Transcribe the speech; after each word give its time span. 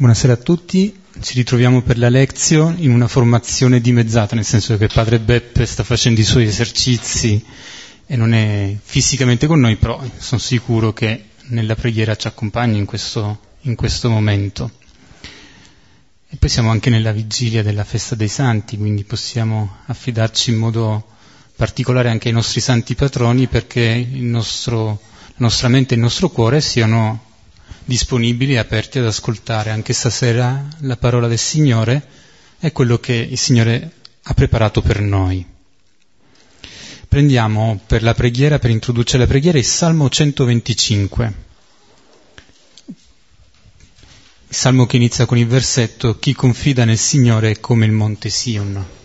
Buonasera 0.00 0.32
a 0.32 0.36
tutti, 0.36 0.98
ci 1.20 1.34
ritroviamo 1.34 1.82
per 1.82 1.98
la 1.98 2.08
lezione 2.08 2.76
in 2.78 2.90
una 2.90 3.06
formazione 3.06 3.82
dimezzata, 3.82 4.34
nel 4.34 4.46
senso 4.46 4.78
che 4.78 4.86
padre 4.86 5.18
Beppe 5.20 5.66
sta 5.66 5.84
facendo 5.84 6.20
i 6.20 6.24
suoi 6.24 6.44
esercizi 6.44 7.44
e 8.06 8.16
non 8.16 8.32
è 8.32 8.74
fisicamente 8.82 9.46
con 9.46 9.60
noi, 9.60 9.76
però 9.76 10.02
sono 10.16 10.40
sicuro 10.40 10.94
che 10.94 11.24
nella 11.48 11.74
preghiera 11.74 12.16
ci 12.16 12.28
accompagna 12.28 12.78
in 12.78 12.86
questo, 12.86 13.40
in 13.64 13.74
questo 13.74 14.08
momento. 14.08 14.70
E 16.30 16.36
poi 16.36 16.48
siamo 16.48 16.70
anche 16.70 16.88
nella 16.88 17.12
vigilia 17.12 17.62
della 17.62 17.84
festa 17.84 18.14
dei 18.14 18.28
santi, 18.28 18.78
quindi 18.78 19.04
possiamo 19.04 19.80
affidarci 19.84 20.48
in 20.48 20.56
modo 20.56 21.08
particolare 21.54 22.08
anche 22.08 22.28
ai 22.28 22.34
nostri 22.34 22.62
santi 22.62 22.94
patroni 22.94 23.48
perché 23.48 24.08
nostro, 24.12 24.98
la 25.26 25.34
nostra 25.44 25.68
mente 25.68 25.92
e 25.92 25.98
il 25.98 26.02
nostro 26.02 26.30
cuore 26.30 26.62
siano 26.62 27.28
disponibili 27.90 28.52
e 28.52 28.58
aperti 28.58 29.00
ad 29.00 29.06
ascoltare 29.06 29.70
anche 29.70 29.92
stasera 29.92 30.64
la 30.82 30.96
parola 30.96 31.26
del 31.26 31.38
Signore 31.38 32.06
è 32.60 32.70
quello 32.70 32.98
che 32.98 33.14
il 33.14 33.36
Signore 33.36 33.90
ha 34.22 34.32
preparato 34.32 34.80
per 34.80 35.00
noi. 35.00 35.44
Prendiamo 37.08 37.80
per 37.84 38.04
la 38.04 38.14
preghiera, 38.14 38.60
per 38.60 38.70
introdurre 38.70 39.18
la 39.18 39.26
preghiera, 39.26 39.58
il 39.58 39.64
Salmo 39.64 40.08
125. 40.08 41.34
Il 42.86 44.54
Salmo 44.56 44.86
che 44.86 44.94
inizia 44.96 45.26
con 45.26 45.38
il 45.38 45.48
versetto 45.48 46.16
Chi 46.16 46.32
confida 46.32 46.84
nel 46.84 46.96
Signore 46.98 47.50
è 47.50 47.58
come 47.58 47.86
il 47.86 47.92
monte 47.92 48.28
Sion. 48.28 48.99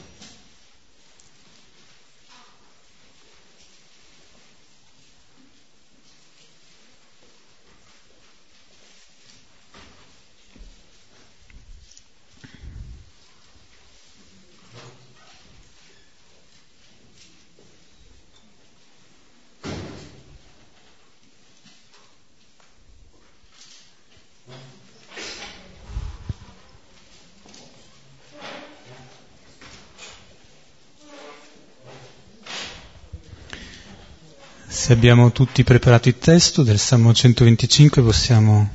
Se 34.86 34.94
abbiamo 34.94 35.32
tutti 35.32 35.64
preparato 35.64 36.10
il 36.10 36.20
testo 36.20 36.62
del 36.62 36.78
Salmo 36.78 37.12
125 37.12 38.04
possiamo 38.04 38.70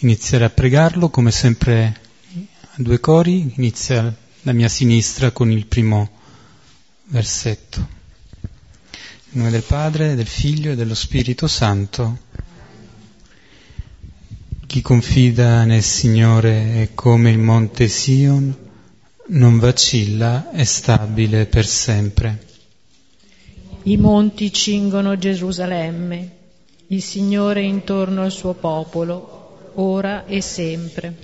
iniziare 0.00 0.44
a 0.44 0.50
pregarlo, 0.50 1.08
come 1.08 1.30
sempre 1.30 2.00
a 2.60 2.74
due 2.76 3.00
cori, 3.00 3.50
inizia 3.56 4.14
la 4.42 4.52
mia 4.52 4.68
sinistra 4.68 5.30
con 5.30 5.50
il 5.50 5.64
primo 5.64 6.10
versetto. 7.04 7.78
In 9.30 9.38
nome 9.38 9.48
del 9.48 9.62
Padre, 9.62 10.16
del 10.16 10.26
Figlio 10.26 10.72
e 10.72 10.74
dello 10.74 10.94
Spirito 10.94 11.46
Santo. 11.46 12.18
Chi 14.66 14.82
confida 14.82 15.64
nel 15.64 15.82
Signore 15.82 16.82
è 16.82 16.90
come 16.92 17.30
il 17.30 17.38
monte 17.38 17.88
Sion, 17.88 18.54
non 19.28 19.58
vacilla, 19.58 20.50
è 20.50 20.64
stabile 20.64 21.46
per 21.46 21.64
sempre. 21.64 22.50
I 23.84 23.96
monti 23.96 24.52
cingono 24.52 25.18
Gerusalemme, 25.18 26.30
il 26.86 27.02
Signore 27.02 27.62
intorno 27.62 28.22
al 28.22 28.30
suo 28.30 28.52
popolo, 28.54 29.72
ora 29.74 30.24
e 30.26 30.40
sempre. 30.40 31.16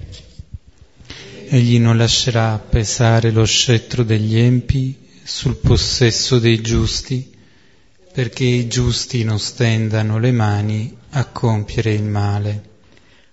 Egli 1.46 1.78
non 1.78 1.96
lascerà 1.96 2.58
pesare 2.58 3.30
lo 3.30 3.44
scettro 3.44 4.02
degli 4.02 4.36
empi 4.36 4.92
sul 5.22 5.54
possesso 5.54 6.41
dei 6.41 6.60
giusti, 6.60 7.32
perché 8.12 8.44
i 8.44 8.66
giusti 8.66 9.22
non 9.22 9.38
stendano 9.38 10.18
le 10.18 10.32
mani 10.32 10.97
a 11.10 11.26
compiere 11.26 11.92
il 11.92 12.02
male. 12.02 12.62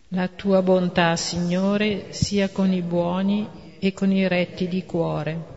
La 0.09 0.28
tua 0.28 0.62
bontà, 0.62 1.16
Signore, 1.16 2.09
sia 2.12 2.50
con 2.50 2.72
i 2.72 2.84
buoni 2.84 3.47
e 3.80 3.91
con 3.91 4.12
i 4.12 4.28
retti 4.28 4.68
di 4.68 4.84
cuore 4.85 5.53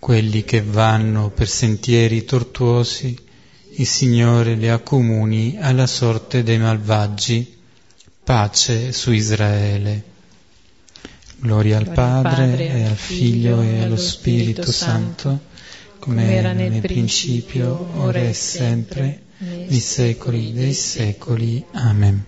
quelli 0.00 0.44
che 0.44 0.62
vanno 0.62 1.28
per 1.28 1.46
sentieri 1.46 2.24
tortuosi, 2.24 3.16
il 3.74 3.86
Signore 3.86 4.54
li 4.54 4.68
accomuni 4.68 5.58
alla 5.60 5.86
sorte 5.86 6.42
dei 6.42 6.58
malvagi. 6.58 7.58
Pace 8.24 8.92
su 8.92 9.12
Israele. 9.12 10.04
Gloria 11.36 11.78
al 11.78 11.90
Padre, 11.90 12.46
Padre 12.48 12.68
e 12.68 12.84
al 12.84 12.96
Figlio 12.96 13.60
e 13.60 13.82
allo 13.82 13.96
Spirito 13.96 14.70
Santo, 14.72 15.40
come 15.98 16.34
era 16.34 16.52
nel 16.52 16.80
principio, 16.80 17.90
ora 17.96 18.20
e 18.20 18.32
sempre, 18.32 19.22
nei 19.38 19.80
secoli 19.80 20.52
dei 20.52 20.74
secoli. 20.74 21.64
Amen. 21.72 22.24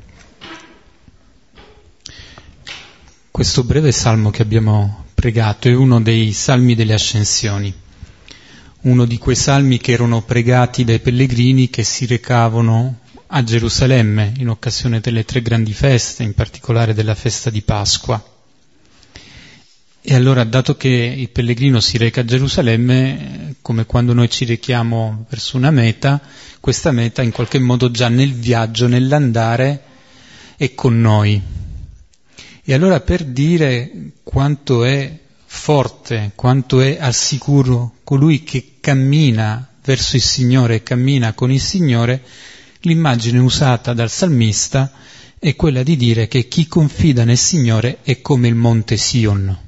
Questo 3.31 3.65
breve 3.65 3.93
salmo 3.93 4.31
che 4.31 4.43
abbiamo 4.43 5.01
pregato, 5.22 5.69
è 5.69 5.72
uno 5.72 6.00
dei 6.00 6.33
salmi 6.33 6.75
delle 6.75 6.94
ascensioni, 6.94 7.72
uno 8.81 9.05
di 9.05 9.19
quei 9.19 9.37
salmi 9.37 9.78
che 9.78 9.93
erano 9.93 10.22
pregati 10.22 10.83
dai 10.83 10.99
pellegrini 10.99 11.71
che 11.71 11.84
si 11.84 12.06
recavano 12.06 12.99
a 13.28 13.44
Gerusalemme 13.44 14.33
in 14.38 14.49
occasione 14.49 14.99
delle 14.99 15.25
tre 15.25 15.41
grandi 15.41 15.72
feste, 15.75 16.25
in 16.25 16.34
particolare 16.34 16.93
della 16.93 17.15
festa 17.15 17.50
di 17.50 17.62
Pasqua. 17.62 18.21
E 20.00 20.12
allora, 20.12 20.43
dato 20.43 20.77
che 20.77 20.88
il 20.88 21.28
pellegrino 21.28 21.78
si 21.78 21.99
reca 21.99 22.22
a 22.22 22.25
Gerusalemme, 22.25 23.54
come 23.62 23.87
quando 23.87 24.15
noi 24.15 24.28
ci 24.28 24.44
rechiamo 24.44 25.25
verso 25.28 25.56
una 25.56 25.71
meta, 25.71 26.21
questa 26.59 26.91
meta 26.91 27.22
in 27.22 27.31
qualche 27.31 27.60
modo 27.60 27.93
già 27.93 28.09
nel 28.09 28.33
viaggio, 28.33 28.89
nell'andare, 28.89 29.83
è 30.56 30.75
con 30.75 31.00
noi. 31.00 31.61
E 32.64 32.74
allora 32.74 33.00
per 33.00 33.24
dire 33.24 34.12
quanto 34.22 34.84
è 34.84 35.18
forte, 35.44 36.32
quanto 36.34 36.80
è 36.80 36.98
al 37.00 37.14
sicuro 37.14 37.96
colui 38.04 38.44
che 38.44 38.74
cammina 38.80 39.68
verso 39.84 40.16
il 40.16 40.22
Signore 40.22 40.82
cammina 40.82 41.32
con 41.32 41.50
il 41.50 41.60
Signore, 41.60 42.22
l'immagine 42.82 43.38
usata 43.38 43.92
dal 43.92 44.10
salmista 44.10 44.92
è 45.38 45.56
quella 45.56 45.82
di 45.82 45.96
dire 45.96 46.28
che 46.28 46.46
chi 46.46 46.68
confida 46.68 47.24
nel 47.24 47.36
Signore 47.36 47.98
è 48.02 48.20
come 48.20 48.46
il 48.46 48.54
monte 48.54 48.96
Sion. 48.96 49.58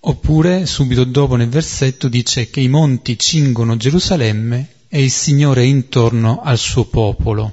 Oppure, 0.00 0.64
subito 0.64 1.04
dopo 1.04 1.36
nel 1.36 1.50
versetto, 1.50 2.08
dice 2.08 2.48
che 2.48 2.60
i 2.60 2.68
monti 2.68 3.18
cingono 3.18 3.76
Gerusalemme 3.76 4.68
e 4.88 5.02
il 5.02 5.10
Signore 5.10 5.62
è 5.62 5.66
intorno 5.66 6.40
al 6.40 6.56
suo 6.56 6.86
popolo. 6.86 7.52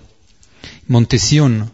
Monte 0.86 1.18
Sion 1.18 1.70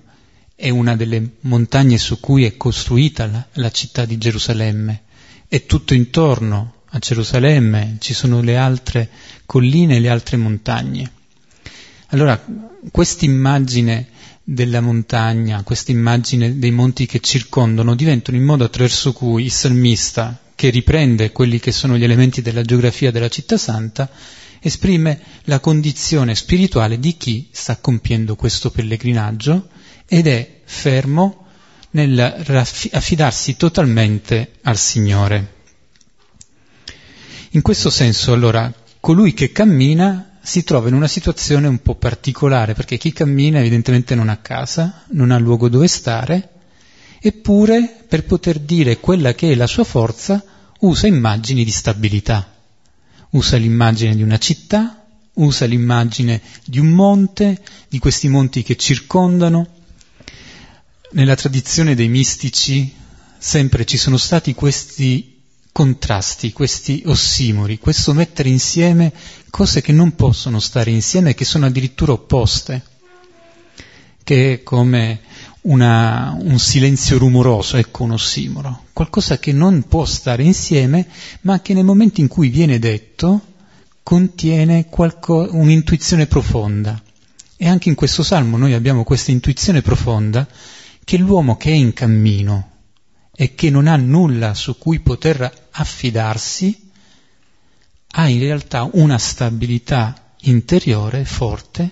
è 0.62 0.70
una 0.70 0.96
delle 0.96 1.38
montagne 1.40 1.98
su 1.98 2.20
cui 2.20 2.46
è 2.46 2.56
costruita 2.56 3.26
la, 3.26 3.44
la 3.54 3.72
città 3.72 4.06
di 4.06 4.20
Gerusalemme. 4.20 5.02
È 5.48 5.66
tutto 5.66 5.96
intorno 5.96 6.84
a 6.92 7.00
Gerusalemme, 7.00 7.98
ci 8.00 8.14
sono 8.14 8.42
le 8.42 8.58
altre 8.58 9.10
colline 9.48 9.96
e 9.96 10.00
le 10.00 10.10
altre 10.10 10.38
montagne. 10.38 11.12
Allora, 12.10 12.40
questa 12.92 13.26
immagine 13.26 14.10
della 14.44 14.82
montagna, 14.82 15.64
questa 15.64 15.92
immagine 15.92 16.60
dei 16.60 16.70
monti 16.70 17.08
che 17.08 17.22
circondano, 17.22 17.96
diventano 17.96 18.38
il 18.38 18.44
modo 18.44 18.64
attraverso 18.64 19.14
cui 19.14 19.46
il 19.46 19.52
salmista, 19.52 20.40
che 20.54 20.70
riprende 20.70 21.32
quelli 21.32 21.60
che 21.60 21.72
sono 21.72 21.98
gli 21.98 22.04
elementi 22.04 22.44
della 22.44 22.62
geografia 22.62 23.10
della 23.10 23.30
città 23.30 23.58
santa, 23.58 24.08
esprime 24.60 25.20
la 25.46 25.60
condizione 25.60 26.36
spirituale 26.36 27.00
di 27.00 27.18
chi 27.18 27.48
sta 27.50 27.78
compiendo 27.78 28.36
questo 28.36 28.70
pellegrinaggio 28.70 29.80
ed 30.14 30.28
è 30.28 30.60
fermo 30.66 31.46
nell'affidarsi 31.92 33.56
totalmente 33.56 34.56
al 34.64 34.76
Signore. 34.76 35.54
In 37.52 37.62
questo 37.62 37.90
senso, 37.90 38.34
allora, 38.34 38.74
colui 39.00 39.34
che 39.34 39.54
cammina 39.54 40.38
si 40.42 40.66
trova 40.66 40.90
in 40.90 40.96
una 40.96 41.08
situazione 41.08 41.70
un 41.70 41.82
po' 41.82 41.96
particolare, 41.96 42.74
perché 42.74 42.98
chi 42.98 43.14
cammina 43.14 43.60
evidentemente 43.60 44.14
non 44.14 44.28
ha 44.28 44.36
casa, 44.36 45.06
non 45.12 45.32
ha 45.32 45.38
luogo 45.38 45.70
dove 45.70 45.88
stare, 45.88 46.50
eppure 47.22 48.04
per 48.06 48.26
poter 48.26 48.60
dire 48.60 49.00
quella 49.00 49.34
che 49.34 49.54
è 49.54 49.56
la 49.56 49.68
sua 49.68 49.86
forza 49.86 50.44
usa 50.80 51.08
immagini 51.08 51.64
di 51.64 51.72
stabilità. 51.72 52.54
Usa 53.30 53.56
l'immagine 53.56 54.14
di 54.14 54.24
una 54.24 54.38
città, 54.38 55.06
usa 55.36 55.66
l'immagine 55.66 56.42
di 56.66 56.80
un 56.80 56.90
monte, 56.90 57.62
di 57.88 57.98
questi 57.98 58.28
monti 58.28 58.62
che 58.62 58.76
circondano, 58.76 59.80
nella 61.12 61.36
tradizione 61.36 61.96
dei 61.96 62.08
mistici 62.08 62.94
sempre 63.38 63.86
ci 63.86 63.98
sono 63.98 64.18
stati 64.18 64.54
questi 64.54 65.40
contrasti, 65.72 66.52
questi 66.52 67.04
ossimori, 67.06 67.80
questo 67.80 68.14
mettere 68.14 68.50
insieme 68.50 69.12
cose 69.50 69.82
che 69.82 69.92
non 69.92 70.16
possono 70.16 70.60
stare 70.60 70.92
insieme 70.92 71.34
che 71.34 71.46
sono 71.46 71.66
addirittura 71.66 72.12
opposte, 72.14 72.84
che 74.24 74.54
è 74.54 74.64
come 74.64 75.22
una, 75.62 76.36
un 76.40 76.60
silenzio 76.60 77.18
rumoroso, 77.18 77.78
ecco 77.78 78.04
un 78.04 78.12
ossimoro, 78.12 78.86
qualcosa 78.94 79.40
che 79.40 79.52
non 79.52 79.84
può 79.88 80.06
stare 80.06 80.44
insieme, 80.44 81.08
ma 81.42 81.62
che 81.62 81.74
nel 81.74 81.86
momento 81.86 82.22
in 82.22 82.28
cui 82.28 82.50
viene 82.50 82.80
detto 82.80 83.42
contiene 84.04 84.88
qualco, 84.88 85.48
un'intuizione 85.52 86.28
profonda. 86.28 87.02
E 87.56 87.68
anche 87.68 87.90
in 87.90 87.96
questo 87.96 88.24
salmo 88.24 88.58
noi 88.58 88.74
abbiamo 88.74 89.04
questa 89.04 89.32
intuizione 89.32 89.82
profonda 89.82 90.48
che 91.04 91.18
l'uomo 91.18 91.58
che 91.58 91.72
è 91.72 91.76
in 91.76 91.94
cammino 91.94 92.70
e 93.34 93.56
che 93.56 93.70
non 93.70 93.88
ha 93.88 93.96
nulla 93.96 94.54
su 94.54 94.78
cui 94.78 95.00
poter 95.00 95.68
affidarsi, 95.72 96.90
ha 98.14 98.28
in 98.28 98.40
realtà 98.40 98.90
una 98.94 99.18
stabilità 99.18 100.34
interiore 100.42 101.26
forte 101.26 101.92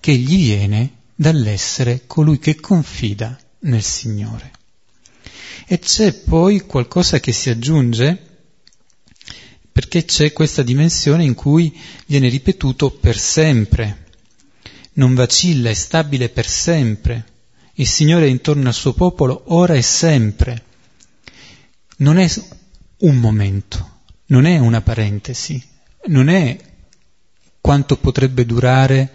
che 0.00 0.14
gli 0.14 0.36
viene 0.36 0.90
dall'essere 1.14 2.02
colui 2.06 2.38
che 2.38 2.56
confida 2.56 3.38
nel 3.60 3.82
Signore. 3.82 4.50
E 5.66 5.78
c'è 5.78 6.12
poi 6.12 6.60
qualcosa 6.60 7.20
che 7.20 7.32
si 7.32 7.48
aggiunge 7.48 8.30
perché 9.70 10.04
c'è 10.04 10.32
questa 10.32 10.62
dimensione 10.62 11.24
in 11.24 11.34
cui 11.34 11.74
viene 12.06 12.28
ripetuto 12.28 12.90
per 12.90 13.16
sempre, 13.16 14.04
non 14.94 15.14
vacilla, 15.14 15.70
è 15.70 15.74
stabile 15.74 16.28
per 16.28 16.46
sempre. 16.46 17.24
Il 17.74 17.86
Signore 17.86 18.26
è 18.26 18.28
intorno 18.28 18.68
al 18.68 18.74
suo 18.74 18.92
popolo 18.92 19.44
ora 19.46 19.74
e 19.74 19.82
sempre. 19.82 20.64
Non 21.98 22.18
è 22.18 22.28
un 22.98 23.16
momento, 23.16 24.00
non 24.26 24.44
è 24.44 24.58
una 24.58 24.82
parentesi, 24.82 25.62
non 26.06 26.28
è 26.28 26.58
quanto 27.60 27.96
potrebbe 27.96 28.44
durare 28.44 29.10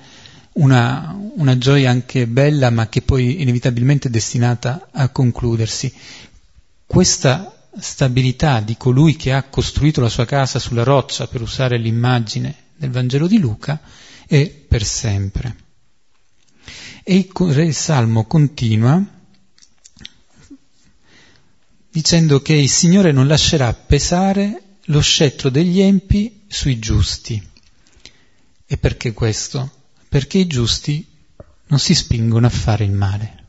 una, 0.54 1.16
una 1.36 1.58
gioia 1.58 1.92
anche 1.92 2.26
bella 2.26 2.70
ma 2.72 2.88
che 2.88 3.02
poi 3.02 3.42
inevitabilmente 3.42 4.08
è 4.08 4.12
destinata 4.12 4.88
a 4.92 5.10
concludersi. 5.10 5.94
Questa 6.86 7.70
stabilità 7.80 8.60
di 8.60 8.76
colui 8.76 9.16
che 9.16 9.34
ha 9.34 9.44
costruito 9.44 10.02
la 10.02 10.10
sua 10.10 10.26
casa 10.26 10.58
sulla 10.58 10.84
roccia, 10.84 11.28
per 11.28 11.42
usare 11.42 11.78
l'immagine 11.78 12.56
del 12.76 12.90
Vangelo 12.90 13.28
di 13.28 13.38
Luca, 13.38 13.80
è 14.26 14.48
per 14.50 14.84
sempre. 14.84 15.67
E 17.10 17.30
il 17.30 17.74
Salmo 17.74 18.26
continua 18.26 19.02
dicendo 21.90 22.42
che 22.42 22.52
il 22.52 22.68
Signore 22.68 23.14
non 23.14 23.28
lascerà 23.28 23.74
pesare 23.74 24.80
lo 24.88 25.00
scettro 25.00 25.50
degli 25.50 25.80
empi 25.80 26.42
sui 26.50 26.80
giusti. 26.80 27.42
E 28.66 28.78
perché 28.78 29.14
questo? 29.14 29.72
Perché 30.10 30.40
i 30.40 30.48
giusti 30.48 31.08
non 31.68 31.80
si 31.80 31.96
spingono 31.96 32.48
a 32.48 32.50
fare 32.50 32.84
il 32.84 32.92
male. 32.92 33.46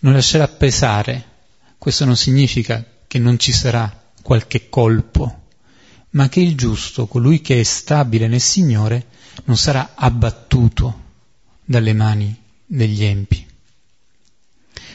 Non 0.00 0.14
lascerà 0.14 0.48
pesare. 0.48 1.26
Questo 1.76 2.06
non 2.06 2.16
significa 2.16 2.86
che 3.06 3.18
non 3.18 3.38
ci 3.38 3.52
sarà 3.52 4.10
qualche 4.22 4.70
colpo, 4.70 5.48
ma 6.12 6.30
che 6.30 6.40
il 6.40 6.56
giusto, 6.56 7.06
colui 7.06 7.42
che 7.42 7.60
è 7.60 7.64
stabile 7.64 8.28
nel 8.28 8.40
Signore, 8.40 9.08
non 9.44 9.58
sarà 9.58 9.92
abbattuto 9.94 11.04
dalle 11.68 11.92
mani 11.92 12.34
degli 12.64 13.04
empi, 13.04 13.46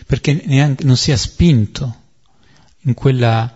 perché 0.08 0.42
neanche, 0.46 0.84
non 0.86 0.98
sia 0.98 1.16
spinto 1.16 2.02
in 2.82 2.96
quella 2.96 3.56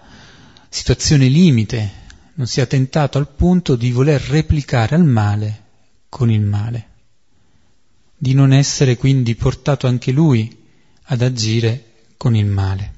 situazione 0.70 1.28
limite, 1.28 1.92
non 2.36 2.46
sia 2.46 2.68
tentato 2.68 3.18
al 3.18 3.28
punto 3.28 3.76
di 3.76 3.90
voler 3.90 4.22
replicare 4.22 4.94
al 4.94 5.04
male 5.04 5.64
con 6.10 6.30
il 6.30 6.42
male, 6.42 6.90
di 8.16 8.36
non 8.36 8.54
essere 8.54 8.98
quindi 8.98 9.34
portato 9.34 9.88
anche 9.88 10.12
lui 10.12 10.56
ad 11.06 11.24
agire 11.24 11.86
con 12.18 12.36
il 12.36 12.46
male. 12.46 12.94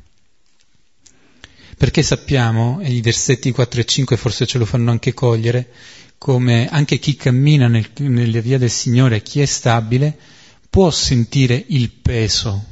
Perché 1.77 2.03
sappiamo, 2.03 2.81
e 2.81 2.91
i 2.91 2.99
versetti 2.99 3.53
4 3.53 3.79
e 3.79 3.85
5 3.85 4.17
forse 4.17 4.45
ce 4.45 4.57
lo 4.57 4.65
fanno 4.65 4.91
anche 4.91 5.13
cogliere, 5.13 5.71
come 6.19 6.67
anche 6.67 6.99
chi 6.99 7.15
cammina 7.15 7.67
nel, 7.67 7.89
nelle 7.99 8.41
vie 8.41 8.59
del 8.59 8.69
Signore, 8.69 9.23
chi 9.23 9.39
è 9.39 9.45
stabile, 9.45 10.15
può 10.69 10.91
sentire 10.91 11.63
il 11.69 11.89
peso 11.89 12.63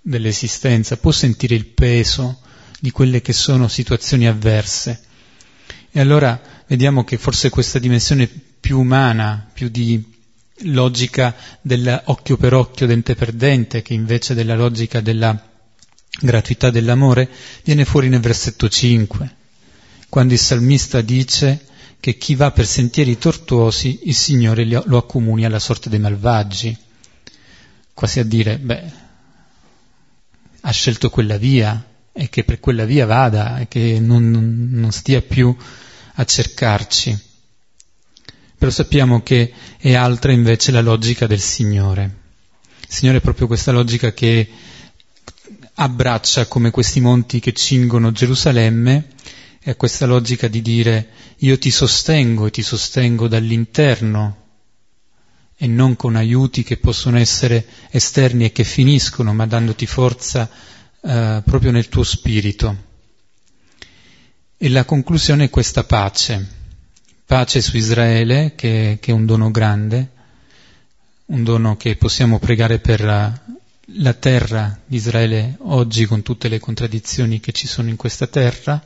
dell'esistenza, 0.00 0.96
può 0.96 1.10
sentire 1.10 1.56
il 1.56 1.66
peso 1.66 2.40
di 2.78 2.90
quelle 2.92 3.20
che 3.20 3.32
sono 3.32 3.68
situazioni 3.68 4.26
avverse. 4.26 5.02
E 5.90 6.00
allora 6.00 6.40
vediamo 6.68 7.02
che 7.04 7.18
forse 7.18 7.50
questa 7.50 7.80
dimensione 7.80 8.28
più 8.28 8.78
umana, 8.78 9.50
più 9.52 9.68
di 9.68 10.02
logica 10.66 11.34
dell'occhio 11.60 12.36
per 12.36 12.54
occhio, 12.54 12.86
dente 12.86 13.16
per 13.16 13.32
dente, 13.32 13.82
che 13.82 13.94
invece 13.94 14.34
della 14.34 14.54
logica 14.54 15.00
della 15.00 15.50
gratuità 16.20 16.70
dell'amore, 16.70 17.28
viene 17.64 17.84
fuori 17.84 18.08
nel 18.08 18.20
versetto 18.20 18.68
5, 18.68 19.36
quando 20.08 20.34
il 20.34 20.38
salmista 20.38 21.00
dice 21.00 21.66
che 22.02 22.18
chi 22.18 22.34
va 22.34 22.50
per 22.50 22.66
sentieri 22.66 23.16
tortuosi 23.16 24.00
il 24.06 24.14
Signore 24.16 24.64
lo 24.64 24.96
accomuni 24.96 25.44
alla 25.44 25.60
sorte 25.60 25.88
dei 25.88 26.00
malvagi. 26.00 26.76
Quasi 27.94 28.18
a 28.18 28.24
dire, 28.24 28.58
beh, 28.58 28.92
ha 30.62 30.70
scelto 30.72 31.10
quella 31.10 31.36
via 31.36 31.80
e 32.10 32.28
che 32.28 32.42
per 32.42 32.58
quella 32.58 32.86
via 32.86 33.06
vada 33.06 33.60
e 33.60 33.68
che 33.68 34.00
non, 34.00 34.28
non, 34.30 34.68
non 34.72 34.90
stia 34.90 35.22
più 35.22 35.56
a 36.14 36.24
cercarci. 36.24 37.16
Però 38.58 38.72
sappiamo 38.72 39.22
che 39.22 39.52
è 39.78 39.94
altra 39.94 40.32
invece 40.32 40.72
la 40.72 40.80
logica 40.80 41.28
del 41.28 41.38
Signore. 41.38 42.16
Il 42.80 42.92
Signore 42.92 43.18
è 43.18 43.20
proprio 43.20 43.46
questa 43.46 43.70
logica 43.70 44.12
che 44.12 44.50
abbraccia 45.74 46.46
come 46.46 46.72
questi 46.72 46.98
monti 46.98 47.38
che 47.38 47.52
cingono 47.52 48.10
Gerusalemme, 48.10 49.06
è 49.62 49.76
questa 49.76 50.06
logica 50.06 50.48
di 50.48 50.60
dire 50.60 51.08
io 51.38 51.56
ti 51.56 51.70
sostengo 51.70 52.46
e 52.46 52.50
ti 52.50 52.62
sostengo 52.62 53.28
dall'interno 53.28 54.42
e 55.56 55.68
non 55.68 55.94
con 55.94 56.16
aiuti 56.16 56.64
che 56.64 56.78
possono 56.78 57.16
essere 57.18 57.64
esterni 57.90 58.46
e 58.46 58.50
che 58.50 58.64
finiscono, 58.64 59.32
ma 59.32 59.46
dandoti 59.46 59.86
forza 59.86 60.50
eh, 61.00 61.42
proprio 61.44 61.70
nel 61.70 61.88
tuo 61.88 62.02
spirito. 62.02 62.90
E 64.56 64.68
la 64.68 64.84
conclusione 64.84 65.44
è 65.44 65.50
questa 65.50 65.84
pace, 65.84 66.44
pace 67.24 67.60
su 67.60 67.76
Israele, 67.76 68.54
che, 68.56 68.98
che 69.00 69.10
è 69.12 69.14
un 69.14 69.24
dono 69.24 69.52
grande, 69.52 70.10
un 71.26 71.44
dono 71.44 71.76
che 71.76 71.94
possiamo 71.94 72.40
pregare 72.40 72.80
per 72.80 73.00
la, 73.02 73.32
la 73.98 74.14
terra 74.14 74.76
di 74.84 74.96
Israele 74.96 75.58
oggi 75.60 76.06
con 76.06 76.22
tutte 76.22 76.48
le 76.48 76.58
contraddizioni 76.58 77.38
che 77.38 77.52
ci 77.52 77.68
sono 77.68 77.88
in 77.88 77.96
questa 77.96 78.26
terra, 78.26 78.82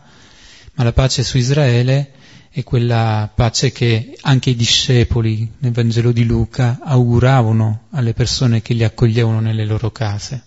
ma 0.77 0.85
la 0.85 0.93
pace 0.93 1.25
su 1.25 1.39
Israele 1.39 2.13
è 2.51 2.63
quella 2.63 3.31
pace 3.35 3.73
che 3.73 4.17
anche 4.23 4.51
i 4.51 4.57
discepoli 4.57 5.51
nel 5.59 5.73
Vangelo 5.73 6.13
di 6.13 6.25
Luca 6.25 6.79
auguravano 6.83 7.89
alle 7.91 8.15
persone 8.15 8.63
che 8.63 8.75
li 8.75 8.85
accoglievano 8.85 9.41
nelle 9.41 9.65
loro 9.65 9.91
case. 9.91 10.43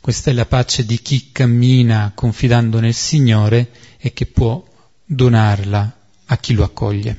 Questa 0.00 0.30
è 0.30 0.34
la 0.34 0.46
pace 0.46 0.84
di 0.84 1.00
chi 1.00 1.30
cammina 1.32 2.12
confidando 2.14 2.78
nel 2.78 2.94
Signore 2.94 3.70
e 3.98 4.12
che 4.12 4.26
può 4.26 4.62
donarla 5.04 5.96
a 6.26 6.36
chi 6.36 6.52
lo 6.52 6.64
accoglie. 6.64 7.18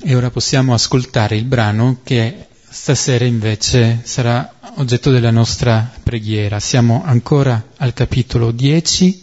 E 0.00 0.14
ora 0.14 0.30
possiamo 0.30 0.74
ascoltare 0.74 1.36
il 1.36 1.44
brano 1.44 2.00
che 2.02 2.46
stasera 2.68 3.24
invece 3.24 4.00
sarà 4.04 4.57
oggetto 4.78 5.10
della 5.10 5.32
nostra 5.32 5.90
preghiera. 6.02 6.60
Siamo 6.60 7.02
ancora 7.04 7.70
al 7.78 7.92
capitolo 7.92 8.52
10, 8.52 9.22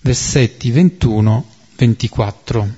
versetti 0.00 0.72
21-24. 0.72 2.68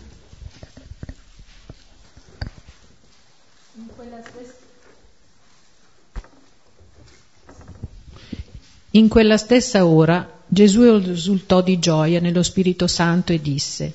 In 8.92 9.08
quella 9.08 9.36
stessa 9.38 9.86
ora 9.86 10.40
Gesù 10.46 10.82
esultò 10.82 11.62
di 11.62 11.78
gioia 11.78 12.20
nello 12.20 12.42
Spirito 12.42 12.86
Santo 12.86 13.32
e 13.32 13.40
disse, 13.40 13.94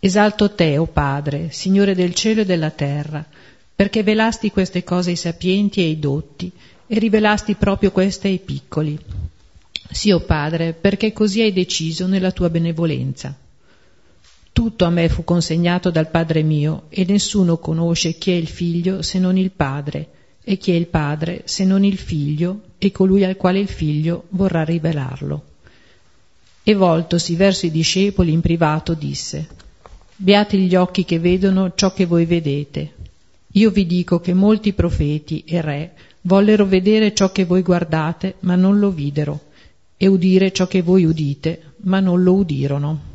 Esalto 0.00 0.52
te, 0.52 0.78
o 0.78 0.86
Padre, 0.86 1.50
Signore 1.52 1.94
del 1.94 2.12
cielo 2.14 2.40
e 2.40 2.44
della 2.44 2.70
terra, 2.70 3.24
perché 3.74 4.02
velasti 4.02 4.50
queste 4.50 4.82
cose 4.82 5.10
ai 5.10 5.16
sapienti 5.16 5.80
e 5.80 5.84
ai 5.84 5.98
dotti, 5.98 6.52
e 6.92 6.98
rivelasti 6.98 7.54
proprio 7.54 7.90
queste 7.90 8.28
ai 8.28 8.38
piccoli. 8.38 8.98
Sì, 9.90 10.10
o 10.10 10.20
Padre, 10.20 10.74
perché 10.74 11.14
così 11.14 11.40
hai 11.40 11.50
deciso 11.50 12.06
nella 12.06 12.32
tua 12.32 12.50
benevolenza. 12.50 13.34
Tutto 14.52 14.84
a 14.84 14.90
me 14.90 15.08
fu 15.08 15.24
consegnato 15.24 15.90
dal 15.90 16.10
Padre 16.10 16.42
mio, 16.42 16.82
e 16.90 17.06
nessuno 17.08 17.56
conosce 17.56 18.18
chi 18.18 18.32
è 18.32 18.34
il 18.34 18.46
figlio 18.46 19.00
se 19.00 19.18
non 19.18 19.38
il 19.38 19.52
Padre, 19.52 20.08
e 20.44 20.58
chi 20.58 20.72
è 20.72 20.74
il 20.74 20.86
Padre 20.86 21.44
se 21.46 21.64
non 21.64 21.82
il 21.82 21.96
Figlio 21.96 22.60
e 22.76 22.92
colui 22.92 23.24
al 23.24 23.36
quale 23.36 23.58
il 23.58 23.68
Figlio 23.68 24.24
vorrà 24.28 24.62
rivelarlo. 24.62 25.44
E 26.62 26.74
voltosi 26.74 27.36
verso 27.36 27.64
i 27.64 27.70
discepoli 27.70 28.32
in 28.32 28.42
privato 28.42 28.92
disse, 28.92 29.48
Beati 30.14 30.58
gli 30.58 30.74
occhi 30.74 31.06
che 31.06 31.18
vedono 31.18 31.72
ciò 31.74 31.94
che 31.94 32.04
voi 32.04 32.26
vedete. 32.26 32.92
Io 33.52 33.70
vi 33.70 33.86
dico 33.86 34.20
che 34.20 34.34
molti 34.34 34.74
profeti 34.74 35.42
e 35.46 35.60
re 35.62 35.92
vollero 36.22 36.66
vedere 36.66 37.14
ciò 37.14 37.32
che 37.32 37.44
voi 37.44 37.62
guardate, 37.62 38.36
ma 38.40 38.54
non 38.56 38.78
lo 38.78 38.90
videro, 38.90 39.50
e 39.96 40.06
udire 40.06 40.52
ciò 40.52 40.66
che 40.66 40.82
voi 40.82 41.04
udite, 41.04 41.74
ma 41.82 42.00
non 42.00 42.22
lo 42.22 42.34
udirono. 42.34 43.10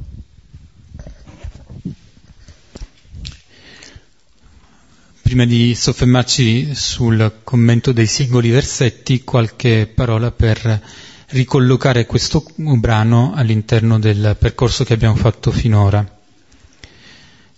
Prima 5.22 5.46
di 5.46 5.76
soffermarci 5.76 6.74
sul 6.74 7.42
commento 7.44 7.92
dei 7.92 8.08
singoli 8.08 8.50
versetti, 8.50 9.26
qualche 9.26 9.86
parola 9.94 10.32
per 10.32 10.82
ricollocare 11.30 12.06
questo 12.06 12.46
brano 12.56 13.34
all'interno 13.36 14.00
del 14.00 14.38
percorso 14.40 14.86
che 14.86 14.94
abbiamo 14.94 15.16
fatto 15.16 15.52
finora. 15.52 16.16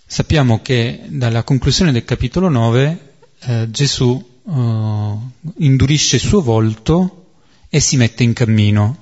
Sappiamo 0.04 0.60
che 0.60 1.02
dalla 1.06 1.44
conclusione 1.44 1.92
del 1.92 2.04
capitolo 2.04 2.48
9 2.48 3.14
eh, 3.42 3.70
Gesù 3.70 4.29
eh, 4.48 5.14
indurisce 5.58 6.16
il 6.16 6.22
suo 6.22 6.40
volto 6.40 7.26
e 7.68 7.80
si 7.80 7.96
mette 7.96 8.22
in 8.22 8.32
cammino, 8.32 8.96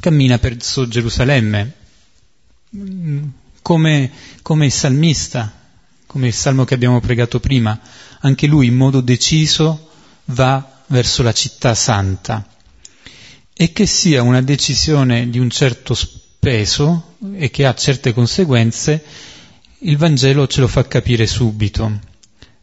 cammina 0.00 0.36
verso 0.38 0.88
Gerusalemme, 0.88 1.72
mm, 2.76 3.24
come, 3.62 4.10
come 4.42 4.66
il 4.66 4.72
salmista, 4.72 5.52
come 6.06 6.28
il 6.28 6.32
salmo 6.32 6.64
che 6.64 6.74
abbiamo 6.74 7.00
pregato 7.00 7.40
prima, 7.40 7.78
anche 8.20 8.46
lui 8.46 8.68
in 8.68 8.74
modo 8.74 9.00
deciso 9.00 9.90
va 10.26 10.82
verso 10.86 11.22
la 11.22 11.32
città 11.32 11.74
santa. 11.74 12.48
E 13.52 13.72
che 13.72 13.86
sia 13.86 14.22
una 14.22 14.42
decisione 14.42 15.28
di 15.28 15.38
un 15.38 15.50
certo 15.50 15.96
peso 16.38 17.16
e 17.34 17.50
che 17.50 17.66
ha 17.66 17.74
certe 17.74 18.12
conseguenze, 18.12 19.02
il 19.80 19.96
Vangelo 19.96 20.46
ce 20.46 20.60
lo 20.60 20.68
fa 20.68 20.86
capire 20.86 21.26
subito. 21.26 21.98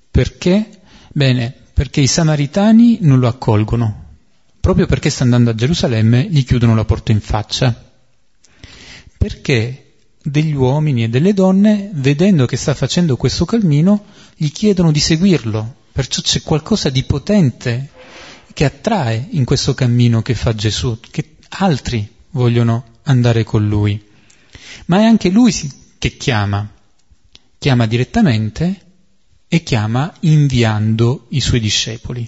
Perché? 0.10 0.82
Bene, 1.12 1.63
perché 1.74 2.02
i 2.02 2.08
samaritani 2.08 3.00
non 3.02 3.20
lo 3.20 3.28
accolgono. 3.28 4.02
Proprio 4.60 4.86
perché 4.86 5.10
sta 5.10 5.24
andando 5.24 5.50
a 5.50 5.56
Gerusalemme 5.56 6.28
gli 6.30 6.46
chiudono 6.46 6.76
la 6.76 6.86
porta 6.86 7.12
in 7.12 7.20
faccia. 7.20 7.92
Perché 9.18 9.96
degli 10.24 10.54
uomini 10.54 11.04
e 11.04 11.10
delle 11.10 11.34
donne, 11.34 11.90
vedendo 11.94 12.46
che 12.46 12.56
sta 12.56 12.74
facendo 12.74 13.18
questo 13.18 13.46
cammino, 13.46 14.06
gli 14.36 14.50
chiedono 14.50 14.92
di 14.92 15.00
seguirlo. 15.00 15.76
Perciò 15.92 16.22
c'è 16.22 16.42
qualcosa 16.42 16.90
di 16.90 17.04
potente 17.04 17.90
che 18.54 18.66
attrae 18.66 19.28
in 19.32 19.44
questo 19.44 19.74
cammino 19.74 20.22
che 20.22 20.36
fa 20.36 20.54
Gesù, 20.56 21.00
che 21.12 21.36
altri 21.50 22.10
vogliono 22.32 22.86
andare 23.04 23.44
con 23.44 23.68
lui. 23.68 24.02
Ma 24.86 25.00
è 25.00 25.04
anche 25.04 25.30
lui 25.30 25.54
che 25.98 26.18
chiama, 26.18 26.68
chiama 27.58 27.86
direttamente 27.86 28.83
e 29.54 29.62
chiama 29.62 30.12
inviando 30.22 31.28
i 31.30 31.40
suoi 31.40 31.60
discepoli. 31.60 32.28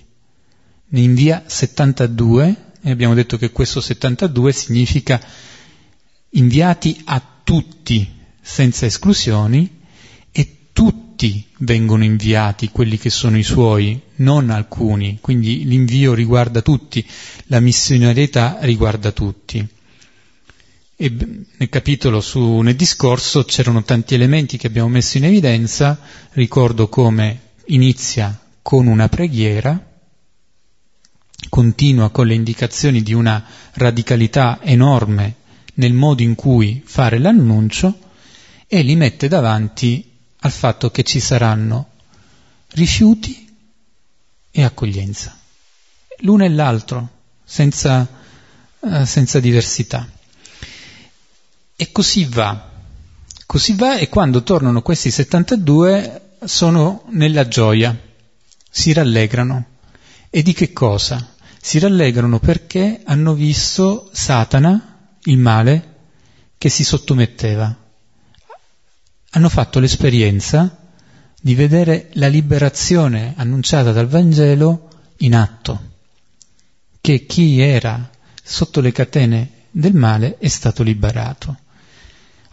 Ne 0.90 1.00
invia 1.00 1.42
72 1.48 2.56
e 2.84 2.92
abbiamo 2.92 3.16
detto 3.16 3.36
che 3.38 3.50
questo 3.50 3.82
72 3.82 4.52
significa 4.52 5.20
inviati 6.30 7.02
a 7.06 7.20
tutti 7.44 8.08
senza 8.40 8.86
esclusioni 8.86 9.68
e 10.32 10.58
tutti 10.72 11.44
vengono 11.62 12.04
inviati, 12.04 12.70
quelli 12.70 13.00
che 13.00 13.10
sono 13.10 13.40
i 13.40 13.44
suoi, 13.44 14.00
non 14.18 14.52
alcuni, 14.52 15.18
quindi 15.20 15.66
l'invio 15.66 16.14
riguarda 16.14 16.62
tutti, 16.62 17.04
la 17.46 17.60
missionarietà 17.60 18.60
riguarda 18.62 19.12
tutti. 19.12 19.68
E 20.98 21.10
nel 21.10 21.70
capitolo 21.70 22.22
su, 22.22 22.60
nel 22.60 22.76
discorso 22.76 23.44
c'erano 23.44 23.84
tanti 23.84 24.14
elementi 24.14 24.58
che 24.58 24.68
abbiamo 24.68 24.88
messo 24.88 25.18
in 25.18 25.26
evidenza, 25.26 26.00
ricordo 26.32 26.88
come 26.88 27.42
inizia 27.66 28.40
con 28.62 28.88
una 28.88 29.10
preghiera, 29.10 29.94
continua 31.50 32.10
con 32.12 32.28
le 32.28 32.34
indicazioni 32.34 33.04
di 33.04 33.14
una 33.14 33.44
radicalità 33.74 34.60
enorme 34.62 35.36
nel 35.76 35.94
modo 35.94 36.22
in 36.22 36.36
cui 36.36 36.82
fare 36.86 37.20
l'annuncio 37.20 38.00
e 38.68 38.82
li 38.82 38.96
mette 38.96 39.28
davanti 39.28 40.12
al 40.40 40.52
fatto 40.52 40.92
che 40.92 41.04
ci 41.04 41.20
saranno 41.20 41.90
rifiuti 42.70 43.54
e 44.52 44.64
accoglienza, 44.64 45.38
l'uno 46.20 46.46
e 46.46 46.50
l'altro, 46.50 47.10
senza, 47.44 48.08
uh, 48.80 49.04
senza 49.04 49.40
diversità. 49.40 50.08
E 51.78 51.92
così 51.92 52.24
va, 52.26 52.72
così 53.46 53.76
va 53.76 53.98
e 53.98 54.08
quando 54.08 54.44
tornano 54.44 54.82
questi 54.82 55.12
72 55.12 56.38
sono 56.46 57.04
nella 57.10 57.48
gioia, 57.50 57.94
si 58.70 58.94
rallegrano. 58.94 59.66
E 60.30 60.42
di 60.42 60.54
che 60.54 60.72
cosa? 60.72 61.34
Si 61.62 61.80
rallegrano 61.80 62.40
perché 62.40 63.02
hanno 63.04 63.34
visto 63.34 64.10
Satana 64.14 65.18
il 65.24 65.38
male 65.38 65.94
che 66.58 66.70
si 66.70 66.84
sottometteva. 66.84 67.76
Hanno 69.32 69.50
fatto 69.50 69.80
l'esperienza 69.80 70.78
di 71.42 71.56
vedere 71.56 72.10
la 72.14 72.28
liberazione 72.28 73.34
annunciata 73.36 73.92
dal 73.92 74.08
Vangelo 74.08 74.90
in 75.18 75.36
atto, 75.36 75.92
che 77.02 77.26
chi 77.26 77.60
era 77.60 78.10
sotto 78.42 78.80
le 78.80 78.92
catene 78.94 79.52
del 79.72 79.94
male 79.94 80.38
è 80.38 80.48
stato 80.48 80.84
liberato. 80.84 81.58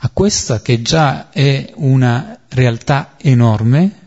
A 0.04 0.10
questa 0.12 0.62
che 0.62 0.82
già 0.82 1.30
è 1.30 1.72
una 1.76 2.40
realtà 2.48 3.16
enorme, 3.18 3.98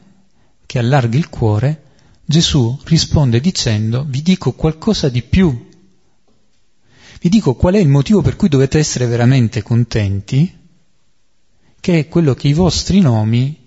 che 0.66 0.80
allarga 0.80 1.18
il 1.18 1.30
cuore, 1.30 1.84
Gesù 2.26 2.80
risponde 2.86 3.40
dicendo 3.40 4.04
vi 4.08 4.22
dico 4.22 4.54
qualcosa 4.54 5.10
di 5.10 5.22
più 5.22 5.74
vi 7.26 7.32
dico 7.32 7.56
qual 7.56 7.74
è 7.74 7.80
il 7.80 7.88
motivo 7.88 8.22
per 8.22 8.36
cui 8.36 8.50
dovete 8.50 8.78
essere 8.78 9.08
veramente 9.08 9.64
contenti, 9.64 10.56
che 11.80 11.98
è 11.98 12.08
quello 12.08 12.36
che 12.36 12.48
i 12.48 12.54
vostri 12.54 13.00
nomi 13.00 13.64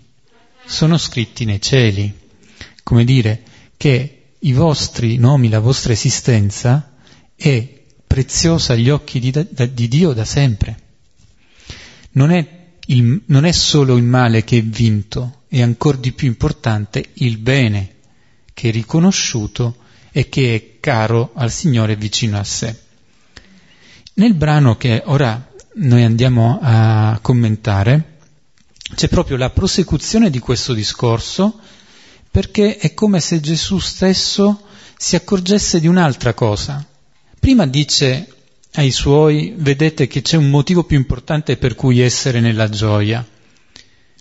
sono 0.65 0.97
scritti 0.97 1.45
nei 1.45 1.61
cieli. 1.61 2.17
Come 2.85 3.05
dire 3.05 3.43
che 3.77 4.35
i 4.39 4.53
vostri 4.53 5.17
nomi, 5.17 5.49
la 5.49 5.59
vostra 5.59 5.93
esistenza 5.93 6.95
è 7.35 7.85
preziosa 8.07 8.75
agli 8.75 8.91
occhi 8.91 9.19
di, 9.19 9.33
di 9.73 9.89
Dio 9.89 10.13
da 10.13 10.25
sempre. 10.25 10.88
Non 12.19 12.33
è, 12.33 12.45
il, 12.87 13.23
non 13.27 13.45
è 13.45 13.53
solo 13.53 13.97
il 13.97 14.03
male 14.03 14.43
che 14.43 14.59
è 14.59 14.63
vinto, 14.63 15.43
è 15.47 15.63
ancora 15.63 15.99
di 15.99 16.11
più 16.11 16.27
importante 16.27 17.11
il 17.15 17.39
bene 17.39 17.95
che 18.53 18.71
è 18.71 18.73
riconosciuto 18.73 19.77
e 20.11 20.29
che 20.29 20.55
è 20.57 20.81
caro 20.81 21.31
al 21.35 21.53
Signore 21.53 21.95
vicino 21.95 22.37
a 22.37 22.43
sé. 22.43 22.77
Nel 24.15 24.35
brano 24.35 24.77
che 24.77 25.01
ora 25.07 25.49
noi 25.75 26.03
andiamo 26.03 26.59
a 26.61 27.21
commentare 27.23 28.17
c'è 28.97 29.07
proprio 29.07 29.37
la 29.37 29.51
prosecuzione 29.51 30.29
di 30.29 30.41
questo 30.41 30.73
discorso 30.73 31.61
perché 32.33 32.79
è 32.79 32.95
come 32.95 33.21
se 33.21 33.39
Gesù 33.39 33.79
stesso 33.79 34.63
si 34.97 35.15
accorgesse 35.15 35.79
di 35.79 35.87
un'altra 35.87 36.35
cosa. 36.35 36.85
Prima 37.39 37.65
dice 37.65 38.38
ai 38.73 38.91
suoi, 38.91 39.55
vedete 39.57 40.07
che 40.07 40.23
c'è 40.23 40.37
un 40.37 40.51
motivo 40.51 40.85
più 40.85 40.97
importante 40.97 41.57
per 41.57 41.75
cui 41.75 42.01
essere 42.01 42.41
nella 42.41 42.69
gioia. 42.69 43.27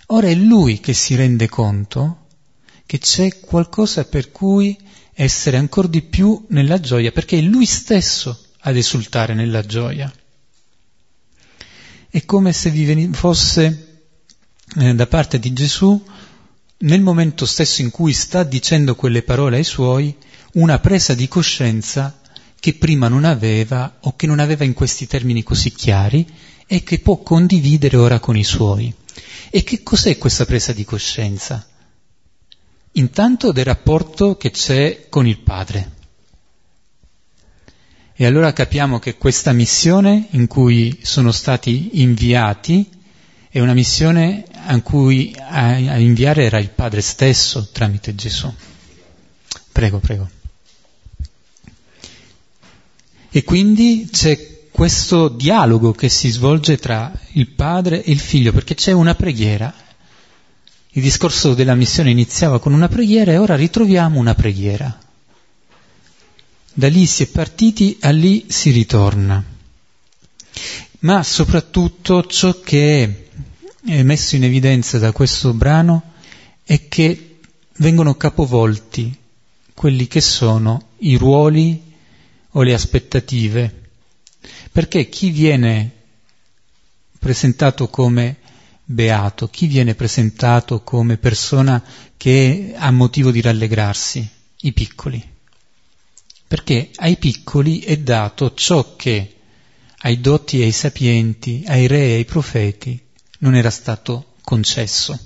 Ora 0.07 0.27
è 0.27 0.35
lui 0.35 0.79
che 0.79 0.93
si 0.93 1.15
rende 1.15 1.49
conto 1.49 2.25
che 2.85 2.99
c'è 2.99 3.39
qualcosa 3.41 4.05
per 4.05 4.31
cui 4.31 4.77
essere 5.13 5.57
ancora 5.57 5.87
di 5.87 6.01
più 6.01 6.45
nella 6.49 6.79
gioia, 6.79 7.11
perché 7.11 7.37
è 7.37 7.41
lui 7.41 7.65
stesso 7.65 8.45
ad 8.59 8.77
esultare 8.77 9.33
nella 9.33 9.65
gioia. 9.65 10.11
È 12.09 12.23
come 12.25 12.53
se 12.53 12.69
vi 12.69 13.09
fosse 13.11 14.01
eh, 14.77 14.95
da 14.95 15.07
parte 15.07 15.39
di 15.39 15.51
Gesù, 15.53 16.01
nel 16.79 17.01
momento 17.01 17.45
stesso 17.45 17.81
in 17.81 17.91
cui 17.91 18.13
sta 18.13 18.43
dicendo 18.43 18.95
quelle 18.95 19.23
parole 19.23 19.57
ai 19.57 19.63
suoi, 19.63 20.15
una 20.53 20.79
presa 20.79 21.13
di 21.13 21.27
coscienza 21.27 22.21
che 22.59 22.73
prima 22.73 23.07
non 23.07 23.23
aveva 23.23 23.97
o 24.01 24.15
che 24.15 24.27
non 24.27 24.39
aveva 24.39 24.63
in 24.63 24.73
questi 24.73 25.07
termini 25.07 25.43
così 25.43 25.71
chiari 25.71 26.27
e 26.65 26.83
che 26.83 26.99
può 26.99 27.17
condividere 27.17 27.97
ora 27.97 28.19
con 28.19 28.35
i 28.35 28.43
suoi. 28.43 28.93
E 29.49 29.63
che 29.63 29.83
cos'è 29.83 30.17
questa 30.17 30.45
presa 30.45 30.73
di 30.73 30.83
coscienza? 30.83 31.65
Intanto 32.93 33.51
del 33.51 33.65
rapporto 33.65 34.35
che 34.37 34.51
c'è 34.51 35.07
con 35.09 35.27
il 35.27 35.39
Padre. 35.39 35.91
E 38.13 38.25
allora 38.25 38.51
capiamo 38.51 38.99
che 38.99 39.15
questa 39.15 39.53
missione 39.53 40.27
in 40.31 40.47
cui 40.47 40.99
sono 41.03 41.31
stati 41.31 42.01
inviati 42.01 42.89
è 43.49 43.59
una 43.59 43.73
missione 43.73 44.43
a 44.51 44.81
cui 44.81 45.35
a, 45.37 45.67
a 45.67 45.97
inviare 45.97 46.43
era 46.43 46.59
il 46.59 46.69
Padre 46.69 47.01
stesso 47.01 47.69
tramite 47.71 48.15
Gesù. 48.15 48.51
Prego, 49.71 49.99
prego. 49.99 50.36
E 53.37 53.43
quindi 53.43 54.09
c'è 54.11 54.65
questo 54.71 55.27
dialogo 55.27 55.91
che 55.91 56.09
si 56.09 56.27
svolge 56.29 56.79
tra 56.79 57.11
il 57.33 57.49
padre 57.49 58.03
e 58.03 58.11
il 58.11 58.17
figlio, 58.17 58.51
perché 58.51 58.73
c'è 58.73 58.93
una 58.93 59.13
preghiera. 59.13 59.71
Il 60.89 61.03
discorso 61.03 61.53
della 61.53 61.75
missione 61.75 62.09
iniziava 62.09 62.59
con 62.59 62.73
una 62.73 62.87
preghiera 62.87 63.33
e 63.33 63.37
ora 63.37 63.55
ritroviamo 63.55 64.17
una 64.17 64.33
preghiera. 64.33 64.97
Da 66.73 66.87
lì 66.87 67.05
si 67.05 67.21
è 67.21 67.27
partiti, 67.27 67.97
a 68.01 68.09
lì 68.09 68.45
si 68.47 68.71
ritorna. 68.71 69.43
Ma 71.01 71.21
soprattutto 71.21 72.25
ciò 72.25 72.59
che 72.59 73.27
è 73.85 74.01
messo 74.01 74.35
in 74.35 74.45
evidenza 74.45 74.97
da 74.97 75.11
questo 75.11 75.53
brano 75.53 76.13
è 76.63 76.87
che 76.87 77.37
vengono 77.75 78.15
capovolti 78.15 79.15
quelli 79.75 80.07
che 80.07 80.21
sono 80.21 80.87
i 81.01 81.17
ruoli 81.17 81.85
o 82.51 82.61
le 82.61 82.73
aspettative, 82.73 83.89
perché 84.71 85.09
chi 85.09 85.29
viene 85.29 85.91
presentato 87.19 87.87
come 87.89 88.37
beato, 88.83 89.49
chi 89.49 89.67
viene 89.67 89.95
presentato 89.95 90.81
come 90.81 91.17
persona 91.17 91.83
che 92.15 92.73
ha 92.75 92.89
motivo 92.91 93.31
di 93.31 93.41
rallegrarsi? 93.41 94.27
I 94.61 94.71
piccoli. 94.71 95.35
Perché 96.47 96.91
ai 96.95 97.17
piccoli 97.17 97.79
è 97.81 97.97
dato 97.97 98.53
ciò 98.53 98.95
che 98.95 99.35
ai 99.99 100.21
dotti 100.21 100.61
e 100.61 100.65
ai 100.65 100.71
sapienti, 100.71 101.63
ai 101.67 101.87
re 101.87 101.99
e 101.99 102.13
ai 102.13 102.25
profeti 102.25 102.99
non 103.39 103.55
era 103.55 103.69
stato 103.69 104.35
concesso. 104.41 105.19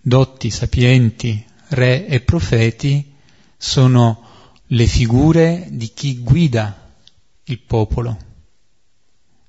Dotti, 0.00 0.50
sapienti, 0.50 1.44
re 1.68 2.06
e 2.06 2.20
profeti 2.20 3.12
sono 3.56 4.33
le 4.68 4.86
figure 4.86 5.66
di 5.70 5.92
chi 5.92 6.18
guida 6.18 6.92
il 7.44 7.58
popolo, 7.58 8.16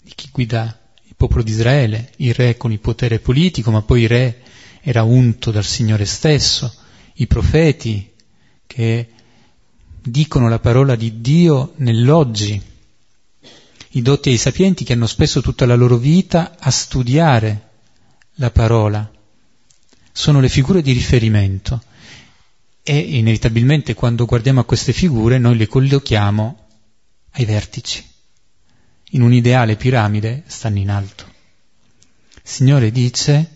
di 0.01 0.12
chi 0.13 0.29
guida 0.31 0.79
il 1.03 1.13
popolo 1.15 1.43
di 1.43 1.51
Israele, 1.51 2.12
il 2.17 2.34
re 2.34 2.57
con 2.57 2.72
il 2.72 2.79
potere 2.79 3.19
politico, 3.19 3.72
ma 3.72 3.81
poi 3.81 4.03
il 4.03 4.10
re 4.10 4.41
era 4.81 5.03
unto 5.03 5.51
dal 5.51 5.63
Signore 5.63 6.05
stesso, 6.05 6.74
i 7.15 7.27
profeti 7.27 8.12
che 8.67 9.10
dicono 10.01 10.50
la 10.50 10.60
parola 10.60 10.95
di 10.95 11.22
Dio 11.22 11.74
nell'oggi, 11.77 12.62
i 13.91 14.01
dotti 14.01 14.29
e 14.29 14.34
i 14.34 14.38
sapienti 14.38 14.84
che 14.84 14.93
hanno 14.93 15.07
speso 15.07 15.41
tutta 15.41 15.65
la 15.65 15.75
loro 15.75 15.98
vita 15.98 16.57
a 16.60 16.69
studiare 16.69 17.69
la 18.36 18.51
parola, 18.51 19.10
sono 20.12 20.41
le 20.41 20.50
figure 20.50 20.81
di 20.81 20.91
riferimento 20.91 21.81
e 22.87 22.97
inevitabilmente 22.97 23.93
quando 23.95 24.25
guardiamo 24.25 24.59
a 24.59 24.65
queste 24.65 24.93
figure 24.93 25.39
noi 25.39 25.57
le 25.57 25.67
collochiamo 25.67 26.67
ai 27.31 27.45
vertici 27.45 28.13
in 29.15 29.21
un'ideale 29.21 29.75
piramide 29.75 30.43
stanno 30.47 30.79
in 30.79 30.89
alto. 30.89 31.23
Il 32.35 32.41
Signore 32.43 32.91
dice 32.91 33.51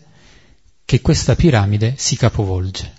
che 0.85 1.01
questa 1.01 1.35
piramide 1.35 1.95
si 1.97 2.15
capovolge. 2.15 2.97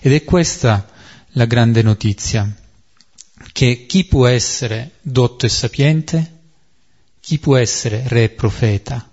Ed 0.00 0.12
è 0.12 0.24
questa 0.24 0.88
la 1.34 1.46
grande 1.46 1.82
notizia, 1.82 2.48
che 3.52 3.86
chi 3.86 4.04
può 4.04 4.26
essere 4.26 4.92
dotto 5.00 5.46
e 5.46 5.48
sapiente, 5.48 6.38
chi 7.20 7.38
può 7.38 7.56
essere 7.56 8.04
re 8.06 8.24
e 8.24 8.28
profeta, 8.30 9.10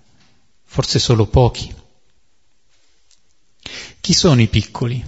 forse 0.64 0.98
solo 0.98 1.26
pochi. 1.26 1.74
Chi 4.08 4.14
sono 4.14 4.40
i 4.40 4.48
piccoli? 4.48 5.04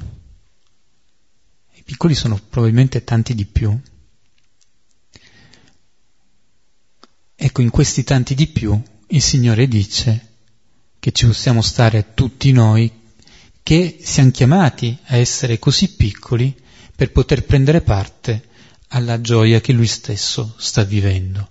I 1.72 1.82
piccoli 1.82 2.14
sono 2.14 2.38
probabilmente 2.50 3.02
tanti 3.02 3.34
di 3.34 3.46
più. 3.46 3.74
Ecco, 7.34 7.62
in 7.62 7.70
questi 7.70 8.04
tanti 8.04 8.34
di 8.34 8.48
più 8.48 8.78
il 9.06 9.22
Signore 9.22 9.68
dice 9.68 10.28
che 10.98 11.12
ci 11.12 11.24
possiamo 11.24 11.62
stare 11.62 12.12
tutti 12.12 12.52
noi, 12.52 12.92
che 13.62 14.00
siamo 14.02 14.32
chiamati 14.32 14.98
a 15.06 15.16
essere 15.16 15.58
così 15.58 15.94
piccoli 15.94 16.54
per 16.94 17.10
poter 17.10 17.46
prendere 17.46 17.80
parte 17.80 18.48
alla 18.88 19.18
gioia 19.22 19.62
che 19.62 19.72
Lui 19.72 19.86
stesso 19.86 20.54
sta 20.58 20.84
vivendo. 20.84 21.48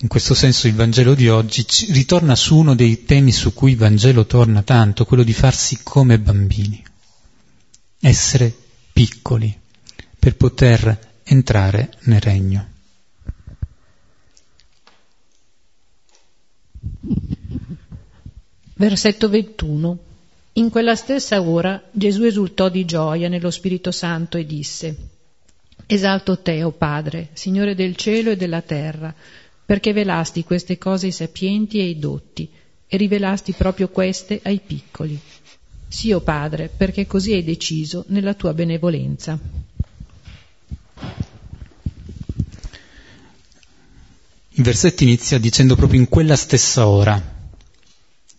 In 0.00 0.08
questo 0.08 0.34
senso 0.34 0.66
il 0.66 0.74
Vangelo 0.74 1.14
di 1.14 1.28
oggi 1.28 1.64
ritorna 1.88 2.34
su 2.34 2.58
uno 2.58 2.74
dei 2.74 3.04
temi 3.04 3.32
su 3.32 3.54
cui 3.54 3.70
il 3.70 3.78
Vangelo 3.78 4.26
torna 4.26 4.62
tanto, 4.62 5.06
quello 5.06 5.22
di 5.22 5.32
farsi 5.32 5.80
come 5.82 6.18
bambini, 6.18 6.84
essere 8.00 8.54
piccoli 8.92 9.58
per 10.18 10.36
poter 10.36 11.14
entrare 11.24 11.92
nel 12.02 12.20
regno. 12.20 12.68
Versetto 18.74 19.30
21. 19.30 19.98
In 20.54 20.68
quella 20.68 20.94
stessa 20.94 21.40
ora 21.40 21.82
Gesù 21.90 22.24
esultò 22.24 22.68
di 22.68 22.84
gioia 22.84 23.28
nello 23.28 23.50
Spirito 23.50 23.90
Santo 23.90 24.36
e 24.36 24.44
disse, 24.44 24.96
Esalto 25.86 26.40
te, 26.40 26.62
o 26.62 26.72
Padre, 26.72 27.30
Signore 27.32 27.74
del 27.74 27.96
cielo 27.96 28.30
e 28.30 28.36
della 28.36 28.60
terra, 28.60 29.14
perché 29.66 29.92
velasti 29.92 30.44
queste 30.44 30.78
cose 30.78 31.06
ai 31.06 31.12
sapienti 31.12 31.78
e 31.78 31.82
ai 31.82 31.98
dotti, 31.98 32.48
e 32.86 32.96
rivelasti 32.96 33.52
proprio 33.52 33.88
queste 33.88 34.40
ai 34.44 34.60
piccoli. 34.64 35.18
Sì, 35.88 36.12
o 36.12 36.20
Padre, 36.20 36.68
perché 36.74 37.06
così 37.06 37.32
hai 37.32 37.42
deciso 37.42 38.04
nella 38.08 38.34
tua 38.34 38.54
benevolenza. 38.54 39.38
Il 44.58 44.62
versetto 44.62 45.02
inizia 45.02 45.38
dicendo 45.38 45.74
proprio 45.74 46.00
in 46.00 46.08
quella 46.08 46.36
stessa 46.36 46.86
ora, 46.86 47.20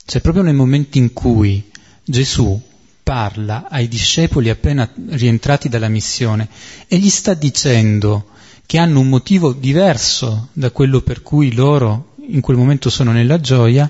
cioè 0.06 0.22
proprio 0.22 0.44
nel 0.44 0.56
momento 0.56 0.98
in 0.98 1.14
cui 1.14 1.70
Gesù 2.04 2.60
parla 3.04 3.68
ai 3.70 3.88
discepoli 3.88 4.50
appena 4.50 4.90
rientrati 5.10 5.70
dalla 5.70 5.90
missione 5.90 6.48
e 6.88 6.98
gli 6.98 7.10
sta 7.10 7.34
dicendo 7.34 8.36
che 8.68 8.78
hanno 8.78 9.00
un 9.00 9.08
motivo 9.08 9.54
diverso 9.54 10.50
da 10.52 10.72
quello 10.72 11.02
per 11.02 11.24
cui 11.24 11.54
loro 11.54 12.16
in 12.28 12.42
quel 12.42 12.58
momento 12.58 12.90
sono 12.90 13.14
nella 13.14 13.40
gioia, 13.40 13.90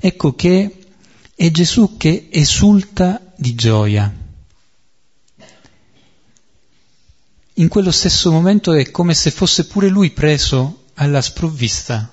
ecco 0.00 0.34
che 0.34 0.78
è 1.34 1.50
Gesù 1.50 1.98
che 1.98 2.28
esulta 2.30 3.20
di 3.36 3.54
gioia. 3.54 4.10
In 7.58 7.68
quello 7.68 7.90
stesso 7.90 8.30
momento 8.32 8.72
è 8.72 8.90
come 8.90 9.12
se 9.12 9.30
fosse 9.30 9.66
pure 9.66 9.88
lui 9.88 10.10
preso 10.10 10.84
alla 10.94 11.20
sprovvista 11.20 12.10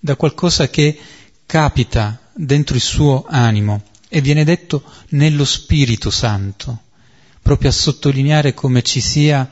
da 0.00 0.16
qualcosa 0.16 0.68
che 0.68 0.98
capita 1.46 2.30
dentro 2.34 2.74
il 2.74 2.82
suo 2.82 3.26
animo 3.28 3.82
e 4.08 4.20
viene 4.20 4.42
detto 4.42 4.82
nello 5.10 5.44
Spirito 5.44 6.10
Santo, 6.10 6.80
proprio 7.40 7.70
a 7.70 7.72
sottolineare 7.72 8.54
come 8.54 8.82
ci 8.82 9.00
sia 9.00 9.48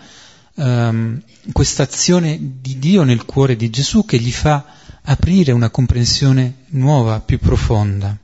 um, 0.54 1.20
questa 1.52 1.82
azione 1.84 2.38
di 2.60 2.78
Dio 2.78 3.02
nel 3.02 3.24
cuore 3.24 3.56
di 3.56 3.70
Gesù 3.70 4.04
che 4.04 4.18
gli 4.18 4.32
fa 4.32 4.64
aprire 5.02 5.52
una 5.52 5.70
comprensione 5.70 6.64
nuova, 6.68 7.20
più 7.20 7.38
profonda. 7.38 8.16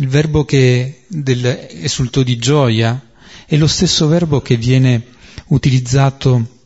Il 0.00 0.08
verbo 0.08 0.44
che 0.44 1.04
del 1.08 1.66
esulto 1.70 2.22
di 2.22 2.36
gioia 2.36 3.10
è 3.46 3.56
lo 3.56 3.66
stesso 3.66 4.06
verbo 4.06 4.40
che 4.40 4.56
viene 4.56 5.04
utilizzato 5.48 6.56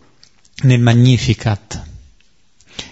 nel 0.62 0.80
Magnificat, 0.80 1.82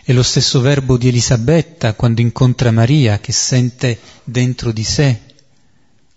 è 0.03 0.13
lo 0.13 0.23
stesso 0.23 0.61
verbo 0.61 0.97
di 0.97 1.09
Elisabetta 1.09 1.95
quando 1.95 2.21
incontra 2.21 2.71
Maria 2.71 3.19
che 3.19 3.33
sente 3.33 3.99
dentro 4.25 4.73
di 4.73 4.85
sé 4.85 5.21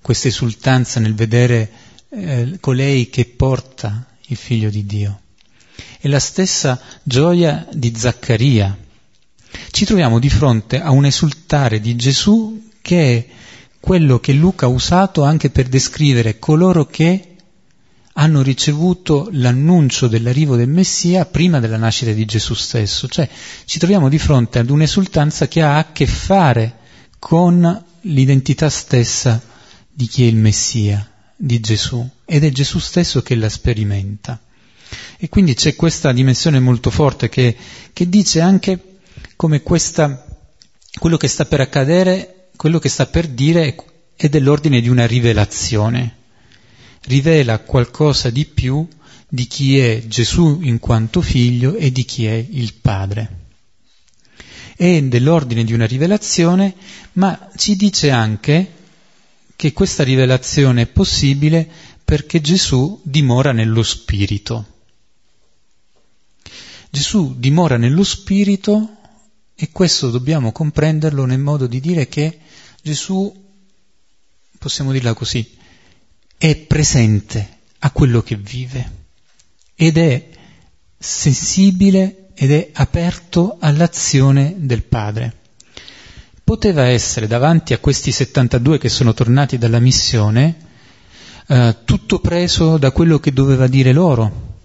questa 0.02 0.28
esultanza 0.28 1.00
nel 1.00 1.16
vedere 1.16 1.72
eh, 2.10 2.58
colei 2.60 3.10
che 3.10 3.26
porta 3.26 4.06
il 4.28 4.38
figlio 4.38 4.70
di 4.70 4.86
Dio. 4.86 5.22
È 6.00 6.08
la 6.08 6.20
stessa 6.20 6.80
gioia 7.04 7.68
di 7.72 7.94
Zaccaria. 7.96 8.78
Ci 9.72 9.86
troviamo 9.86 10.20
di 10.20 10.30
fronte 10.30 10.80
a 10.82 10.92
un 10.92 11.06
esultare 11.06 11.80
di 11.80 11.96
Gesù 11.96 12.70
che 12.82 13.18
è 13.18 13.28
quello 13.80 14.20
che 14.20 14.34
Luca 14.34 14.66
ha 14.66 14.70
usato 14.70 15.24
anche 15.24 15.50
per 15.50 15.68
descrivere 15.68 16.40
coloro 16.40 16.86
che 16.86 17.36
hanno 18.14 18.42
ricevuto 18.42 19.30
l'annuncio 19.32 20.08
dell'arrivo 20.08 20.56
del 20.56 20.68
Messia 20.68 21.26
prima 21.26 21.60
della 21.60 21.78
nascita 21.78 22.12
di 22.12 22.26
Gesù 22.26 22.54
stesso, 22.54 23.08
cioè 23.08 23.28
ci 23.66 23.80
troviamo 23.80 24.10
di 24.10 24.20
fronte 24.20 24.60
ad 24.60 24.70
un'esultanza 24.70 25.48
che 25.48 25.62
ha 25.62 25.78
a 25.78 25.92
che 25.92 26.06
fare 26.06 26.78
con 27.18 27.84
l'identità 28.02 28.70
stessa 28.70 29.42
di 29.92 30.08
chi 30.08 30.24
è 30.24 30.28
il 30.28 30.36
Messia, 30.36 31.13
di 31.36 31.60
Gesù, 31.60 32.08
ed 32.26 32.44
è 32.44 32.52
Gesù 32.52 32.80
stesso 32.80 33.22
che 33.22 33.36
la 33.36 33.50
sperimenta. 33.50 34.42
E 35.18 35.30
quindi 35.30 35.54
c'è 35.54 35.76
questa 35.76 36.12
dimensione 36.12 36.60
molto 36.60 36.90
forte 36.90 37.30
che, 37.30 37.56
che 37.92 38.10
dice 38.10 38.42
anche 38.42 38.98
come 39.36 39.62
questa, 39.62 40.26
quello 41.00 41.18
che 41.18 41.28
sta 41.28 41.46
per 41.46 41.62
accadere, 41.62 42.50
quello 42.56 42.80
che 42.80 42.90
sta 42.90 43.08
per 43.08 43.28
dire 43.28 43.76
è 44.16 44.30
dell'ordine 44.30 44.82
di 44.82 44.90
una 44.90 45.08
rivelazione 45.08 46.22
rivela 47.06 47.60
qualcosa 47.60 48.30
di 48.30 48.46
più 48.46 48.88
di 49.28 49.48
chi 49.48 49.80
è 49.80 50.04
Gesù 50.06 50.60
in 50.62 50.80
quanto 50.80 51.22
figlio 51.22 51.76
e 51.76 51.92
di 51.92 52.06
chi 52.06 52.26
è 52.28 52.46
il 52.50 52.76
Padre. 52.76 53.42
è 54.76 55.02
dell'ordine 55.02 55.64
di 55.64 55.74
una 55.74 55.86
rivelazione, 55.86 56.76
ma 57.14 57.50
ci 57.56 57.76
dice 57.76 58.12
anche 58.12 58.72
che 59.56 59.74
questa 59.74 60.04
rivelazione 60.04 60.84
è 60.84 60.88
possibile 60.88 61.70
perché 62.04 62.42
Gesù 62.42 63.00
dimora 63.04 63.52
nello 63.52 63.84
Spirito. 63.84 64.68
Gesù 66.90 67.36
dimora 67.38 67.78
nello 67.78 68.04
Spirito 68.04 68.98
e 69.56 69.70
questo 69.72 70.10
dobbiamo 70.10 70.52
comprenderlo 70.52 71.26
nel 71.26 71.40
modo 71.40 71.68
di 71.68 71.80
dire 71.80 72.08
che 72.08 72.40
Gesù, 72.82 73.34
possiamo 74.58 74.92
dirla 74.92 75.14
così, 75.14 75.58
è 76.38 76.56
presente 76.56 77.60
a 77.80 77.92
quello 77.92 78.22
che 78.22 78.36
vive 78.36 79.06
ed 79.76 79.98
è 79.98 80.30
sensibile 80.98 82.30
ed 82.34 82.52
è 82.52 82.70
aperto 82.74 83.58
all'azione 83.60 84.56
del 84.58 84.84
Padre. 84.84 85.42
Poteva 86.44 86.84
essere 86.84 87.28
davanti 87.28 87.74
a 87.74 87.80
questi 87.80 88.12
72 88.12 88.78
che 88.78 88.90
sono 88.90 89.14
tornati 89.14 89.58
dalla 89.58 89.80
missione 89.80 90.72
eh, 91.48 91.78
tutto 91.84 92.20
preso 92.20 92.78
da 92.78 92.92
quello 92.92 93.20
che 93.20 93.34
doveva 93.34 93.68
dire 93.68 93.92
loro, 93.92 94.60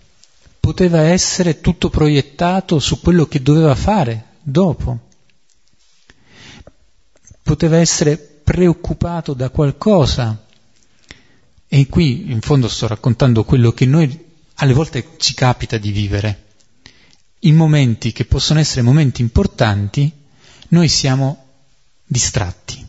poteva 0.61 1.01
essere 1.01 1.61
tutto 1.61 1.91
proiettato 1.91 2.79
su 2.79 3.01
quello 3.01 3.27
che 3.27 3.43
doveva 3.43 3.75
fare 3.75 4.25
dopo, 4.43 4.99
poteva 7.43 7.79
essere 7.79 8.17
preoccupato 8.17 9.35
da 9.35 9.51
qualcosa. 9.51 10.45
E 11.71 11.87
qui 11.87 12.31
in 12.31 12.41
fondo 12.41 12.69
sto 12.69 12.87
raccontando 12.87 13.45
quello 13.45 13.73
che 13.73 13.85
noi 13.85 14.27
alle 14.55 14.73
volte 14.73 15.17
ci 15.19 15.35
capita 15.35 15.77
di 15.77 15.91
vivere. 15.91 16.45
In 17.41 17.57
momenti 17.57 18.13
che 18.13 18.25
possono 18.25 18.59
essere 18.59 18.83
momenti 18.83 19.21
importanti, 19.21 20.11
noi 20.69 20.89
siamo 20.89 21.48
distratti. 22.09 22.85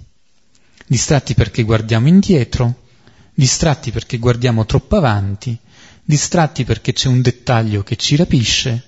Distratti 0.88 1.36
perché 1.36 1.64
guardiamo 1.64 2.08
indietro, 2.08 2.88
distratti 3.34 3.92
perché 3.92 4.18
guardiamo 4.18 4.66
troppo 4.66 4.96
avanti, 4.96 5.56
distratti 6.04 6.64
perché 6.64 6.94
c'è 6.94 7.10
un 7.10 7.22
dettaglio 7.22 7.84
che 7.84 7.96
ci 7.96 8.16
rapisce, 8.16 8.84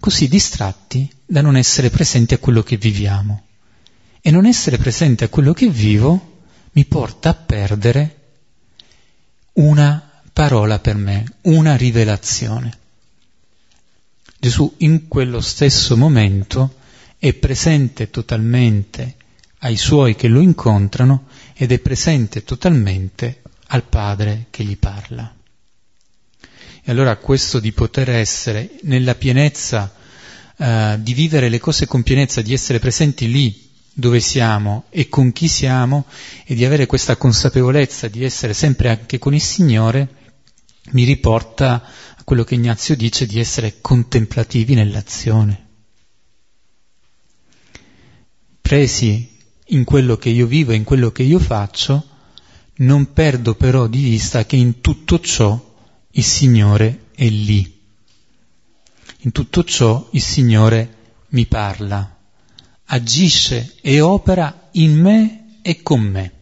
così 0.00 0.28
distratti 0.28 1.10
da 1.26 1.42
non 1.42 1.56
essere 1.56 1.90
presenti 1.90 2.32
a 2.32 2.38
quello 2.38 2.62
che 2.62 2.76
viviamo. 2.76 3.42
E 4.22 4.30
non 4.30 4.46
essere 4.46 4.78
presente 4.78 5.24
a 5.24 5.28
quello 5.28 5.52
che 5.52 5.68
vivo 5.68 6.42
mi 6.72 6.84
porta 6.86 7.30
a 7.30 7.34
perdere 7.34 8.20
una 9.54 10.22
parola 10.32 10.78
per 10.78 10.96
me, 10.96 11.24
una 11.42 11.76
rivelazione. 11.76 12.78
Gesù 14.38 14.74
in 14.78 15.08
quello 15.08 15.40
stesso 15.40 15.96
momento 15.96 16.76
è 17.18 17.34
presente 17.34 18.10
totalmente 18.10 19.16
ai 19.64 19.76
suoi 19.76 20.14
che 20.14 20.28
lo 20.28 20.40
incontrano 20.40 21.26
ed 21.54 21.72
è 21.72 21.78
presente 21.78 22.44
totalmente 22.44 23.42
al 23.68 23.82
Padre 23.84 24.46
che 24.50 24.62
gli 24.62 24.76
parla. 24.76 25.34
E 26.86 26.90
allora 26.90 27.16
questo 27.16 27.60
di 27.60 27.72
poter 27.72 28.10
essere 28.10 28.78
nella 28.82 29.14
pienezza, 29.14 29.94
eh, 30.56 30.98
di 31.00 31.14
vivere 31.14 31.48
le 31.48 31.58
cose 31.58 31.86
con 31.86 32.02
pienezza, 32.02 32.42
di 32.42 32.52
essere 32.52 32.78
presenti 32.78 33.30
lì 33.30 33.72
dove 33.94 34.20
siamo 34.20 34.84
e 34.90 35.08
con 35.08 35.32
chi 35.32 35.48
siamo 35.48 36.04
e 36.44 36.54
di 36.54 36.64
avere 36.66 36.84
questa 36.84 37.16
consapevolezza 37.16 38.08
di 38.08 38.22
essere 38.22 38.52
sempre 38.52 38.90
anche 38.90 39.18
con 39.18 39.32
il 39.32 39.40
Signore, 39.40 40.08
mi 40.90 41.04
riporta 41.04 41.82
a 42.16 42.22
quello 42.22 42.44
che 42.44 42.54
Ignazio 42.54 42.94
dice 42.96 43.24
di 43.24 43.40
essere 43.40 43.80
contemplativi 43.80 44.74
nell'azione. 44.74 45.62
Presi 48.60 49.32
in 49.68 49.84
quello 49.84 50.16
che 50.16 50.28
io 50.28 50.46
vivo 50.46 50.72
e 50.72 50.76
in 50.76 50.84
quello 50.84 51.10
che 51.10 51.22
io 51.22 51.38
faccio, 51.38 52.06
non 52.76 53.12
perdo 53.12 53.54
però 53.54 53.86
di 53.86 54.02
vista 54.02 54.44
che 54.44 54.56
in 54.56 54.80
tutto 54.80 55.20
ciò 55.20 55.74
il 56.10 56.24
Signore 56.24 57.06
è 57.14 57.28
lì. 57.28 57.72
In 59.20 59.32
tutto 59.32 59.64
ciò 59.64 60.08
il 60.12 60.22
Signore 60.22 60.96
mi 61.28 61.46
parla, 61.46 62.16
agisce 62.86 63.76
e 63.80 64.00
opera 64.00 64.68
in 64.72 65.00
me 65.00 65.58
e 65.62 65.82
con 65.82 66.00
me. 66.00 66.32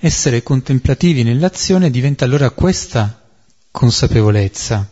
Essere 0.00 0.42
contemplativi 0.42 1.24
nell'azione 1.24 1.90
diventa 1.90 2.24
allora 2.24 2.50
questa 2.50 3.28
consapevolezza 3.70 4.88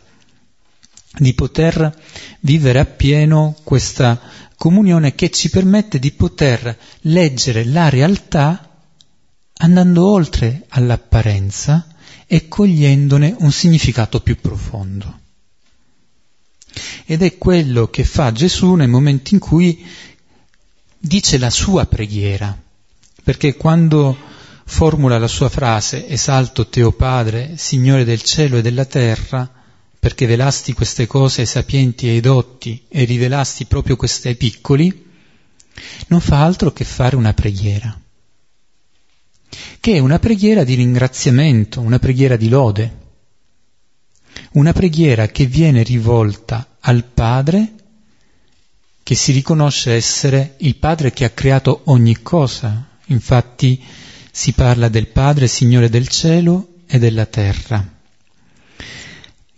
di 1.17 1.33
poter 1.33 1.95
vivere 2.41 2.79
appieno 2.79 3.55
questa 3.63 4.19
comunione 4.55 5.15
che 5.15 5.29
ci 5.29 5.49
permette 5.49 5.99
di 5.99 6.11
poter 6.11 6.77
leggere 7.01 7.65
la 7.65 7.89
realtà 7.89 8.81
andando 9.59 10.05
oltre 10.05 10.65
all'apparenza 10.69 11.87
e 12.25 12.47
cogliendone 12.47 13.35
un 13.39 13.51
significato 13.51 14.21
più 14.21 14.37
profondo. 14.39 15.19
Ed 17.05 17.23
è 17.23 17.37
quello 17.37 17.87
che 17.87 18.03
fa 18.03 18.31
Gesù 18.31 18.73
nel 18.73 18.89
momento 18.89 19.33
in 19.33 19.39
cui 19.39 19.85
dice 20.99 21.37
la 21.37 21.49
sua 21.49 21.85
preghiera, 21.85 22.55
perché 23.23 23.55
quando 23.55 24.15
formula 24.65 25.17
la 25.17 25.27
sua 25.27 25.49
frase 25.49 26.07
Esalto 26.07 26.67
Teo 26.67 26.91
Padre, 26.91 27.53
Signore 27.57 28.03
del 28.03 28.21
cielo 28.21 28.57
e 28.57 28.61
della 28.61 28.85
terra, 28.85 29.56
perché 29.99 30.25
velasti 30.25 30.73
queste 30.73 31.07
cose 31.07 31.41
ai 31.41 31.47
sapienti 31.47 32.07
e 32.07 32.11
ai 32.11 32.19
dotti 32.19 32.85
e 32.87 33.03
rivelasti 33.03 33.65
proprio 33.65 33.95
queste 33.95 34.29
ai 34.29 34.35
piccoli, 34.35 35.05
non 36.07 36.21
fa 36.21 36.43
altro 36.43 36.71
che 36.71 36.83
fare 36.83 37.15
una 37.15 37.33
preghiera 37.33 38.01
che 39.79 39.95
è 39.95 39.99
una 39.99 40.19
preghiera 40.19 40.63
di 40.63 40.75
ringraziamento, 40.75 41.79
una 41.79 41.99
preghiera 41.99 42.35
di 42.35 42.49
lode, 42.49 42.97
una 44.53 44.73
preghiera 44.73 45.27
che 45.27 45.45
viene 45.45 45.83
rivolta 45.83 46.75
al 46.81 47.03
Padre 47.05 47.73
che 49.03 49.15
si 49.15 49.31
riconosce 49.31 49.93
essere 49.93 50.55
il 50.59 50.75
Padre 50.75 51.11
che 51.11 51.23
ha 51.23 51.29
creato 51.29 51.83
ogni 51.85 52.21
cosa. 52.21 52.97
Infatti 53.05 53.81
si 54.31 54.51
parla 54.51 54.89
del 54.89 55.07
Padre, 55.07 55.47
Signore 55.47 55.89
del 55.89 56.09
cielo 56.09 56.73
e 56.85 56.99
della 56.99 57.25
terra. 57.25 57.96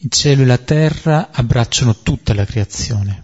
Il 0.02 0.10
cielo 0.12 0.44
e 0.44 0.46
la 0.46 0.58
terra 0.58 1.30
abbracciano 1.30 1.98
tutta 1.98 2.34
la 2.34 2.46
creazione, 2.46 3.24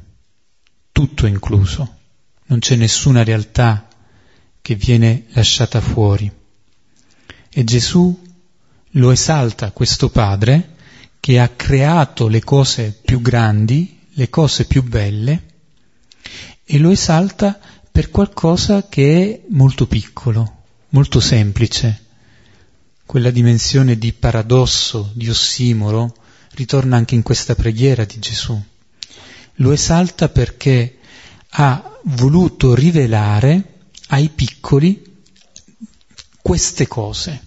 tutto 0.92 1.26
incluso. 1.26 2.00
Non 2.48 2.60
c'è 2.60 2.76
nessuna 2.76 3.24
realtà 3.24 3.88
che 4.62 4.76
viene 4.76 5.28
lasciata 5.30 5.80
fuori. 5.80 6.30
E 7.50 7.64
Gesù 7.64 8.22
lo 8.90 9.12
esalta 9.12 9.72
questo 9.72 10.10
Padre 10.10 10.76
che 11.22 11.40
ha 11.40 11.48
creato 11.48 12.28
le 12.28 12.44
cose 12.44 13.00
più 13.06 13.22
grandi, 13.22 14.08
le 14.10 14.30
cose 14.30 14.66
più 14.66 14.84
belle, 14.84 15.44
e 16.66 16.78
lo 16.78 16.90
esalta 16.90 17.58
per 17.90 18.10
qualcosa 18.10 18.90
che 18.90 19.24
è 19.24 19.42
molto 19.48 19.88
piccolo, 19.88 20.64
molto 20.90 21.22
semplice. 21.22 22.04
Quella 23.06 23.32
dimensione 23.32 23.98
di 23.98 24.12
paradosso, 24.12 25.12
di 25.14 25.30
ossimoro, 25.30 26.14
ritorna 26.56 26.96
anche 26.96 27.16
in 27.16 27.22
questa 27.22 27.54
preghiera 27.54 28.06
di 28.06 28.18
Gesù. 28.18 28.60
Lo 29.56 29.72
esalta 29.72 30.30
perché 30.30 31.00
ha 31.50 32.00
voluto 32.04 32.74
rivelare 32.74 33.88
ai 34.08 34.30
piccoli 34.30 35.04
queste 36.42 36.88
cose. 36.88 37.44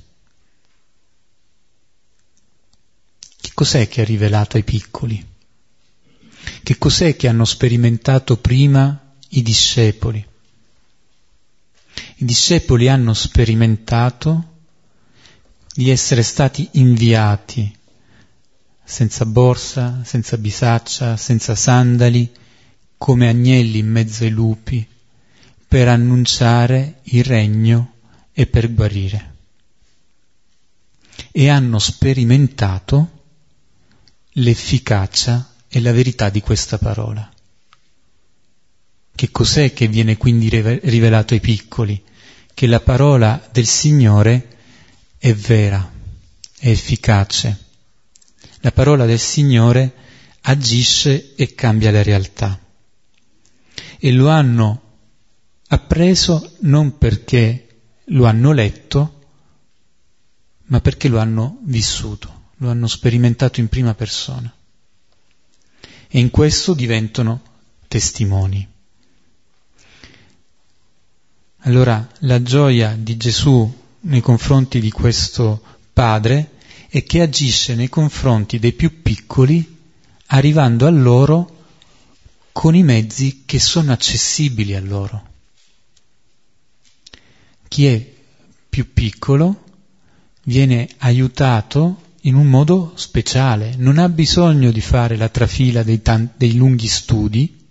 Che 3.41 3.51
cos'è 3.55 3.89
che 3.89 4.03
ha 4.03 4.05
rivelato 4.05 4.57
ai 4.57 4.65
piccoli? 4.65 5.27
Che 6.63 6.79
cos'è 6.79 7.17
che 7.17 7.29
hanno 7.29 7.45
sperimentato 7.45 8.37
prima 8.37 9.15
i 9.31 9.43
discepoli? 9.43 10.27
I 12.17 12.25
discepoli 12.25 12.89
hanno 12.89 13.15
sperimentato 13.15 14.57
di 15.73 15.91
essere 15.91 16.23
stati 16.23 16.69
inviati 16.73 17.78
senza 18.89 19.27
borsa, 19.27 20.01
senza 20.03 20.39
bisaccia, 20.39 21.19
senza 21.19 21.55
sandali, 21.55 22.33
come 22.97 23.29
agnelli 23.29 23.81
in 23.81 23.87
mezzo 23.87 24.25
ai 24.25 24.31
lupi, 24.31 24.85
per 25.69 25.89
annunciare 25.89 27.01
il 27.03 27.23
regno 27.23 27.97
e 28.33 28.47
per 28.47 28.73
guarire. 28.73 29.35
E 31.31 31.51
hanno 31.51 31.79
sperimentato 31.79 33.25
l'efficacia 34.33 35.53
e 35.69 35.81
la 35.81 35.93
verità 35.93 36.31
di 36.31 36.41
questa 36.41 36.79
parola. 36.79 37.31
Che 39.15 39.31
cos'è 39.31 39.75
che 39.75 39.87
viene 39.87 40.17
quindi 40.17 40.49
rivelato 40.49 41.35
ai 41.35 41.41
piccoli? 41.41 42.03
Che 42.55 42.67
la 42.67 42.81
parola 42.81 43.47
del 43.53 43.67
Signore 43.67 44.57
è 45.19 45.35
vera, 45.35 45.93
è 46.59 46.71
efficace. 46.71 47.67
La 48.61 48.73
parola 48.73 49.07
del 49.07 49.19
Signore 49.19 49.95
agisce 50.43 51.35
e 51.35 51.55
cambia 51.55 51.91
la 51.91 52.03
realtà. 52.03 52.59
e 54.01 54.13
lo 54.13 54.29
hanno 54.29 54.83
appreso 55.69 56.53
non 56.61 56.99
perché 56.99 57.81
lo 58.07 58.27
hanno 58.27 58.53
letto, 58.53 59.21
ma 60.67 60.81
perché 60.81 61.09
lo 61.09 61.19
hanno 61.19 61.59
vissuto, 61.63 62.51
lo 62.59 62.71
hanno 62.71 62.87
sperimentato 62.87 63.61
in 63.61 63.69
prima 63.69 63.95
persona. 63.95 64.53
E 66.11 66.19
in 66.19 66.31
questo 66.31 66.75
diventano 66.75 67.43
testimoni. 67.89 68.67
Allora 71.63 72.09
la 72.21 72.41
gioia 72.43 72.97
di 72.97 73.17
Gesù 73.17 73.71
nei 74.01 74.21
confronti 74.21 74.81
di 74.81 74.91
questo 74.91 75.61
Padre 75.93 76.53
è 76.89 77.05
che 77.05 77.21
agisce 77.21 77.75
nei 77.75 77.89
confronti 77.89 78.59
dei 78.59 78.73
più 78.73 79.03
piccoli 79.03 79.77
arrivando 80.27 80.87
a 80.87 80.91
loro 80.91 81.57
con 82.53 82.75
i 82.75 82.83
mezzi 82.83 83.43
che 83.45 83.59
sono 83.59 83.93
accessibili 83.93 84.75
a 84.75 84.81
loro. 84.81 85.27
Chi 87.69 87.87
è 87.87 88.15
più 88.69 88.93
piccolo 88.93 89.65
viene 90.45 90.89
aiutato 90.99 92.07
in 92.23 92.35
un 92.35 92.47
modo 92.47 92.93
speciale, 92.97 93.75
non 93.77 93.99
ha 93.99 94.09
bisogno 94.09 94.71
di 94.71 94.81
fare 94.81 95.17
la 95.17 95.29
trafila 95.29 95.83
dei, 95.83 96.03
tan- 96.03 96.31
dei 96.37 96.57
lunghi 96.57 96.89
studi, 96.89 97.67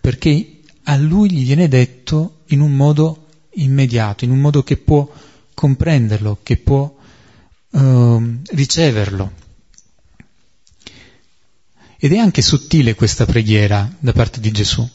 perché 0.00 0.60
a 0.84 0.96
lui 0.96 1.30
gli 1.30 1.44
viene 1.44 1.68
detto 1.68 2.42
in 2.46 2.60
un 2.60 2.74
modo 2.74 3.26
immediato, 3.54 4.24
in 4.24 4.30
un 4.30 4.38
modo 4.38 4.62
che 4.62 4.76
può 4.76 5.08
comprenderlo, 5.52 6.38
che 6.42 6.56
può 6.56 6.96
uh, 7.70 8.40
riceverlo. 8.52 9.32
Ed 11.98 12.12
è 12.12 12.16
anche 12.16 12.42
sottile 12.42 12.94
questa 12.94 13.26
preghiera 13.26 13.90
da 13.98 14.12
parte 14.12 14.40
di 14.40 14.50
Gesù, 14.50 14.88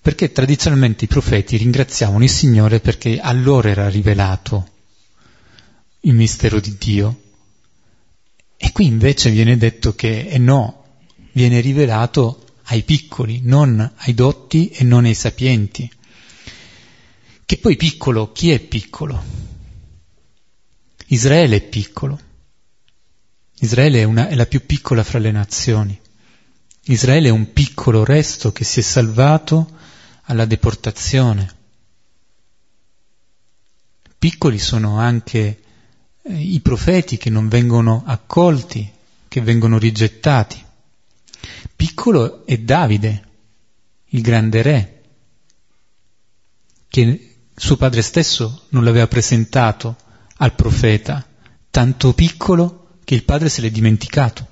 perché 0.00 0.32
tradizionalmente 0.32 1.04
i 1.04 1.08
profeti 1.08 1.56
ringraziavano 1.56 2.24
il 2.24 2.30
Signore 2.30 2.80
perché 2.80 3.20
a 3.20 3.32
loro 3.32 3.68
era 3.68 3.88
rivelato 3.88 4.68
il 6.00 6.14
mistero 6.14 6.58
di 6.58 6.76
Dio. 6.78 7.20
E 8.56 8.72
qui 8.72 8.86
invece 8.86 9.30
viene 9.30 9.56
detto 9.56 9.94
che 9.94 10.26
eh 10.26 10.38
no, 10.38 10.84
viene 11.32 11.60
rivelato 11.60 12.44
ai 12.64 12.82
piccoli, 12.82 13.40
non 13.42 13.92
ai 13.94 14.14
dotti 14.14 14.68
e 14.68 14.84
non 14.84 15.04
ai 15.04 15.14
sapienti. 15.14 15.90
Che 17.44 17.58
poi 17.58 17.76
piccolo, 17.76 18.32
chi 18.32 18.50
è 18.50 18.58
piccolo? 18.60 19.50
Israele 21.12 21.56
è 21.56 21.60
piccolo. 21.60 22.18
Israele 23.58 24.00
è, 24.00 24.04
una, 24.04 24.28
è 24.28 24.34
la 24.34 24.46
più 24.46 24.64
piccola 24.64 25.04
fra 25.04 25.18
le 25.18 25.30
nazioni. 25.30 26.00
Israele 26.84 27.28
è 27.28 27.30
un 27.30 27.52
piccolo 27.52 28.02
resto 28.02 28.50
che 28.50 28.64
si 28.64 28.80
è 28.80 28.82
salvato 28.82 29.78
alla 30.22 30.46
deportazione. 30.46 31.60
Piccoli 34.18 34.58
sono 34.58 34.98
anche 34.98 35.62
eh, 36.22 36.34
i 36.34 36.60
profeti 36.60 37.18
che 37.18 37.28
non 37.28 37.46
vengono 37.48 38.04
accolti, 38.06 38.90
che 39.28 39.40
vengono 39.42 39.76
rigettati. 39.76 40.64
Piccolo 41.76 42.46
è 42.46 42.56
Davide, 42.56 43.28
il 44.06 44.22
grande 44.22 44.62
re, 44.62 45.02
che 46.88 47.34
suo 47.54 47.76
padre 47.76 48.00
stesso 48.00 48.64
non 48.70 48.82
l'aveva 48.82 49.06
presentato 49.06 49.96
al 50.42 50.54
profeta, 50.54 51.24
tanto 51.70 52.12
piccolo 52.14 52.98
che 53.04 53.14
il 53.14 53.22
padre 53.22 53.48
se 53.48 53.60
l'è 53.60 53.70
dimenticato 53.70 54.48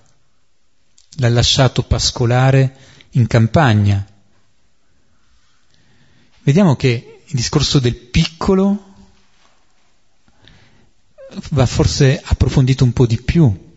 l'ha 1.17 1.29
lasciato 1.29 1.83
pascolare 1.83 2.77
in 3.11 3.27
campagna. 3.27 4.07
Vediamo 6.43 6.77
che 6.77 7.23
il 7.27 7.35
discorso 7.35 7.81
del 7.81 7.97
piccolo 7.97 8.95
va 11.51 11.67
forse 11.67 12.21
approfondito 12.25 12.85
un 12.85 12.93
po' 12.93 13.07
di 13.07 13.21
più. 13.21 13.69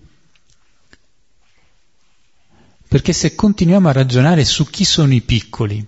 Perché 2.87 3.11
se 3.11 3.33
continuiamo 3.33 3.89
a 3.89 3.91
ragionare 3.91 4.45
su 4.45 4.69
chi 4.69 4.85
sono 4.85 5.13
i 5.13 5.21
piccoli, 5.21 5.83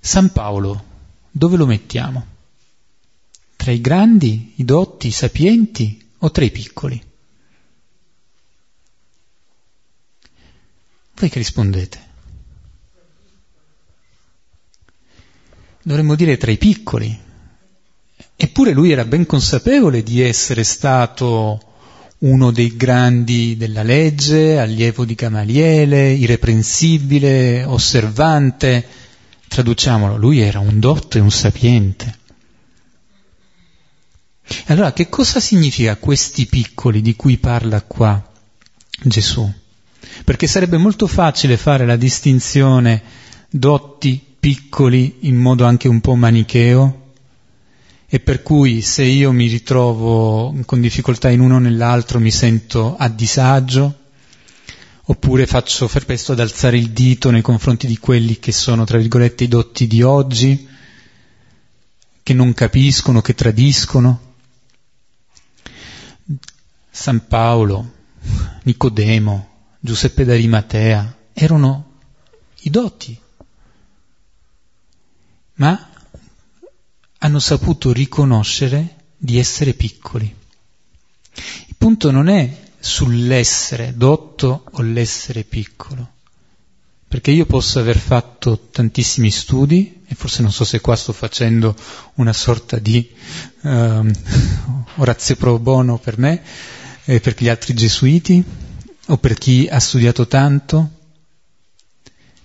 San 0.00 0.32
Paolo, 0.32 0.84
dove 1.30 1.58
lo 1.58 1.66
mettiamo? 1.66 2.38
Tra 3.60 3.72
i 3.72 3.82
grandi, 3.82 4.54
i 4.56 4.64
dotti, 4.64 5.08
i 5.08 5.10
sapienti 5.10 6.02
o 6.20 6.30
tra 6.30 6.42
i 6.42 6.50
piccoli? 6.50 6.98
Voi 11.14 11.28
che 11.28 11.38
rispondete? 11.38 11.98
Dovremmo 15.82 16.14
dire 16.14 16.38
tra 16.38 16.50
i 16.50 16.56
piccoli. 16.56 17.14
Eppure 18.34 18.72
lui 18.72 18.92
era 18.92 19.04
ben 19.04 19.26
consapevole 19.26 20.02
di 20.02 20.22
essere 20.22 20.64
stato 20.64 21.60
uno 22.20 22.50
dei 22.52 22.74
grandi 22.76 23.58
della 23.58 23.82
legge, 23.82 24.58
allievo 24.58 25.04
di 25.04 25.14
Gamaliele, 25.14 26.12
irreprensibile, 26.12 27.64
osservante. 27.64 28.86
Traduciamolo, 29.46 30.16
lui 30.16 30.38
era 30.38 30.60
un 30.60 30.80
dotto 30.80 31.18
e 31.18 31.20
un 31.20 31.30
sapiente. 31.30 32.19
Allora, 34.66 34.92
che 34.92 35.08
cosa 35.08 35.40
significa 35.40 35.96
questi 35.96 36.46
piccoli 36.46 37.00
di 37.00 37.16
cui 37.16 37.38
parla 37.38 37.82
qua 37.82 38.22
Gesù? 39.02 39.52
perché 40.24 40.46
sarebbe 40.46 40.76
molto 40.76 41.06
facile 41.06 41.56
fare 41.56 41.86
la 41.86 41.96
distinzione 41.96 43.02
dotti 43.48 44.22
piccoli 44.38 45.18
in 45.20 45.36
modo 45.36 45.64
anche 45.64 45.88
un 45.88 46.00
po' 46.00 46.14
manicheo 46.14 46.98
e 48.06 48.20
per 48.20 48.42
cui 48.42 48.80
se 48.80 49.04
io 49.04 49.32
mi 49.32 49.46
ritrovo 49.46 50.54
con 50.66 50.80
difficoltà 50.80 51.30
in 51.30 51.40
uno 51.40 51.56
o 51.56 51.58
nell'altro 51.58 52.18
mi 52.18 52.30
sento 52.30 52.96
a 52.96 53.08
disagio 53.08 53.94
oppure 55.04 55.46
faccio 55.46 55.88
per 55.88 56.04
presto 56.04 56.32
ad 56.32 56.40
alzare 56.40 56.78
il 56.78 56.90
dito 56.90 57.30
nei 57.30 57.42
confronti 57.42 57.86
di 57.86 57.98
quelli 57.98 58.38
che 58.38 58.52
sono, 58.52 58.84
tra 58.84 58.96
virgolette, 58.96 59.42
i 59.42 59.48
dotti 59.48 59.88
di 59.88 60.02
oggi, 60.02 60.68
che 62.22 62.32
non 62.32 62.54
capiscono, 62.54 63.20
che 63.20 63.34
tradiscono. 63.34 64.29
San 66.90 67.26
Paolo, 67.26 67.92
Nicodemo, 68.64 69.48
Giuseppe 69.78 70.24
d'Arimatea, 70.24 71.16
erano 71.32 71.92
i 72.62 72.70
doti, 72.70 73.18
ma 75.54 75.88
hanno 77.18 77.38
saputo 77.38 77.92
riconoscere 77.92 78.96
di 79.16 79.38
essere 79.38 79.72
piccoli. 79.74 80.34
Il 81.68 81.74
punto 81.78 82.10
non 82.10 82.28
è 82.28 82.68
sull'essere 82.78 83.94
dotto 83.96 84.64
o 84.70 84.82
l'essere 84.82 85.44
piccolo, 85.44 86.08
perché 87.06 87.30
io 87.30 87.46
posso 87.46 87.78
aver 87.78 87.98
fatto 87.98 88.68
tantissimi 88.70 89.30
studi, 89.30 90.02
e 90.06 90.14
forse 90.14 90.42
non 90.42 90.50
so 90.50 90.64
se 90.64 90.80
qua 90.80 90.96
sto 90.96 91.12
facendo 91.12 91.74
una 92.14 92.32
sorta 92.32 92.78
di 92.78 93.08
um, 93.62 94.12
orazio 94.96 95.36
pro 95.36 95.58
bono 95.58 95.98
per 95.98 96.18
me 96.18 96.42
e 97.10 97.18
per 97.18 97.34
gli 97.36 97.48
altri 97.48 97.74
gesuiti, 97.74 98.40
o 99.06 99.16
per 99.18 99.34
chi 99.34 99.66
ha 99.68 99.80
studiato 99.80 100.28
tanto. 100.28 100.90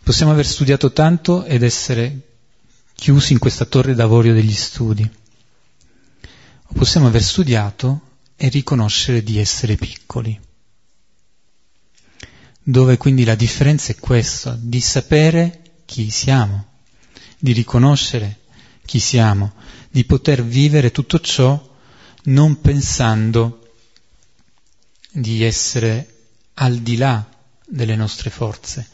Possiamo 0.01 0.31
aver 0.31 0.47
studiato 0.47 0.91
tanto 0.91 1.43
ed 1.43 1.61
essere 1.61 2.37
chiusi 2.95 3.33
in 3.33 3.37
questa 3.37 3.65
torre 3.65 3.93
d'avorio 3.93 4.33
degli 4.33 4.55
studi. 4.55 5.07
O 6.63 6.73
possiamo 6.73 7.05
aver 7.05 7.21
studiato 7.21 8.01
e 8.35 8.49
riconoscere 8.49 9.21
di 9.21 9.37
essere 9.37 9.75
piccoli. 9.75 10.39
Dove 12.63 12.97
quindi 12.97 13.23
la 13.23 13.35
differenza 13.35 13.91
è 13.91 13.95
questa, 13.97 14.57
di 14.59 14.81
sapere 14.81 15.61
chi 15.85 16.09
siamo, 16.09 16.65
di 17.37 17.51
riconoscere 17.51 18.39
chi 18.83 18.97
siamo, 18.97 19.53
di 19.91 20.05
poter 20.05 20.43
vivere 20.43 20.89
tutto 20.89 21.19
ciò 21.19 21.73
non 22.23 22.59
pensando 22.61 23.59
di 25.15 25.43
essere 25.43 26.07
al 26.55 26.77
di 26.77 26.97
là 26.97 27.25
delle 27.65 27.95
nostre 27.95 28.29
forze. 28.29 28.87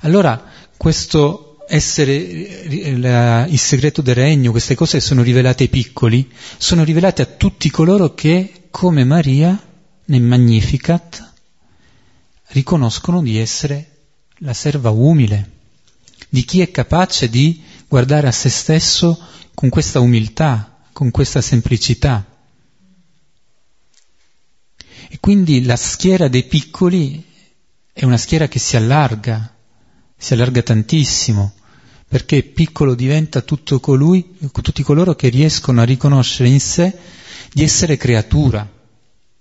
Allora 0.00 0.42
questo 0.76 1.64
essere 1.68 2.14
il 2.14 3.58
segreto 3.58 4.00
del 4.02 4.14
regno, 4.14 4.50
queste 4.50 4.74
cose 4.74 5.00
sono 5.00 5.22
rivelate 5.22 5.64
ai 5.64 5.68
piccoli, 5.68 6.28
sono 6.56 6.82
rivelate 6.82 7.22
a 7.22 7.26
tutti 7.26 7.70
coloro 7.70 8.14
che, 8.14 8.68
come 8.70 9.04
Maria, 9.04 9.60
nel 10.06 10.22
Magnificat, 10.22 11.32
riconoscono 12.48 13.22
di 13.22 13.38
essere 13.38 13.90
la 14.38 14.54
serva 14.54 14.90
umile, 14.90 15.50
di 16.28 16.44
chi 16.44 16.60
è 16.60 16.70
capace 16.70 17.28
di 17.28 17.62
guardare 17.86 18.28
a 18.28 18.32
se 18.32 18.48
stesso 18.48 19.18
con 19.54 19.68
questa 19.68 20.00
umiltà, 20.00 20.78
con 20.92 21.10
questa 21.10 21.40
semplicità. 21.40 22.24
E 25.10 25.18
quindi 25.20 25.64
la 25.64 25.76
schiera 25.76 26.28
dei 26.28 26.44
piccoli 26.44 27.24
è 27.92 28.04
una 28.04 28.18
schiera 28.18 28.46
che 28.46 28.58
si 28.58 28.76
allarga, 28.76 29.54
si 30.16 30.34
allarga 30.34 30.62
tantissimo, 30.62 31.54
perché 32.06 32.42
piccolo 32.42 32.94
diventa 32.94 33.40
tutto 33.40 33.80
colui, 33.80 34.36
tutti 34.52 34.82
coloro 34.82 35.14
che 35.14 35.28
riescono 35.30 35.80
a 35.80 35.84
riconoscere 35.84 36.50
in 36.50 36.60
sé 36.60 36.96
di 37.52 37.62
essere 37.62 37.96
creatura. 37.96 38.70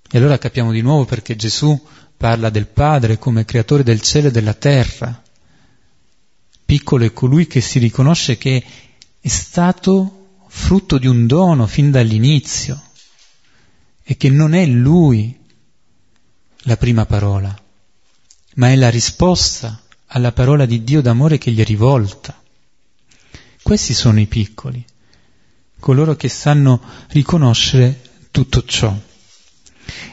E 0.10 0.17
allora 0.17 0.38
capiamo 0.38 0.71
di 0.71 0.82
nuovo 0.82 1.03
perché 1.03 1.36
Gesù 1.36 1.80
parla 2.15 2.49
del 2.49 2.67
Padre 2.67 3.19
come 3.19 3.45
creatore 3.45 3.84
del 3.84 4.01
cielo 4.01 4.30
e 4.30 4.32
della 4.32 4.53
terra. 4.53 5.21
Piccolo 6.65 7.06
è 7.06 7.12
colui 7.12 7.45
che 7.45 7.60
si 7.60 7.80
riconosce 7.80 8.38
che 8.38 8.63
è 9.19 9.27
stato 9.27 10.45
frutto 10.47 10.97
di 10.97 11.08
un 11.08 11.27
dono 11.27 11.67
fin 11.67 11.91
dall'inizio 11.91 12.82
e 14.03 14.15
che 14.15 14.30
non 14.30 14.53
è 14.53 14.65
lui 14.65 15.38
la 16.67 16.75
prima 16.75 17.06
parola, 17.06 17.58
ma 18.56 18.69
è 18.69 18.75
la 18.75 18.89
risposta 18.89 19.82
alla 20.08 20.34
parola 20.34 20.65
di 20.65 20.84
Dio 20.84 21.01
d'amore 21.01 21.38
che 21.38 21.51
gli 21.51 21.62
è 21.62 21.63
rivolta. 21.63 22.38
Questi 23.62 23.93
sono 23.93 24.19
i 24.19 24.25
piccoli, 24.25 24.86
coloro 25.80 26.15
che 26.17 26.27
sanno 26.27 26.82
riconoscere 27.10 28.01
tutto 28.32 28.65
ciò. 28.65 28.93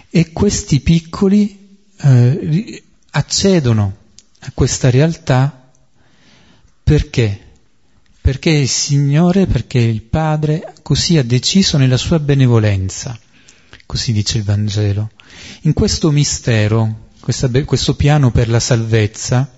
E 0.09 0.31
questi 0.31 0.79
piccoli 0.79 1.79
eh, 1.97 2.83
accedono 3.11 3.97
a 4.39 4.53
questa 4.55 4.91
realtà 4.91 5.71
perché? 6.85 7.41
Perché 8.21 8.51
il 8.51 8.69
Signore, 8.69 9.47
perché 9.47 9.81
il 9.81 10.03
Padre 10.03 10.73
così 10.83 11.19
ha 11.19 11.25
deciso 11.25 11.79
nella 11.79 11.97
sua 11.97 12.21
benevolenza, 12.21 13.19
così 13.87 14.13
dice 14.13 14.39
il 14.39 14.45
Vangelo. 14.45 15.11
In 15.63 15.73
questo 15.73 16.11
mistero, 16.11 17.09
questo 17.21 17.97
piano 17.97 18.31
per 18.31 18.49
la 18.49 18.61
salvezza, 18.61 19.51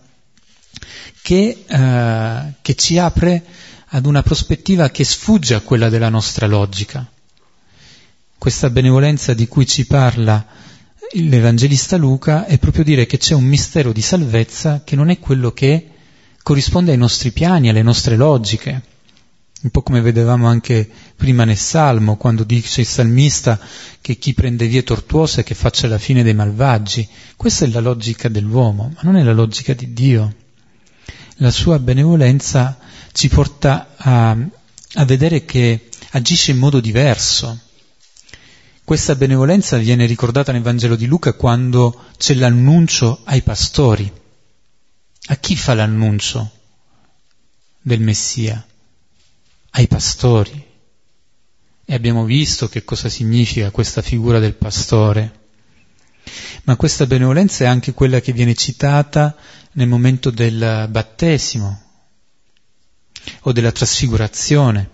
che, 1.22 1.64
eh, 1.66 2.52
che 2.62 2.74
ci 2.74 2.98
apre 2.98 3.44
ad 3.88 4.06
una 4.06 4.22
prospettiva 4.22 4.90
che 4.90 5.04
sfugge 5.04 5.54
a 5.54 5.60
quella 5.60 5.88
della 5.88 6.08
nostra 6.08 6.46
logica. 6.46 7.04
Questa 8.38 8.70
benevolenza 8.70 9.34
di 9.34 9.48
cui 9.48 9.66
ci 9.66 9.86
parla 9.86 10.46
l'Evangelista 11.12 11.96
Luca 11.96 12.46
è 12.46 12.58
proprio 12.58 12.84
dire 12.84 13.06
che 13.06 13.16
c'è 13.16 13.34
un 13.34 13.44
mistero 13.44 13.92
di 13.92 14.02
salvezza 14.02 14.82
che 14.84 14.96
non 14.96 15.08
è 15.10 15.18
quello 15.18 15.52
che 15.52 15.90
corrisponde 16.42 16.92
ai 16.92 16.96
nostri 16.96 17.30
piani, 17.30 17.68
alle 17.68 17.82
nostre 17.82 18.16
logiche. 18.16 18.82
Un 19.62 19.70
po' 19.70 19.82
come 19.82 20.00
vedevamo 20.00 20.46
anche 20.46 20.88
prima 21.16 21.44
nel 21.44 21.56
Salmo, 21.56 22.16
quando 22.16 22.44
dice 22.44 22.82
il 22.82 22.86
salmista 22.86 23.58
che 24.00 24.16
chi 24.16 24.34
prende 24.34 24.66
vie 24.66 24.82
tortuose 24.82 25.42
che 25.42 25.54
faccia 25.54 25.88
la 25.88 25.98
fine 25.98 26.22
dei 26.22 26.34
malvagi. 26.34 27.08
Questa 27.36 27.64
è 27.64 27.68
la 27.68 27.80
logica 27.80 28.28
dell'uomo, 28.28 28.92
ma 28.94 29.00
non 29.02 29.16
è 29.16 29.22
la 29.22 29.32
logica 29.32 29.72
di 29.72 29.92
Dio. 29.92 30.34
La 31.36 31.50
sua 31.50 31.78
benevolenza 31.78 32.78
ci 33.12 33.28
porta 33.28 33.94
a, 33.96 34.36
a 34.94 35.04
vedere 35.04 35.44
che 35.44 35.88
agisce 36.10 36.50
in 36.50 36.58
modo 36.58 36.78
diverso. 36.78 37.58
Questa 38.84 39.16
benevolenza 39.16 39.78
viene 39.78 40.06
ricordata 40.06 40.52
nel 40.52 40.62
Vangelo 40.62 40.96
di 40.96 41.06
Luca 41.06 41.32
quando 41.32 42.04
c'è 42.18 42.34
l'annuncio 42.34 43.22
ai 43.24 43.42
pastori. 43.42 44.10
A 45.28 45.36
chi 45.36 45.56
fa 45.56 45.74
l'annuncio 45.74 46.50
del 47.80 48.00
Messia? 48.00 48.64
Ai 49.76 49.88
pastori. 49.88 50.64
E 51.84 51.94
abbiamo 51.94 52.24
visto 52.24 52.66
che 52.66 52.82
cosa 52.82 53.10
significa 53.10 53.70
questa 53.70 54.00
figura 54.00 54.38
del 54.38 54.54
pastore. 54.54 55.40
Ma 56.64 56.76
questa 56.76 57.04
benevolenza 57.04 57.64
è 57.64 57.66
anche 57.66 57.92
quella 57.92 58.20
che 58.20 58.32
viene 58.32 58.54
citata 58.54 59.36
nel 59.72 59.86
momento 59.86 60.30
del 60.30 60.88
battesimo 60.90 61.82
o 63.42 63.52
della 63.52 63.70
trasfigurazione. 63.70 64.90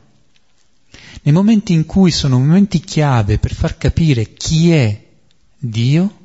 Nei 1.22 1.32
momenti 1.32 1.72
in 1.72 1.86
cui 1.86 2.10
sono 2.10 2.40
momenti 2.40 2.80
chiave 2.80 3.38
per 3.38 3.54
far 3.54 3.78
capire 3.78 4.32
chi 4.32 4.72
è 4.72 5.00
Dio, 5.58 6.18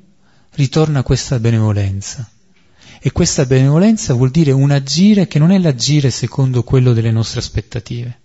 ritorna 0.54 1.04
questa 1.04 1.40
benevolenza. 1.40 2.28
E 3.00 3.12
questa 3.12 3.46
benevolenza 3.46 4.16
vuol 4.16 4.32
dire 4.32 4.52
un 4.52 4.72
agire 4.72 5.28
che 5.28 5.38
non 5.38 5.52
è 5.52 5.60
l'agire 5.60 6.10
secondo 6.10 6.64
quello 6.64 6.94
delle 6.94 7.12
nostre 7.12 7.40
aspettative. 7.40 8.22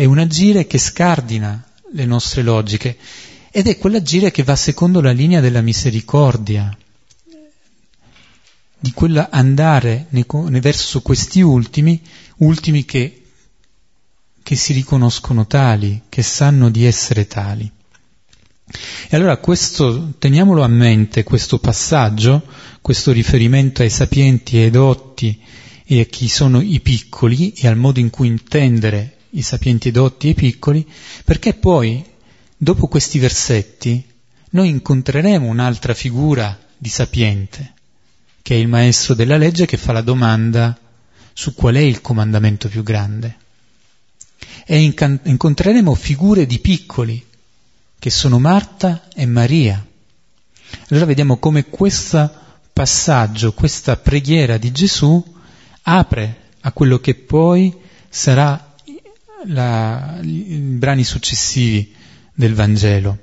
È 0.00 0.06
un 0.06 0.18
agire 0.18 0.66
che 0.66 0.78
scardina 0.78 1.62
le 1.92 2.06
nostre 2.06 2.40
logiche 2.40 2.96
ed 3.50 3.66
è 3.66 3.76
quell'agire 3.76 4.30
che 4.30 4.42
va 4.42 4.56
secondo 4.56 5.02
la 5.02 5.10
linea 5.10 5.40
della 5.40 5.60
misericordia, 5.60 6.74
di 8.78 8.92
quella 8.92 9.28
andare 9.30 10.06
verso 10.08 11.02
questi 11.02 11.42
ultimi, 11.42 12.00
ultimi 12.38 12.86
che, 12.86 13.24
che 14.42 14.56
si 14.56 14.72
riconoscono 14.72 15.46
tali, 15.46 16.04
che 16.08 16.22
sanno 16.22 16.70
di 16.70 16.86
essere 16.86 17.26
tali. 17.26 17.70
E 19.06 19.14
allora 19.14 19.36
questo, 19.36 20.14
teniamolo 20.18 20.62
a 20.62 20.68
mente, 20.68 21.24
questo 21.24 21.58
passaggio, 21.58 22.42
questo 22.80 23.12
riferimento 23.12 23.82
ai 23.82 23.90
sapienti 23.90 24.60
e 24.60 24.62
ai 24.62 24.70
dotti 24.70 25.38
e 25.84 26.00
a 26.00 26.04
chi 26.04 26.26
sono 26.26 26.62
i 26.62 26.80
piccoli 26.80 27.52
e 27.52 27.68
al 27.68 27.76
modo 27.76 28.00
in 28.00 28.08
cui 28.08 28.28
intendere 28.28 29.16
i 29.30 29.42
sapienti 29.42 29.90
dotti 29.90 30.28
e 30.28 30.30
i 30.30 30.34
piccoli, 30.34 30.86
perché 31.24 31.54
poi, 31.54 32.04
dopo 32.56 32.88
questi 32.88 33.18
versetti, 33.18 34.04
noi 34.50 34.68
incontreremo 34.68 35.46
un'altra 35.46 35.94
figura 35.94 36.58
di 36.76 36.88
sapiente, 36.88 37.74
che 38.42 38.54
è 38.54 38.58
il 38.58 38.68
maestro 38.68 39.14
della 39.14 39.36
legge 39.36 39.66
che 39.66 39.76
fa 39.76 39.92
la 39.92 40.00
domanda 40.00 40.78
su 41.32 41.54
qual 41.54 41.76
è 41.76 41.80
il 41.80 42.00
comandamento 42.00 42.68
più 42.68 42.82
grande. 42.82 43.36
E 44.66 44.80
incontreremo 44.80 45.94
figure 45.94 46.46
di 46.46 46.58
piccoli, 46.58 47.24
che 47.98 48.10
sono 48.10 48.38
Marta 48.38 49.08
e 49.14 49.26
Maria. 49.26 49.84
Allora 50.88 51.06
vediamo 51.06 51.38
come 51.38 51.66
questo 51.66 52.32
passaggio, 52.72 53.52
questa 53.52 53.96
preghiera 53.96 54.56
di 54.56 54.72
Gesù 54.72 55.22
apre 55.82 56.48
a 56.60 56.72
quello 56.72 56.98
che 56.98 57.14
poi 57.14 57.76
sarà 58.08 58.69
la, 59.46 60.18
i 60.22 60.56
brani 60.58 61.04
successivi 61.04 61.94
del 62.34 62.54
Vangelo. 62.54 63.18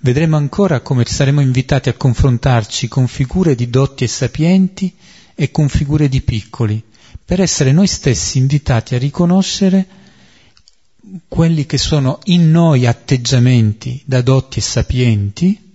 Vedremo 0.00 0.36
ancora 0.36 0.80
come 0.80 1.04
saremo 1.04 1.40
invitati 1.40 1.88
a 1.88 1.94
confrontarci 1.94 2.88
con 2.88 3.06
figure 3.06 3.54
di 3.54 3.70
dotti 3.70 4.04
e 4.04 4.08
sapienti 4.08 4.92
e 5.34 5.50
con 5.50 5.68
figure 5.68 6.08
di 6.08 6.20
piccoli, 6.22 6.82
per 7.24 7.40
essere 7.40 7.72
noi 7.72 7.86
stessi 7.86 8.38
invitati 8.38 8.94
a 8.94 8.98
riconoscere 8.98 9.86
quelli 11.28 11.66
che 11.66 11.78
sono 11.78 12.18
in 12.24 12.50
noi 12.50 12.86
atteggiamenti 12.86 14.02
da 14.04 14.22
dotti 14.22 14.58
e 14.58 14.62
sapienti 14.62 15.70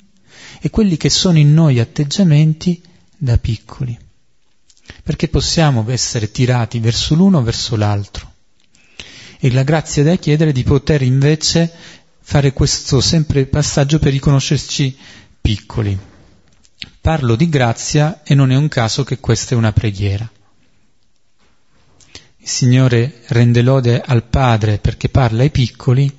e 0.60 0.70
quelli 0.70 0.98
che 0.98 1.10
sono 1.10 1.38
in 1.38 1.54
noi 1.54 1.80
atteggiamenti 1.80 2.82
da 3.16 3.38
piccoli, 3.38 3.98
perché 5.04 5.28
possiamo 5.28 5.86
essere 5.90 6.32
tirati 6.32 6.80
verso 6.80 7.16
l'uno 7.16 7.40
o 7.40 7.44
verso 7.44 7.76
l'altro. 7.76 8.36
E 9.40 9.52
la 9.52 9.64
grazia 9.64 10.04
da 10.04 10.16
chiedere 10.16 10.52
di 10.52 10.64
poter 10.64 11.02
invece 11.02 11.72
fare 12.20 12.54
questo 12.54 13.00
sempre 13.00 13.46
passaggio 13.46 14.00
per 14.00 14.12
riconoscerci 14.12 14.98
piccoli. 15.40 15.98
Parlo 17.00 17.36
di 17.36 17.48
grazia 17.48 18.22
e 18.24 18.36
non 18.36 18.52
è 18.52 18.56
un 18.56 18.68
caso 18.68 19.04
che 19.04 19.20
questa 19.20 19.56
è 19.56 19.58
una 19.58 19.72
preghiera. 19.72 20.30
Il 22.38 22.50
Signore 22.50 23.22
rende 23.28 23.62
lode 23.62 24.02
al 24.02 24.24
Padre 24.24 24.78
perché 24.78 25.10
parla 25.10 25.44
ai 25.44 25.52
piccoli, 25.52 26.14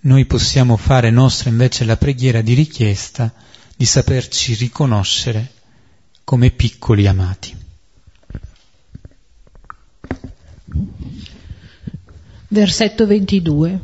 noi 0.00 0.24
possiamo 0.24 0.76
fare 0.76 1.10
nostra 1.10 1.50
invece 1.50 1.84
la 1.84 1.96
preghiera 1.96 2.40
di 2.40 2.54
richiesta 2.54 3.32
di 3.76 3.84
saperci 3.84 4.54
riconoscere 4.54 5.52
come 6.24 6.50
piccoli 6.50 7.06
amati. 7.06 7.56
Versetto 12.50 13.06
22. 13.06 13.78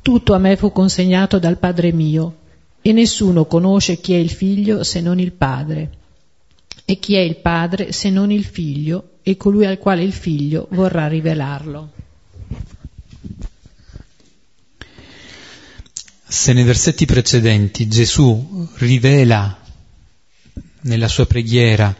Tutto 0.00 0.32
a 0.32 0.38
me 0.38 0.56
fu 0.56 0.72
consegnato 0.72 1.38
dal 1.38 1.58
Padre 1.58 1.92
mio, 1.92 2.36
e 2.80 2.92
nessuno 2.92 3.44
conosce 3.44 4.00
chi 4.00 4.14
è 4.14 4.16
il 4.16 4.30
figlio 4.30 4.82
se 4.84 5.02
non 5.02 5.20
il 5.20 5.32
Padre, 5.32 5.90
e 6.86 6.98
chi 6.98 7.14
è 7.14 7.20
il 7.20 7.36
Padre 7.36 7.92
se 7.92 8.08
non 8.08 8.30
il 8.30 8.44
figlio 8.44 9.18
e 9.22 9.36
colui 9.36 9.66
al 9.66 9.78
quale 9.78 10.02
il 10.02 10.14
figlio 10.14 10.66
vorrà 10.70 11.06
rivelarlo. 11.08 11.90
Se 16.26 16.52
nei 16.54 16.64
versetti 16.64 17.04
precedenti 17.04 17.86
Gesù 17.86 18.66
rivela 18.78 19.60
nella 20.80 21.08
sua 21.08 21.26
preghiera 21.26 21.94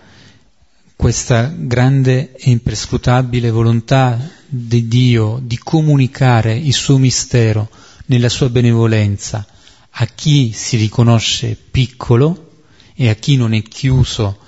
questa 1.03 1.53
grande 1.53 2.33
e 2.37 2.51
imprescrutabile 2.51 3.51
volontà 3.51 4.17
di 4.47 4.87
Dio 4.87 5.41
di 5.43 5.59
comunicare 5.59 6.57
il 6.57 6.73
suo 6.73 6.97
mistero 6.97 7.69
nella 8.07 8.29
sua 8.29 8.49
benevolenza 8.49 9.45
a 9.91 10.07
chi 10.07 10.53
si 10.53 10.77
riconosce 10.77 11.57
piccolo 11.57 12.61
e 12.95 13.09
a 13.09 13.15
chi 13.15 13.35
non 13.35 13.53
è 13.53 13.63
chiuso 13.63 14.39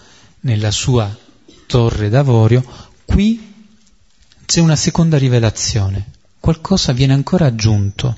nella 0.42 0.70
sua 0.70 1.12
torre 1.66 2.08
d'avorio, 2.08 2.64
Qui 3.04 3.52
c'è 4.46 4.60
una 4.60 4.76
seconda 4.76 5.18
rivelazione, 5.18 6.12
qualcosa 6.38 6.92
viene 6.92 7.14
ancora 7.14 7.46
aggiunto 7.46 8.16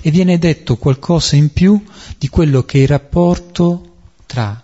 e 0.00 0.12
viene 0.12 0.38
detto 0.38 0.76
qualcosa 0.76 1.34
in 1.34 1.52
più 1.52 1.82
di 2.18 2.28
quello 2.28 2.62
che 2.62 2.78
è 2.78 2.82
il 2.82 2.88
rapporto 2.88 3.96
tra 4.26 4.62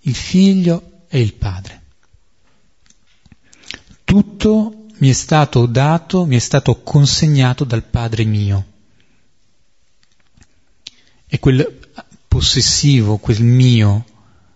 il 0.00 0.14
figlio 0.14 1.04
e 1.08 1.22
il 1.22 1.32
padre. 1.32 1.79
Tutto 4.10 4.86
mi 4.96 5.08
è 5.08 5.12
stato 5.12 5.66
dato, 5.66 6.24
mi 6.24 6.34
è 6.34 6.40
stato 6.40 6.82
consegnato 6.82 7.62
dal 7.62 7.84
Padre 7.84 8.24
mio. 8.24 8.66
E 11.28 11.38
quel 11.38 11.78
possessivo, 12.26 13.18
quel 13.18 13.40
mio, 13.40 14.04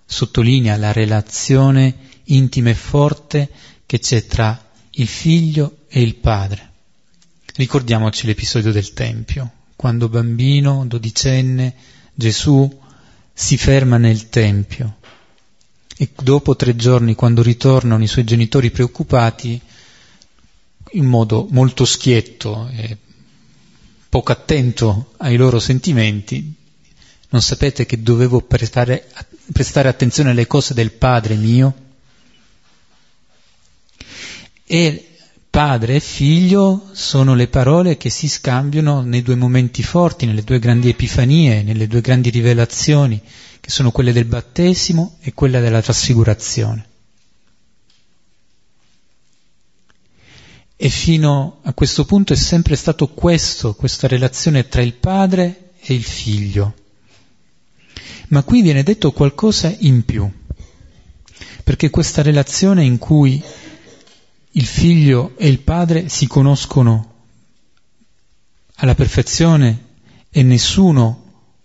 sottolinea 0.07 0.76
la 0.76 0.90
relazione 0.90 1.94
intima 2.24 2.70
e 2.70 2.74
forte 2.74 3.48
che 3.86 4.00
c'è 4.00 4.26
tra 4.26 4.61
il 4.90 5.07
figlio 5.07 5.84
e 5.86 6.02
il 6.02 6.16
padre. 6.16 6.72
Ricordiamoci 7.55 8.26
l'episodio 8.26 8.72
del 8.72 8.92
Tempio, 8.92 9.52
quando 9.76 10.09
bambino, 10.09 10.84
dodicenne, 10.84 11.74
Gesù 12.12 12.68
si 13.32 13.57
ferma 13.57 13.98
nel 13.98 14.28
Tempio 14.30 14.96
e 15.97 16.11
dopo 16.22 16.57
tre 16.57 16.74
giorni, 16.74 17.14
quando 17.14 17.42
ritornano 17.42 18.03
i 18.03 18.09
suoi 18.09 18.24
genitori 18.24 18.70
preoccupati, 18.70 19.61
in 20.92 21.05
modo 21.05 21.47
molto 21.51 21.84
schietto 21.84 22.68
e 22.68 22.97
poco 24.09 24.32
attento 24.32 25.12
ai 25.18 25.36
loro 25.36 25.59
sentimenti, 25.59 26.53
non 27.30 27.42
sapete 27.42 27.86
che 27.86 28.03
dovevo 28.03 28.40
prestare, 28.42 29.09
prestare 29.53 29.88
attenzione 29.88 30.30
alle 30.30 30.47
cose 30.47 30.74
del 30.74 30.92
Padre 30.92 31.34
mio? 31.34 31.74
E 34.66 35.13
padre 35.55 35.94
e 35.94 36.00
figlio 36.00 36.88
sono 36.94 37.36
le 37.36 37.46
parole 37.46 37.96
che 37.96 38.11
si 38.11 38.28
scambiano 38.28 39.02
nei 39.02 39.22
due 39.22 39.36
momenti 39.36 39.84
forti, 39.84 40.26
nelle 40.26 40.42
due 40.42 40.59
grandi 40.59 40.88
epifanie, 40.88 41.62
nelle 41.62 41.86
due 41.86 42.00
grandi 42.00 42.28
rivelazioni, 42.30 43.22
che 43.61 43.70
sono 43.70 43.92
quelle 43.92 44.12
del 44.12 44.24
battesimo 44.24 45.18
e 45.20 45.32
quella 45.32 45.61
della 45.61 45.80
trasfigurazione. 45.80 46.86
E 50.74 50.88
fino 50.88 51.61
a 51.62 51.72
questo 51.72 52.05
punto 52.05 52.32
è 52.32 52.36
sempre 52.36 52.74
stato 52.74 53.07
questo, 53.07 53.74
questa 53.74 54.09
relazione 54.09 54.66
tra 54.66 54.82
il 54.82 54.94
padre 54.94 55.70
e 55.78 55.94
il 55.94 56.02
figlio. 56.02 56.74
Ma 58.30 58.42
qui 58.42 58.61
viene 58.61 58.82
detto 58.82 59.12
qualcosa 59.12 59.72
in 59.78 60.05
più, 60.05 60.28
perché 61.62 61.90
questa 61.90 62.22
relazione 62.22 62.82
in 62.82 62.98
cui 62.98 63.40
il 64.57 64.66
figlio 64.66 65.36
e 65.36 65.48
il 65.48 65.61
padre 65.61 66.09
si 66.09 66.26
conoscono 66.26 67.12
alla 68.76 68.94
perfezione 68.94 69.92
e 70.30 70.42
nessuno 70.42 71.22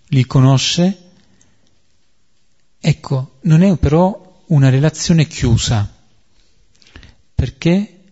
li 0.08 0.26
conosce, 0.26 1.12
ecco, 2.80 3.38
non 3.42 3.62
è 3.62 3.78
però 3.78 4.44
una 4.48 4.70
relazione 4.70 5.28
chiusa, 5.28 5.92
perché 7.36 8.04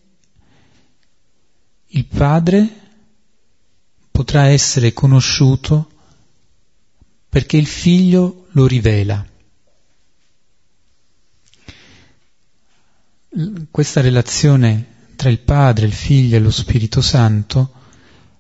il 1.87 2.05
padre 2.05 2.81
potrà 4.11 4.45
essere 4.47 4.93
conosciuto 4.93 5.91
perché 7.29 7.57
il 7.57 7.67
figlio 7.67 8.47
lo 8.51 8.67
rivela. 8.67 9.25
Questa 13.69 14.01
relazione 14.01 14.85
tra 15.15 15.29
il 15.29 15.39
Padre, 15.39 15.85
il 15.85 15.93
Figlio 15.93 16.37
e 16.37 16.39
lo 16.39 16.51
Spirito 16.51 17.01
Santo 17.01 17.73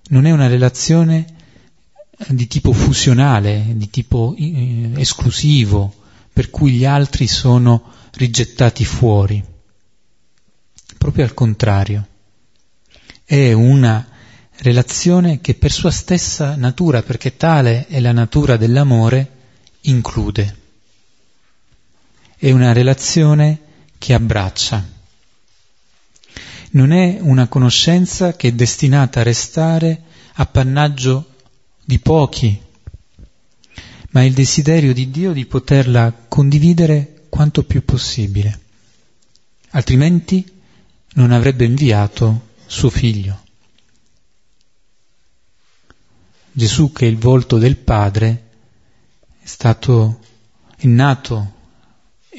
non 0.09 0.25
è 0.25 0.31
una 0.31 0.47
relazione 0.47 1.25
di 2.29 2.47
tipo 2.47 2.71
fusionale, 2.71 3.65
di 3.75 3.89
tipo 3.89 4.33
eh, 4.37 4.91
esclusivo, 4.95 5.93
per 6.31 6.49
cui 6.49 6.71
gli 6.71 6.85
altri 6.85 7.27
sono 7.27 7.91
rigettati 8.13 8.85
fuori. 8.85 9.43
Proprio 10.97 11.23
al 11.25 11.33
contrario, 11.33 12.07
è 13.23 13.51
una 13.53 14.07
relazione 14.59 15.41
che 15.41 15.53
per 15.53 15.71
sua 15.71 15.91
stessa 15.91 16.55
natura, 16.55 17.03
perché 17.03 17.37
tale 17.37 17.85
è 17.87 17.99
la 17.99 18.13
natura 18.13 18.57
dell'amore, 18.57 19.31
include. 19.81 20.55
È 22.37 22.51
una 22.51 22.71
relazione 22.71 23.59
che 23.97 24.13
abbraccia. 24.13 24.85
Non 26.71 26.91
è 26.91 27.17
una 27.21 27.47
conoscenza 27.47 28.35
che 28.35 28.49
è 28.49 28.51
destinata 28.51 29.19
a 29.19 29.23
restare 29.23 30.01
appannaggio 30.33 31.33
di 31.83 31.99
pochi, 31.99 32.61
ma 34.11 34.21
è 34.21 34.25
il 34.25 34.33
desiderio 34.33 34.93
di 34.93 35.09
Dio 35.09 35.33
di 35.33 35.45
poterla 35.45 36.13
condividere 36.27 37.25
quanto 37.29 37.63
più 37.63 37.83
possibile. 37.83 38.59
Altrimenti 39.71 40.45
non 41.13 41.31
avrebbe 41.31 41.65
inviato 41.65 42.49
suo 42.65 42.89
figlio. 42.89 43.45
Gesù 46.51 46.91
che 46.91 47.05
è 47.05 47.09
il 47.09 47.17
volto 47.17 47.57
del 47.57 47.77
Padre 47.77 48.49
è 49.39 49.45
stato 49.45 50.19
è 50.75 50.85
nato 50.87 51.53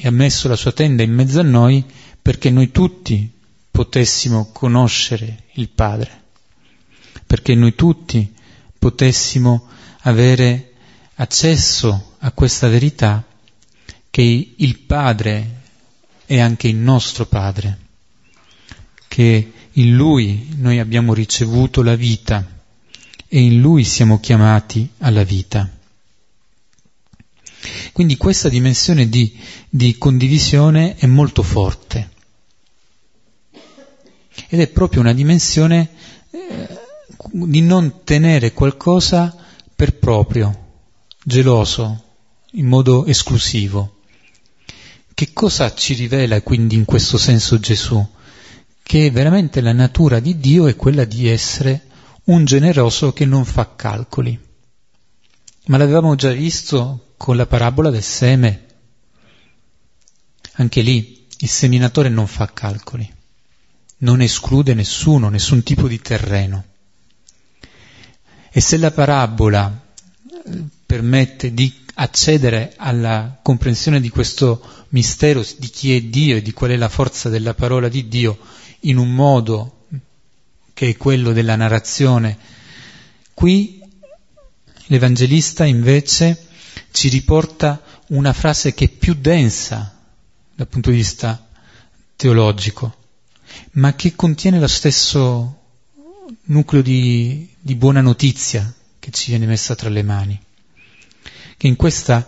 e 0.01 0.07
ha 0.07 0.13
messo 0.13 0.47
la 0.47 0.55
sua 0.55 0.71
tenda 0.71 1.03
in 1.03 1.13
mezzo 1.13 1.41
a 1.41 1.43
noi 1.43 1.85
perché 2.23 2.51
noi 2.51 2.71
tutti 2.71 3.29
potessimo 3.69 4.51
conoscere 4.53 5.47
il 5.55 5.71
Padre, 5.71 6.23
perché 7.27 7.57
noi 7.57 7.75
tutti 7.75 8.33
potessimo 8.79 9.67
avere 10.03 10.75
accesso 11.17 12.15
a 12.19 12.31
questa 12.31 12.69
verità 12.69 13.27
che 14.09 14.55
il 14.57 14.79
Padre 14.79 15.63
è 16.27 16.39
anche 16.39 16.69
il 16.69 16.77
nostro 16.77 17.27
Padre, 17.27 17.79
che 19.09 19.53
in 19.73 19.97
Lui 19.97 20.55
noi 20.59 20.79
abbiamo 20.79 21.13
ricevuto 21.13 21.83
la 21.83 21.97
vita 21.97 22.47
e 23.27 23.41
in 23.41 23.61
Lui 23.61 23.83
siamo 23.83 24.21
chiamati 24.21 24.89
alla 24.99 25.25
vita. 25.25 25.69
Quindi 27.93 28.17
questa 28.17 28.49
dimensione 28.49 29.09
di, 29.09 29.37
di 29.69 29.99
condivisione 29.99 30.97
è 30.97 31.07
molto 31.07 31.43
forte 31.43 32.17
ed 34.49 34.61
è 34.61 34.69
proprio 34.69 35.01
una 35.01 35.13
dimensione 35.13 35.91
eh, 36.31 36.69
di 37.33 37.61
non 37.61 38.05
tenere 38.05 38.53
qualcosa 38.53 39.35
per 39.75 39.99
proprio, 39.99 40.67
geloso, 41.23 42.05
in 42.53 42.67
modo 42.67 43.05
esclusivo. 43.07 43.97
Che 45.13 45.33
cosa 45.33 45.75
ci 45.75 45.95
rivela 45.95 46.41
quindi 46.43 46.77
in 46.77 46.85
questo 46.85 47.19
senso 47.19 47.59
Gesù? 47.59 48.05
Che 48.83 49.11
veramente 49.11 49.61
la 49.61 49.73
natura 49.73 50.21
di 50.21 50.39
Dio 50.39 50.67
è 50.67 50.77
quella 50.77 51.05
di 51.05 51.29
essere 51.29 51.87
un 52.25 52.45
generoso 52.45 53.13
che 53.13 53.25
non 53.25 53.45
fa 53.45 53.75
calcoli. 53.75 54.39
Ma 55.67 55.77
l'avevamo 55.77 56.15
già 56.15 56.31
visto 56.31 57.13
con 57.17 57.37
la 57.37 57.47
parabola 57.47 57.91
del 57.91 58.03
seme. 58.03 58.67
Anche 60.59 60.81
lì 60.81 61.27
il 61.39 61.49
seminatore 61.49 62.09
non 62.09 62.27
fa 62.27 62.53
calcoli, 62.53 63.09
non 63.99 64.21
esclude 64.21 64.75
nessuno, 64.75 65.29
nessun 65.29 65.63
tipo 65.63 65.87
di 65.87 66.01
terreno. 66.01 66.65
E 68.51 68.61
se 68.61 68.77
la 68.77 68.91
parabola 68.91 69.87
eh, 70.45 70.65
permette 70.85 71.55
di 71.55 71.73
accedere 71.95 72.75
alla 72.77 73.39
comprensione 73.41 74.01
di 74.01 74.09
questo 74.09 74.87
mistero 74.89 75.45
di 75.59 75.69
chi 75.69 75.95
è 75.95 76.01
Dio 76.03 76.37
e 76.37 76.43
di 76.43 76.53
qual 76.53 76.71
è 76.71 76.77
la 76.77 76.89
forza 76.89 77.29
della 77.29 77.55
parola 77.55 77.89
di 77.89 78.09
Dio 78.09 78.39
in 78.81 78.97
un 78.97 79.15
modo 79.15 79.87
che 80.75 80.89
è 80.89 80.97
quello 80.97 81.33
della 81.33 81.55
narrazione. 81.55 82.37
Qui 83.33 83.81
l'Evangelista 84.87 85.65
invece 85.65 86.47
ci 86.91 87.09
riporta 87.09 87.81
una 88.09 88.33
frase 88.33 88.75
che 88.75 88.87
è 88.87 88.89
più 88.89 89.15
densa 89.15 89.98
dal 90.59 90.67
punto 90.67 90.91
di 90.91 90.97
vista 90.97 91.47
teologico, 92.17 92.93
ma 93.75 93.95
che 93.95 94.17
contiene 94.17 94.59
lo 94.59 94.67
stesso 94.67 95.61
nucleo 96.47 96.83
di, 96.83 97.49
di 97.61 97.77
buona 97.77 98.01
notizia 98.01 98.75
che 98.99 99.13
ci 99.13 99.31
viene 99.31 99.47
messa 99.47 99.77
tra 99.77 99.89
le 99.89 100.03
mani. 100.03 100.37
Che 101.57 101.67
in 101.69 101.77
questa 101.77 102.27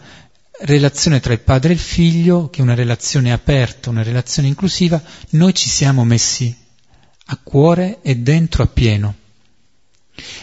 relazione 0.60 1.18
tra 1.18 1.32
il 1.32 1.40
padre 1.40 1.70
e 1.70 1.72
il 1.72 1.80
figlio, 1.80 2.50
che 2.50 2.60
è 2.60 2.62
una 2.62 2.76
relazione 2.76 3.32
aperta, 3.32 3.90
una 3.90 4.04
relazione 4.04 4.46
inclusiva, 4.46 5.02
noi 5.30 5.52
ci 5.52 5.68
siamo 5.68 6.04
messi 6.04 6.56
a 7.24 7.36
cuore 7.42 7.98
e 8.00 8.14
dentro 8.14 8.62
appieno. 8.62 9.12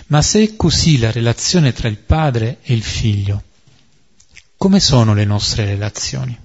Ma 0.08 0.22
se 0.22 0.44
è 0.44 0.56
così 0.58 0.98
la 0.98 1.12
relazione 1.12 1.72
tra 1.72 1.88
il 1.88 2.00
padre 2.00 2.58
e 2.64 2.74
il 2.74 2.84
figlio, 2.84 3.44
come 4.58 4.82
sono 4.82 5.14
le 5.14 5.24
nostre 5.24 5.64
relazioni? 5.64 6.38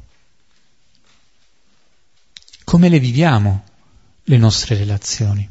Come 2.65 2.89
le 2.89 2.99
viviamo 2.99 3.65
le 4.25 4.37
nostre 4.37 4.77
relazioni. 4.77 5.49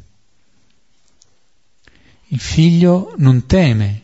Il 2.28 2.40
figlio 2.40 3.14
non 3.18 3.46
teme 3.46 4.02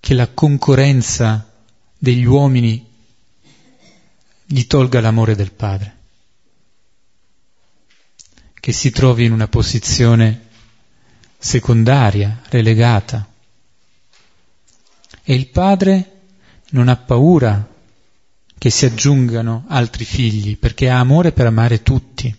che 0.00 0.14
la 0.14 0.28
concorrenza 0.28 1.50
degli 1.98 2.24
uomini 2.24 2.86
gli 4.44 4.66
tolga 4.66 5.00
l'amore 5.00 5.34
del 5.34 5.52
padre, 5.52 5.96
che 8.60 8.72
si 8.72 8.90
trovi 8.90 9.24
in 9.24 9.32
una 9.32 9.48
posizione 9.48 10.48
secondaria, 11.38 12.42
relegata. 12.50 13.28
E 15.24 15.34
il 15.34 15.48
padre 15.48 16.20
non 16.70 16.88
ha 16.88 16.96
paura 16.96 17.74
che 18.58 18.70
si 18.70 18.84
aggiungano 18.86 19.64
altri 19.68 20.04
figli, 20.04 20.56
perché 20.56 20.88
ha 20.88 20.98
amore 20.98 21.32
per 21.32 21.46
amare 21.46 21.82
tutti. 21.82 22.34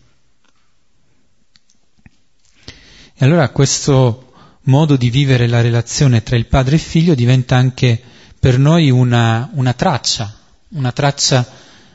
E 3.19 3.25
allora 3.25 3.49
questo 3.49 4.31
modo 4.63 4.95
di 4.95 5.09
vivere 5.09 5.47
la 5.47 5.61
relazione 5.61 6.23
tra 6.23 6.35
il 6.35 6.45
padre 6.45 6.73
e 6.73 6.77
il 6.77 6.83
figlio 6.83 7.15
diventa 7.15 7.55
anche 7.55 7.99
per 8.39 8.59
noi 8.59 8.89
una, 8.89 9.49
una 9.53 9.73
traccia, 9.73 10.33
una 10.69 10.91
traccia 10.91 11.47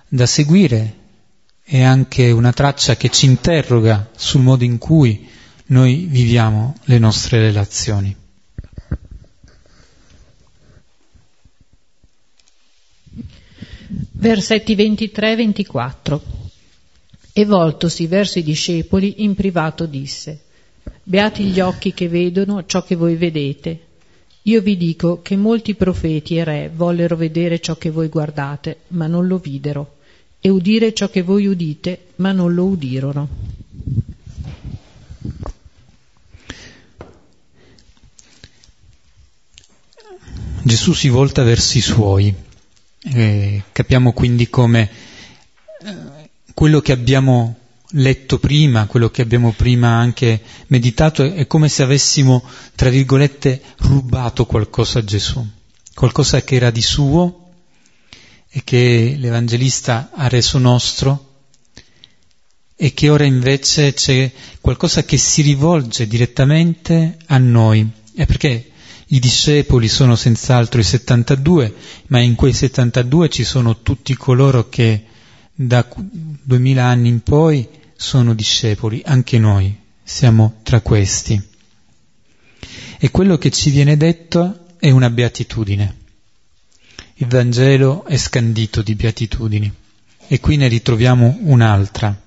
da 0.09 0.27
seguire 0.27 0.97
e 1.65 1.83
anche 1.83 2.31
una 2.31 2.53
traccia 2.53 2.97
che 2.97 3.09
ci 3.09 3.27
interroga 3.27 4.11
sul 4.17 4.43
modo 4.43 4.65
in 4.65 4.79
cui 4.79 5.29
noi 5.67 6.07
viviamo 6.09 6.75
le 6.85 6.99
nostre 6.99 7.39
relazioni. 7.41 8.22
Versetti 14.23 14.77
23-24 14.77 16.21
E 17.33 17.45
voltosi 17.45 18.07
verso 18.07 18.39
i 18.39 18.45
discepoli 18.45 19.25
in 19.25 19.35
privato 19.35 19.85
disse 19.85 20.43
Beati 21.03 21.43
gli 21.43 21.59
occhi 21.59 21.93
che 21.93 22.09
vedono 22.09 22.65
ciò 22.65 22.85
che 22.85 22.95
voi 22.95 23.17
vedete. 23.17 23.81
Io 24.43 24.61
vi 24.61 24.77
dico 24.77 25.23
che 25.23 25.35
molti 25.35 25.75
profeti 25.75 26.37
e 26.37 26.45
re 26.45 26.71
vollero 26.73 27.17
vedere 27.17 27.59
ciò 27.59 27.75
che 27.75 27.91
voi 27.91 28.07
guardate, 28.07 28.83
ma 28.89 29.09
non 29.09 29.27
lo 29.27 29.39
videro, 29.39 29.97
e 30.39 30.49
udire 30.51 30.95
ciò 30.95 31.11
che 31.11 31.23
voi 31.23 31.47
udite, 31.47 32.07
ma 32.17 32.31
non 32.31 32.55
lo 32.55 32.67
udirono. 32.67 33.29
Gesù 40.63 40.93
si 40.93 41.09
volta 41.09 41.43
verso 41.43 41.77
i 41.77 41.81
suoi. 41.81 42.51
Eh, 43.05 43.63
capiamo 43.73 44.13
quindi 44.13 44.49
come 44.49 44.89
eh, 45.85 46.31
quello 46.55 46.81
che 46.81 46.93
abbiamo 46.93 47.57
letto 47.95 48.39
prima, 48.39 48.87
quello 48.87 49.11
che 49.11 49.23
abbiamo 49.23 49.53
prima 49.53 49.89
anche 49.89 50.41
meditato, 50.69 51.23
è 51.25 51.47
come 51.47 51.69
se 51.69 51.83
avessimo, 51.83 52.43
tra 52.75 52.91
virgolette, 52.91 53.61
rubato 53.79 54.47
qualcosa 54.47 55.01
a 55.01 55.05
Gesù, 55.05 55.45
qualcosa 55.95 56.43
che 56.43 56.55
era 56.55 56.71
di 56.71 56.83
suo 56.83 57.51
e 58.49 58.63
che 58.65 59.17
l'Evangelista 59.19 60.11
ha 60.15 60.29
reso 60.29 60.59
nostro 60.59 61.31
e 62.77 62.95
che 62.95 63.09
ora 63.09 63.25
invece 63.25 63.95
c'è 63.95 64.31
qualcosa 64.61 65.05
che 65.05 65.17
si 65.17 65.43
rivolge 65.43 66.07
direttamente 66.07 67.17
a 67.27 67.39
noi. 67.39 67.89
E 68.15 68.27
perché 68.27 68.72
i 69.13 69.19
discepoli 69.19 69.89
sono 69.89 70.17
senz'altro 70.17 70.81
i 70.81 70.85
72, 70.85 71.75
ma 72.07 72.21
in 72.21 72.35
quei 72.35 72.55
72 72.55 73.29
ci 73.29 73.45
sono 73.45 73.83
tutti 73.83 74.17
coloro 74.17 74.71
che 74.71 75.05
da 75.55 75.87
duemila 75.95 76.87
anni 76.87 77.09
in 77.09 77.21
poi 77.21 77.69
sono 77.95 78.33
discepoli, 78.33 79.03
anche 79.05 79.39
noi 79.39 79.77
siamo 80.03 80.61
tra 80.63 80.81
questi. 80.81 81.41
E 82.99 83.11
quello 83.11 83.37
che 83.37 83.51
ci 83.51 83.69
viene 83.69 83.99
detto 83.99 84.65
è 84.79 84.89
una 84.89 85.11
beatitudine. 85.11 85.97
Il 87.17 87.27
Vangelo 87.27 88.07
è 88.07 88.17
scandito 88.17 88.81
di 88.81 88.95
beatitudini 88.95 89.71
e 90.27 90.41
qui 90.41 90.57
ne 90.57 90.69
ritroviamo 90.69 91.37
un'altra. 91.43 92.19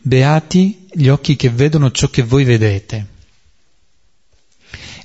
Beati 0.00 0.86
gli 0.92 1.08
occhi 1.08 1.34
che 1.34 1.50
vedono 1.50 1.90
ciò 1.90 2.08
che 2.08 2.22
voi 2.22 2.44
vedete. 2.44 3.14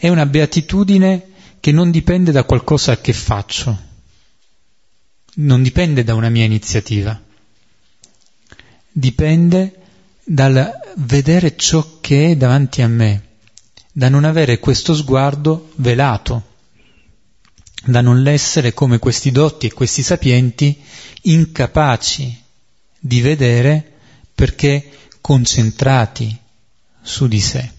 È 0.01 0.07
una 0.07 0.25
beatitudine 0.25 1.27
che 1.59 1.71
non 1.71 1.91
dipende 1.91 2.31
da 2.31 2.43
qualcosa 2.43 2.99
che 2.99 3.13
faccio, 3.13 3.79
non 5.35 5.61
dipende 5.61 6.03
da 6.03 6.15
una 6.15 6.29
mia 6.29 6.45
iniziativa 6.45 7.29
dipende 8.91 9.75
dal 10.23 10.79
vedere 10.97 11.55
ciò 11.55 11.99
che 12.01 12.31
è 12.31 12.35
davanti 12.35 12.81
a 12.81 12.87
me, 12.87 13.29
da 13.91 14.09
non 14.09 14.23
avere 14.25 14.59
questo 14.59 14.93
sguardo 14.93 15.71
velato, 15.75 16.49
da 17.85 18.01
non 18.01 18.25
essere 18.27 18.73
come 18.73 18.99
questi 18.99 19.31
dotti 19.31 19.67
e 19.67 19.73
questi 19.73 20.03
sapienti 20.03 20.79
incapaci 21.23 22.39
di 22.99 23.21
vedere 23.21 23.91
perché 24.35 24.91
concentrati 25.21 26.37
su 27.01 27.27
di 27.27 27.39
sé. 27.39 27.71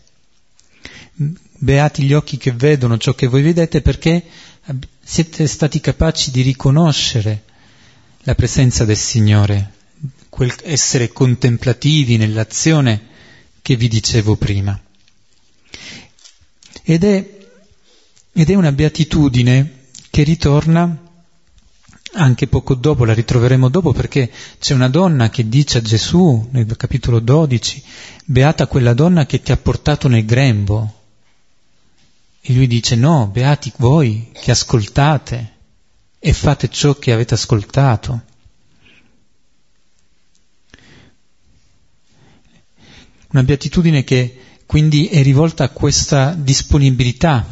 Beati 1.63 2.03
gli 2.03 2.13
occhi 2.13 2.39
che 2.39 2.51
vedono 2.51 2.99
ciò 2.99 3.15
che 3.15 3.29
voi 3.29 3.41
vedete 3.41 3.83
perché 3.83 4.21
siete 5.01 5.47
stati 5.47 5.79
capaci 5.79 6.33
di 6.33 6.43
riconoscere 6.43 7.45
la 8.23 8.35
presenza 8.35 8.85
del 8.85 8.97
Signore 8.97 9.75
quel 10.29 10.53
essere 10.65 11.13
contemplativi 11.13 12.17
nell'azione 12.17 13.01
che 13.63 13.77
vi 13.77 13.87
dicevo 13.87 14.35
prima. 14.35 14.77
Ed 16.83 17.05
è, 17.05 17.31
ed 18.33 18.51
è 18.51 18.55
una 18.55 18.73
beatitudine 18.73 19.83
che 20.11 20.25
ritorna 20.25 20.99
anche 22.15 22.49
poco 22.49 22.75
dopo, 22.75 23.05
la 23.05 23.15
ritroveremo 23.15 23.69
dopo 23.69 23.93
perché 23.93 24.33
c'è 24.59 24.75
una 24.75 24.89
donna 24.89 25.31
che 25.31 25.49
dice 25.49 25.79
a 25.79 25.83
Gesù 25.83 26.49
nel 26.51 26.75
capitolo 26.75 27.21
12, 27.21 27.85
beata 28.25 28.67
quella 28.67 28.95
donna 28.95 29.27
che 29.27 29.41
ti 29.41 29.53
ha 29.53 29.57
portato 29.57 30.09
nel 30.09 30.25
grembo. 30.25 31.02
E 32.45 32.53
lui 32.53 32.67
dice 32.67 32.97
no, 32.97 33.29
beati 33.29 33.73
voi 33.77 34.33
che 34.33 34.51
ascoltate 34.51 35.53
e 36.19 36.33
fate 36.33 36.69
ciò 36.69 36.99
che 36.99 37.13
avete 37.13 37.35
ascoltato. 37.35 38.21
Una 43.29 43.45
beatitudine 43.45 44.03
che 44.03 44.41
quindi 44.67 45.07
è 45.07 45.23
rivolta 45.23 45.63
a 45.63 45.69
questa 45.69 46.35
disponibilità 46.35 47.47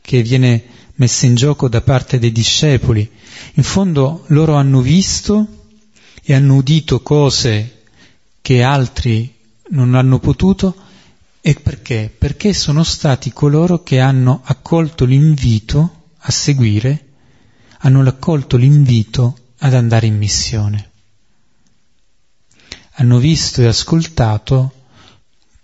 che 0.00 0.22
viene 0.22 0.64
messa 0.94 1.26
in 1.26 1.34
gioco 1.34 1.68
da 1.68 1.80
parte 1.80 2.20
dei 2.20 2.30
discepoli. 2.30 3.10
In 3.54 3.64
fondo 3.64 4.24
loro 4.28 4.54
hanno 4.54 4.80
visto 4.80 5.66
e 6.22 6.34
hanno 6.34 6.54
udito 6.54 7.02
cose 7.02 7.82
che 8.40 8.62
altri 8.62 9.34
non 9.70 9.96
hanno 9.96 10.20
potuto 10.20 10.86
e 11.40 11.54
perché? 11.54 12.12
Perché 12.16 12.52
sono 12.52 12.82
stati 12.84 13.32
coloro 13.32 13.82
che 13.82 14.00
hanno 14.00 14.40
accolto 14.44 15.04
l'invito 15.04 16.10
a 16.18 16.30
seguire, 16.30 17.06
hanno 17.78 18.00
accolto 18.00 18.56
l'invito 18.56 19.36
ad 19.58 19.74
andare 19.74 20.06
in 20.06 20.16
missione 20.16 20.88
hanno 23.00 23.18
visto 23.18 23.62
e 23.62 23.66
ascoltato 23.66 24.72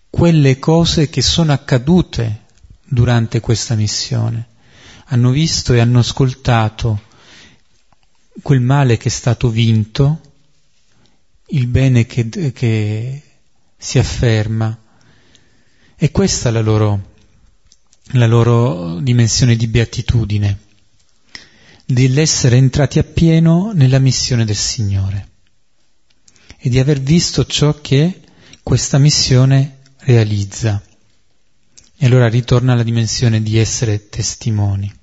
quelle 0.08 0.58
cose 0.60 1.08
che 1.08 1.20
sono 1.20 1.52
accadute 1.52 2.42
durante 2.84 3.40
questa 3.40 3.74
missione. 3.74 4.48
Hanno 5.06 5.30
visto 5.30 5.72
e 5.72 5.80
hanno 5.80 5.98
ascoltato 5.98 7.02
quel 8.40 8.60
male 8.60 8.96
che 8.96 9.08
è 9.08 9.12
stato 9.12 9.48
vinto, 9.48 10.20
il 11.48 11.66
bene 11.66 12.06
che, 12.06 12.52
che 12.52 13.22
si 13.76 13.98
afferma. 13.98 14.78
E 16.05 16.11
questa 16.11 16.50
è 16.50 16.52
la 16.52 16.61
loro, 16.61 17.14
la 18.11 18.26
loro 18.26 19.00
dimensione 19.00 19.57
di 19.57 19.66
beatitudine, 19.66 20.59
dell'essere 21.86 22.59
entrati 22.59 22.98
appieno 22.98 23.72
nella 23.72 23.98
missione 23.98 24.44
del 24.44 24.55
Signore 24.55 25.28
e 26.59 26.68
di 26.68 26.78
aver 26.78 27.00
visto 27.00 27.46
ciò 27.46 27.80
che 27.80 28.20
questa 28.62 28.98
missione 28.98 29.78
realizza. 30.00 30.84
E 31.96 32.05
allora 32.05 32.28
ritorna 32.28 32.74
alla 32.74 32.82
dimensione 32.82 33.42
di 33.42 33.57
essere 33.57 34.11
testimoni. 34.11 34.94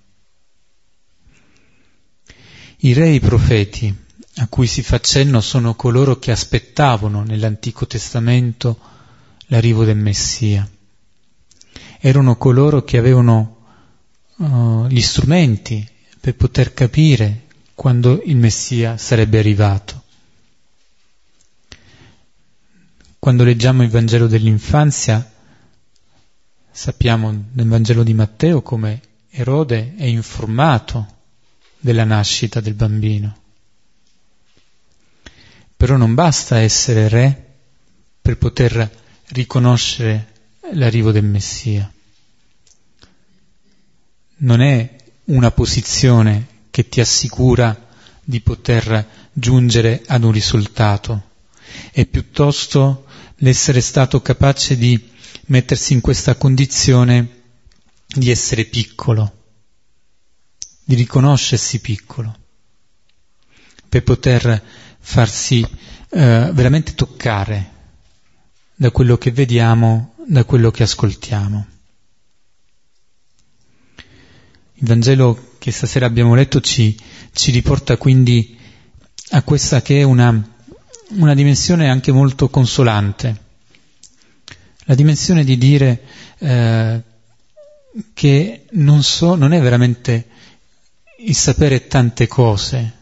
I 2.77 2.93
re 2.93 3.07
e 3.07 3.13
i 3.13 3.19
profeti 3.19 3.91
a 4.35 4.47
cui 4.47 4.67
si 4.67 4.83
fa 4.83 4.99
cenno 4.99 5.41
sono 5.41 5.73
coloro 5.73 6.19
che 6.19 6.29
aspettavano 6.29 7.23
nell'Antico 7.23 7.87
Testamento 7.87 8.79
l'arrivo 9.47 9.83
del 9.83 9.97
Messia. 9.97 10.69
Erano 12.01 12.35
coloro 12.35 12.83
che 12.83 12.97
avevano 12.97 13.57
uh, 14.35 14.87
gli 14.87 15.01
strumenti 15.01 15.87
per 16.19 16.35
poter 16.35 16.73
capire 16.73 17.43
quando 17.75 18.21
il 18.25 18.35
Messia 18.35 18.97
sarebbe 18.97 19.39
arrivato 19.39 20.01
quando 23.21 23.43
leggiamo 23.43 23.83
il 23.83 23.89
Vangelo 23.91 24.25
dell'infanzia, 24.25 25.31
sappiamo 26.71 27.49
nel 27.51 27.67
Vangelo 27.67 28.01
di 28.01 28.15
Matteo 28.15 28.63
come 28.63 28.99
Erode 29.29 29.93
è 29.95 30.05
informato 30.05 31.05
della 31.77 32.03
nascita 32.03 32.59
del 32.61 32.73
bambino. 32.73 33.37
Però 35.77 35.97
non 35.97 36.15
basta 36.15 36.61
essere 36.61 37.09
re 37.09 37.53
per 38.19 38.39
poter 38.39 38.89
riconoscere 39.27 40.30
l'arrivo 40.73 41.11
del 41.11 41.23
Messia. 41.23 41.91
Non 44.37 44.61
è 44.61 44.95
una 45.25 45.51
posizione 45.51 46.47
che 46.71 46.87
ti 46.87 46.99
assicura 46.99 47.89
di 48.23 48.41
poter 48.41 49.07
giungere 49.33 50.03
ad 50.07 50.23
un 50.23 50.31
risultato, 50.31 51.29
è 51.91 52.05
piuttosto 52.05 53.05
l'essere 53.37 53.81
stato 53.81 54.21
capace 54.21 54.77
di 54.77 55.09
mettersi 55.47 55.93
in 55.93 56.01
questa 56.01 56.35
condizione 56.35 57.39
di 58.07 58.29
essere 58.29 58.65
piccolo, 58.65 59.43
di 60.83 60.95
riconoscersi 60.95 61.79
piccolo, 61.79 62.37
per 63.87 64.03
poter 64.03 64.63
farsi 64.99 65.65
eh, 66.09 66.49
veramente 66.53 66.93
toccare 66.93 67.79
da 68.75 68.91
quello 68.91 69.17
che 69.17 69.31
vediamo, 69.31 70.10
da 70.25 70.43
quello 70.43 70.71
che 70.71 70.83
ascoltiamo. 70.83 71.65
Il 74.75 74.87
Vangelo 74.87 75.55
che 75.59 75.71
stasera 75.71 76.05
abbiamo 76.05 76.33
letto 76.33 76.59
ci, 76.59 76.97
ci 77.31 77.51
riporta 77.51 77.97
quindi 77.97 78.57
a 79.31 79.43
questa 79.43 79.81
che 79.81 79.99
è 79.99 80.03
una, 80.03 80.55
una 81.09 81.33
dimensione 81.35 81.89
anche 81.89 82.11
molto 82.11 82.49
consolante, 82.49 83.41
la 84.85 84.95
dimensione 84.95 85.43
di 85.43 85.57
dire 85.57 86.01
eh, 86.39 87.01
che 88.13 88.65
non, 88.71 89.03
so, 89.03 89.35
non 89.35 89.53
è 89.53 89.61
veramente 89.61 90.27
il 91.19 91.35
sapere 91.35 91.87
tante 91.87 92.27
cose 92.27 92.99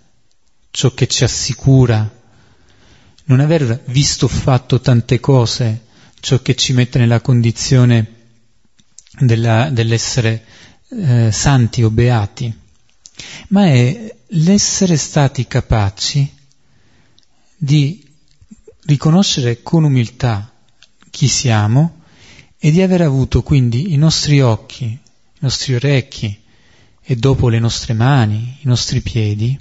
ciò 0.71 0.93
che 0.93 1.07
ci 1.07 1.23
assicura, 1.23 2.17
non 3.25 3.39
aver 3.39 3.83
visto 3.85 4.27
fatto 4.27 4.79
tante 4.81 5.19
cose 5.19 5.87
ciò 6.19 6.41
che 6.41 6.55
ci 6.55 6.73
mette 6.73 6.99
nella 6.99 7.21
condizione 7.21 8.15
della, 9.19 9.69
dell'essere 9.69 10.43
eh, 10.89 11.31
santi 11.31 11.83
o 11.83 11.89
beati, 11.89 12.53
ma 13.49 13.65
è 13.65 14.15
l'essere 14.27 14.97
stati 14.97 15.47
capaci 15.47 16.31
di 17.55 18.05
riconoscere 18.85 19.61
con 19.61 19.83
umiltà 19.83 20.51
chi 21.09 21.27
siamo 21.27 22.01
e 22.57 22.71
di 22.71 22.81
aver 22.81 23.01
avuto 23.01 23.41
quindi 23.41 23.93
i 23.93 23.97
nostri 23.97 24.41
occhi, 24.41 24.85
i 24.85 24.99
nostri 25.39 25.75
orecchi 25.75 26.37
e 27.01 27.15
dopo 27.15 27.49
le 27.49 27.59
nostre 27.59 27.93
mani, 27.93 28.57
i 28.61 28.67
nostri 28.67 29.01
piedi, 29.01 29.59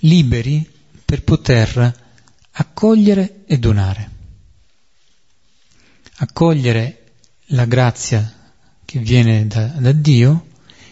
liberi 0.00 0.68
per 1.04 1.22
poter 1.22 2.04
accogliere 2.52 3.42
e 3.46 3.58
donare. 3.58 4.15
Accogliere 6.18 7.04
la 7.50 7.66
grazia 7.66 8.32
che 8.84 8.98
viene 9.00 9.46
da, 9.46 9.66
da 9.66 9.92
Dio 9.92 10.46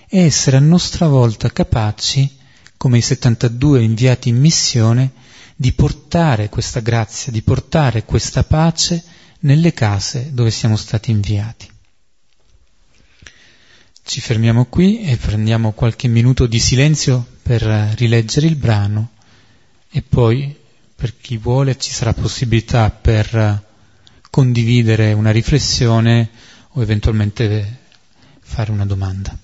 e 0.09 0.20
essere 0.20 0.57
a 0.57 0.61
nostra 0.61 1.09
volta 1.09 1.51
capaci, 1.51 2.31
come 2.77 2.99
i 2.99 3.03
72 3.03 3.83
inviati 3.83 4.29
in 4.29 4.39
missione, 4.39 5.12
di 5.57 5.72
portare 5.72 6.49
questa 6.49 6.81
grazia, 6.81 7.33
di 7.33 7.43
portare 7.43 8.05
questa 8.05 8.45
pace 8.45 9.03
nelle 9.41 9.72
case 9.72 10.31
dove 10.33 10.51
siamo 10.51 10.77
stati 10.77 11.11
inviati. 11.11 11.70
Ci 14.07 14.20
fermiamo 14.20 14.66
qui 14.66 15.01
e 15.01 15.16
prendiamo 15.16 15.72
qualche 15.72 16.09
minuto 16.09 16.47
di 16.47 16.59
silenzio 16.59 17.27
per 17.43 17.62
rileggere 17.62 18.47
il 18.47 18.57
brano 18.57 19.12
e 19.91 20.03
poi 20.03 20.55
per 20.95 21.16
chi 21.16 21.39
vuole 21.39 21.79
ci 21.79 21.91
sarà 21.91 22.12
possibilità 22.12 22.91
per 22.91 23.72
condividere 24.35 25.12
una 25.12 25.30
riflessione 25.30 26.28
o 26.70 26.82
eventualmente 26.82 27.78
fare 28.41 28.72
una 28.72 28.85
domanda. 28.85 29.39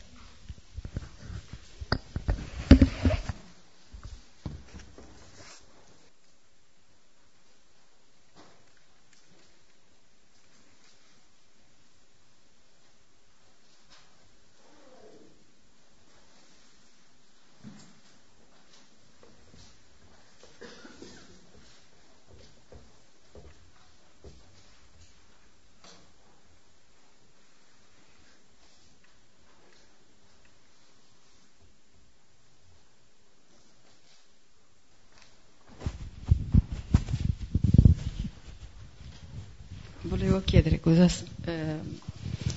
Chiedere 40.51 40.81
cosa, 40.81 41.07
eh, 41.45 41.77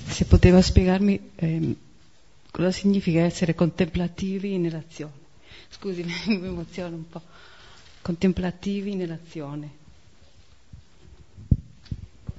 se 0.08 0.24
poteva 0.24 0.60
spiegarmi 0.60 1.30
eh, 1.36 1.76
cosa 2.50 2.72
significa 2.72 3.20
essere 3.20 3.54
contemplativi 3.54 4.58
nell'azione. 4.58 5.12
Scusi, 5.70 6.02
mi 6.26 6.46
emoziono 6.46 6.96
un 6.96 7.08
po'. 7.08 7.22
Contemplativi 8.02 8.96
nell'azione. 8.96 9.70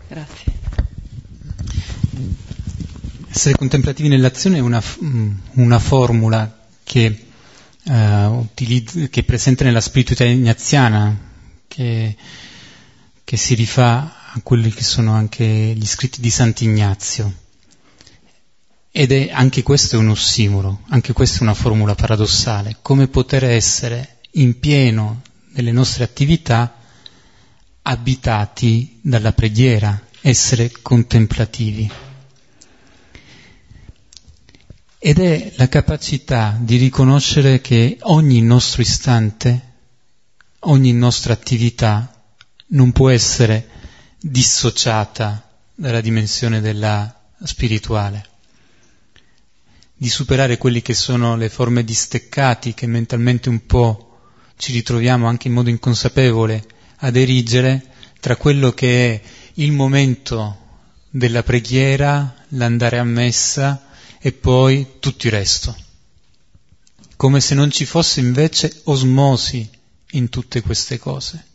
Grazie. 0.10 0.54
Essere 3.30 3.56
contemplativi 3.56 4.10
nell'azione 4.10 4.58
è 4.58 4.60
una, 4.60 4.82
una 5.54 5.80
formula 5.80 6.68
che, 6.84 7.26
uh, 7.86 7.94
utilizz- 7.94 9.10
che, 9.10 9.22
è 9.22 9.24
presente 9.24 9.64
nella 9.64 9.82
spiritualità 9.82 10.26
ignaziana, 10.26 11.18
che, 11.68 12.16
che 13.24 13.38
si 13.38 13.56
rifà 13.56 14.15
a 14.36 14.42
quelli 14.44 14.70
che 14.70 14.84
sono 14.84 15.14
anche 15.14 15.46
gli 15.46 15.86
scritti 15.86 16.20
di 16.20 16.30
Sant'Ignazio. 16.30 17.44
Ed 18.92 19.14
è 19.14 19.30
anche 19.32 19.64
questo 19.64 19.96
è 19.96 20.00
un 20.00 20.10
ossimoro, 20.10 20.82
anche 20.90 21.14
questa 21.14 21.40
è 21.40 21.44
una 21.44 21.54
formula 21.54 21.96
paradossale, 21.96 22.78
come 22.82 23.08
poter 23.08 23.46
essere 23.46 24.18
in 24.32 24.60
pieno 24.60 25.22
nelle 25.54 25.72
nostre 25.72 26.04
attività 26.04 26.76
abitati 27.82 29.00
dalla 29.02 29.32
preghiera, 29.32 30.02
essere 30.20 30.70
contemplativi. 30.82 31.90
Ed 34.98 35.20
è 35.20 35.54
la 35.56 35.70
capacità 35.70 36.58
di 36.60 36.76
riconoscere 36.76 37.62
che 37.62 38.00
ogni 38.02 38.42
nostro 38.42 38.82
istante, 38.82 39.74
ogni 40.62 40.92
nostra 40.92 41.32
attività 41.32 42.12
non 42.68 42.92
può 42.92 43.10
essere 43.10 43.70
dissociata 44.28 45.48
dalla 45.76 46.02
dimensione 46.02 46.60
della 46.60 47.14
spirituale, 47.44 48.26
di 49.96 50.10
superare 50.10 50.58
quelle 50.58 50.82
che 50.82 50.96
sono 50.96 51.36
le 51.36 51.48
forme 51.48 51.84
di 51.84 51.94
steccati 51.94 52.74
che 52.74 52.88
mentalmente 52.88 53.50
un 53.50 53.68
po' 53.68 54.18
ci 54.58 54.72
ritroviamo 54.72 55.28
anche 55.28 55.48
in 55.48 55.54
modo 55.54 55.70
inconsapevole 55.70 56.66
ad 56.98 57.16
erigere 57.16 57.92
tra 58.20 58.36
quello 58.36 58.72
che 58.72 59.14
è 59.14 59.22
il 59.56 59.72
momento 59.72 60.58
della 61.12 61.44
preghiera, 61.44 62.36
l'andare 62.50 62.98
a 62.98 63.04
messa 63.04 63.90
e 64.20 64.32
poi 64.32 64.94
tutto 65.00 65.28
il 65.28 65.34
resto. 65.34 65.76
Come 67.16 67.40
se 67.42 67.54
non 67.54 67.70
ci 67.70 67.86
fosse 67.86 68.22
invece 68.22 68.82
osmosi 68.86 69.70
in 70.12 70.30
tutte 70.30 70.62
queste 70.62 70.98
cose 70.98 71.54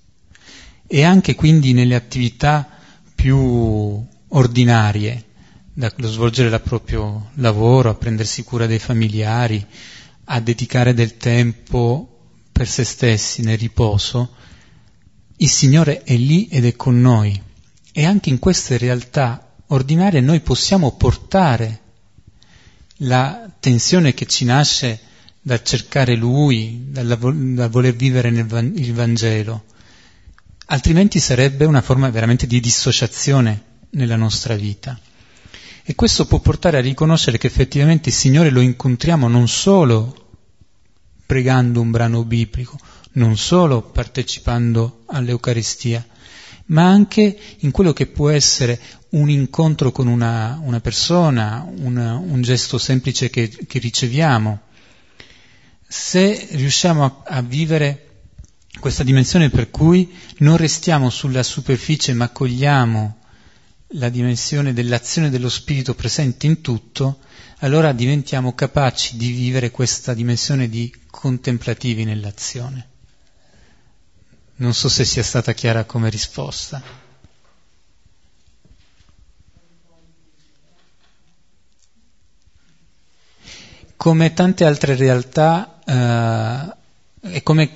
e 0.92 1.04
anche 1.04 1.36
quindi 1.36 1.72
nelle 1.72 1.94
attività 1.94 2.68
più 3.14 4.04
ordinarie, 4.26 5.24
dallo 5.72 6.08
svolgere 6.08 6.52
il 6.52 6.60
proprio 6.62 7.30
lavoro, 7.34 7.90
a 7.90 7.94
prendersi 7.94 8.42
cura 8.42 8.66
dei 8.66 8.80
familiari, 8.80 9.64
a 10.24 10.40
dedicare 10.40 10.92
del 10.92 11.16
tempo 11.16 12.32
per 12.50 12.66
se 12.66 12.82
stessi 12.82 13.42
nel 13.42 13.56
riposo, 13.56 14.34
il 15.36 15.48
Signore 15.48 16.02
è 16.02 16.16
lì 16.16 16.48
ed 16.48 16.66
è 16.66 16.74
con 16.74 17.00
noi. 17.00 17.40
E 17.92 18.04
anche 18.04 18.30
in 18.30 18.40
queste 18.40 18.76
realtà 18.76 19.54
ordinarie 19.68 20.20
noi 20.20 20.40
possiamo 20.40 20.96
portare 20.96 21.80
la 23.02 23.48
tensione 23.60 24.12
che 24.12 24.26
ci 24.26 24.44
nasce 24.44 24.98
dal 25.40 25.62
cercare 25.62 26.16
Lui, 26.16 26.86
dal, 26.88 27.16
voler 27.16 27.94
vivere 27.94 28.30
nel, 28.30 28.72
il 28.74 28.92
Vangelo, 28.92 29.66
altrimenti 30.70 31.18
sarebbe 31.18 31.64
una 31.64 31.82
forma 31.82 32.10
veramente 32.10 32.46
di 32.46 32.60
dissociazione 32.60 33.62
nella 33.90 34.16
nostra 34.16 34.54
vita. 34.54 34.98
E 35.82 35.94
questo 35.94 36.26
può 36.26 36.38
portare 36.38 36.78
a 36.78 36.82
riconoscere 36.82 37.38
che 37.38 37.48
effettivamente 37.48 38.10
il 38.10 38.14
Signore 38.14 38.50
lo 38.50 38.60
incontriamo 38.60 39.28
non 39.28 39.48
solo 39.48 40.28
pregando 41.26 41.80
un 41.80 41.90
brano 41.90 42.24
biblico, 42.24 42.78
non 43.12 43.36
solo 43.36 43.82
partecipando 43.82 45.02
all'Eucaristia, 45.06 46.06
ma 46.66 46.88
anche 46.88 47.36
in 47.58 47.72
quello 47.72 47.92
che 47.92 48.06
può 48.06 48.30
essere 48.30 48.78
un 49.10 49.28
incontro 49.28 49.90
con 49.90 50.06
una, 50.06 50.60
una 50.62 50.80
persona, 50.80 51.66
un, 51.68 51.96
un, 51.96 52.42
gesto 52.42 52.78
semplice 52.78 53.28
che, 53.28 53.48
che, 53.48 53.78
riceviamo. 53.80 54.60
Se 55.86 56.48
riusciamo 56.52 57.04
a, 57.04 57.22
a 57.24 57.42
vivere 57.42 58.09
questa 58.80 59.04
dimensione 59.04 59.50
per 59.50 59.70
cui 59.70 60.12
non 60.38 60.56
restiamo 60.56 61.10
sulla 61.10 61.44
superficie 61.44 62.12
ma 62.14 62.30
cogliamo 62.30 63.18
la 63.94 64.08
dimensione 64.08 64.72
dell'azione 64.72 65.30
dello 65.30 65.48
Spirito 65.48 65.94
presente 65.94 66.46
in 66.46 66.60
tutto, 66.60 67.20
allora 67.58 67.92
diventiamo 67.92 68.54
capaci 68.54 69.16
di 69.16 69.30
vivere 69.30 69.70
questa 69.70 70.14
dimensione 70.14 70.68
di 70.68 70.92
contemplativi 71.10 72.04
nell'azione. 72.04 72.88
Non 74.56 74.74
so 74.74 74.88
se 74.88 75.04
sia 75.04 75.22
stata 75.22 75.52
chiara 75.52 75.84
come 75.84 76.10
risposta. 76.10 76.82
Come 83.96 84.32
tante 84.32 84.64
altre 84.64 84.94
realtà, 84.96 85.80
eh, 85.84 87.30
è, 87.32 87.42
come, 87.42 87.70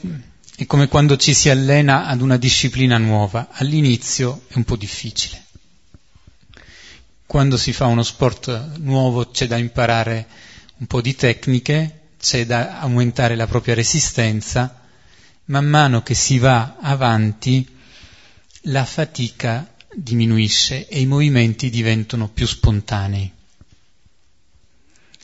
è 0.57 0.67
come 0.67 0.89
quando 0.89 1.17
ci 1.17 1.35
si 1.35 1.51
allena 1.51 2.07
ad 2.07 2.21
una 2.21 2.37
disciplina 2.37 2.99
nuova. 2.99 3.49
All'inizio 3.53 4.43
è 4.49 4.57
un 4.57 4.65
po' 4.65 4.77
difficile 4.77 5.45
quando 7.35 7.57
si 7.57 7.73
fa 7.73 7.87
uno 7.87 8.05
sport 8.05 8.77
nuovo 8.77 9.29
c'è 9.31 9.49
da 9.49 9.57
imparare 9.57 10.25
un 10.77 10.87
po' 10.87 11.01
di 11.01 11.17
tecniche, 11.17 12.03
c'è 12.17 12.47
da 12.47 12.79
aumentare 12.79 13.35
la 13.35 13.49
propria 13.49 13.75
resistenza, 13.75 14.83
man 15.47 15.67
mano 15.67 16.05
che 16.05 16.15
si 16.15 16.39
va 16.39 16.77
avanti 16.81 17.67
la 18.67 18.85
fatica 18.85 19.69
diminuisce 19.93 20.87
e 20.87 21.01
i 21.01 21.07
movimenti 21.07 21.71
diventano 21.71 22.29
più 22.29 22.47
spontanei. 22.47 23.33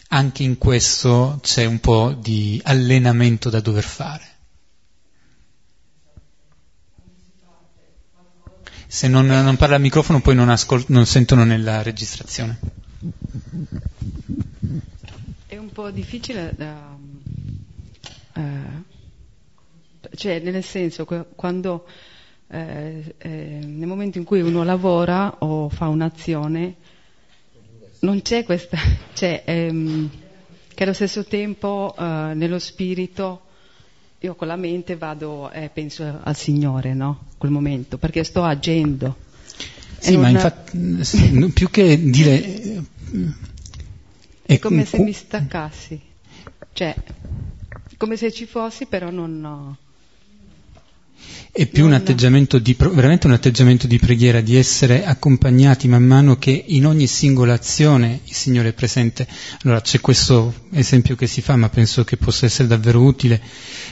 Anche 0.08 0.42
in 0.42 0.58
questo 0.58 1.38
c'è 1.40 1.64
un 1.64 1.78
po' 1.78 2.12
di 2.12 2.60
allenamento 2.64 3.50
da 3.50 3.60
dover 3.60 3.84
fare. 3.84 4.29
Se 8.92 9.06
non, 9.06 9.24
non 9.24 9.56
parla 9.56 9.76
al 9.76 9.80
microfono 9.80 10.20
poi 10.20 10.34
non, 10.34 10.48
ascol- 10.48 10.84
non 10.88 11.06
sentono 11.06 11.44
nella 11.44 11.80
registrazione. 11.80 12.58
È 15.46 15.56
un 15.56 15.70
po' 15.70 15.92
difficile 15.92 16.52
da... 16.56 16.98
Uh, 18.34 18.82
cioè, 20.16 20.40
nel 20.40 20.64
senso, 20.64 21.04
quando 21.36 21.86
eh, 22.48 23.14
eh, 23.16 23.28
nel 23.62 23.86
momento 23.86 24.18
in 24.18 24.24
cui 24.24 24.40
uno 24.40 24.64
lavora 24.64 25.36
o 25.38 25.68
fa 25.68 25.86
un'azione, 25.86 26.74
non 28.00 28.22
c'è 28.22 28.42
questa, 28.42 28.76
cioè, 29.14 29.44
ehm, 29.46 30.10
che 30.74 30.82
allo 30.82 30.94
stesso 30.94 31.24
tempo 31.24 31.94
eh, 31.96 32.02
nello 32.34 32.58
spirito 32.58 33.42
io 34.22 34.34
con 34.34 34.48
la 34.48 34.56
mente 34.56 34.96
vado 34.96 35.50
e 35.50 35.64
eh, 35.64 35.68
penso 35.70 36.20
al 36.22 36.36
Signore, 36.36 36.92
no? 36.92 37.28
Quel 37.38 37.50
momento, 37.50 37.96
perché 37.96 38.22
sto 38.22 38.42
agendo. 38.42 39.16
Sì, 39.98 40.16
ma 40.16 40.28
infatti, 40.28 41.50
più 41.54 41.70
che 41.70 42.10
dire... 42.10 42.84
È 44.42 44.58
come 44.58 44.84
se 44.84 44.98
mi 44.98 45.12
staccassi, 45.12 46.00
cioè, 46.72 46.94
come 47.96 48.16
se 48.16 48.30
ci 48.32 48.46
fossi, 48.46 48.86
però 48.86 49.10
non... 49.10 49.76
È 51.52 51.66
più 51.66 51.84
un 51.84 51.92
atteggiamento 51.92 52.58
di, 52.58 52.76
veramente 52.78 53.26
un 53.26 53.32
atteggiamento 53.32 53.86
di 53.86 53.98
preghiera, 53.98 54.40
di 54.40 54.56
essere 54.56 55.04
accompagnati 55.04 55.88
man 55.88 56.04
mano 56.04 56.36
che 56.36 56.64
in 56.68 56.86
ogni 56.86 57.06
singola 57.06 57.54
azione 57.54 58.20
il 58.24 58.34
Signore 58.34 58.68
è 58.68 58.72
presente. 58.72 59.26
Allora 59.64 59.80
c'è 59.80 60.00
questo 60.00 60.54
esempio 60.72 61.16
che 61.16 61.26
si 61.26 61.40
fa, 61.40 61.56
ma 61.56 61.68
penso 61.68 62.04
che 62.04 62.16
possa 62.16 62.46
essere 62.46 62.68
davvero 62.68 63.02
utile. 63.02 63.40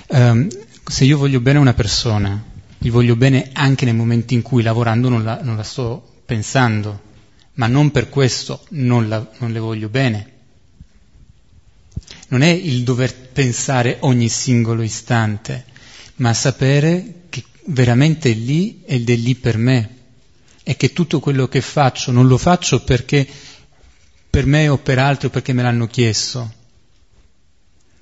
Um, 0.08 0.46
se 0.84 1.04
io 1.04 1.18
voglio 1.18 1.40
bene 1.40 1.58
a 1.58 1.62
una 1.62 1.74
persona, 1.74 2.42
gli 2.78 2.90
voglio 2.90 3.16
bene 3.16 3.50
anche 3.52 3.84
nei 3.84 3.94
momenti 3.94 4.34
in 4.34 4.42
cui 4.42 4.62
lavorando 4.62 5.08
non 5.08 5.24
la, 5.24 5.40
non 5.42 5.56
la 5.56 5.64
sto 5.64 6.20
pensando, 6.24 7.00
ma 7.54 7.66
non 7.66 7.90
per 7.90 8.08
questo 8.08 8.64
non, 8.70 9.08
la, 9.08 9.28
non 9.38 9.50
le 9.52 9.58
voglio 9.58 9.88
bene. 9.88 10.32
Non 12.28 12.42
è 12.42 12.48
il 12.48 12.84
dover 12.84 13.14
pensare 13.14 13.96
ogni 14.00 14.28
singolo 14.28 14.82
istante, 14.82 15.64
ma 16.16 16.32
sapere 16.32 17.14
veramente 17.68 18.30
lì 18.30 18.82
ed 18.84 19.08
è 19.08 19.14
lì 19.16 19.34
per 19.34 19.56
me 19.56 19.96
e 20.62 20.76
che 20.76 20.92
tutto 20.92 21.20
quello 21.20 21.48
che 21.48 21.60
faccio 21.60 22.12
non 22.12 22.26
lo 22.26 22.36
faccio 22.38 22.82
perché 22.82 23.26
per 24.28 24.46
me 24.46 24.68
o 24.68 24.78
per 24.78 24.98
altri 24.98 25.28
o 25.28 25.30
perché 25.30 25.52
me 25.52 25.62
l'hanno 25.62 25.86
chiesto, 25.86 26.52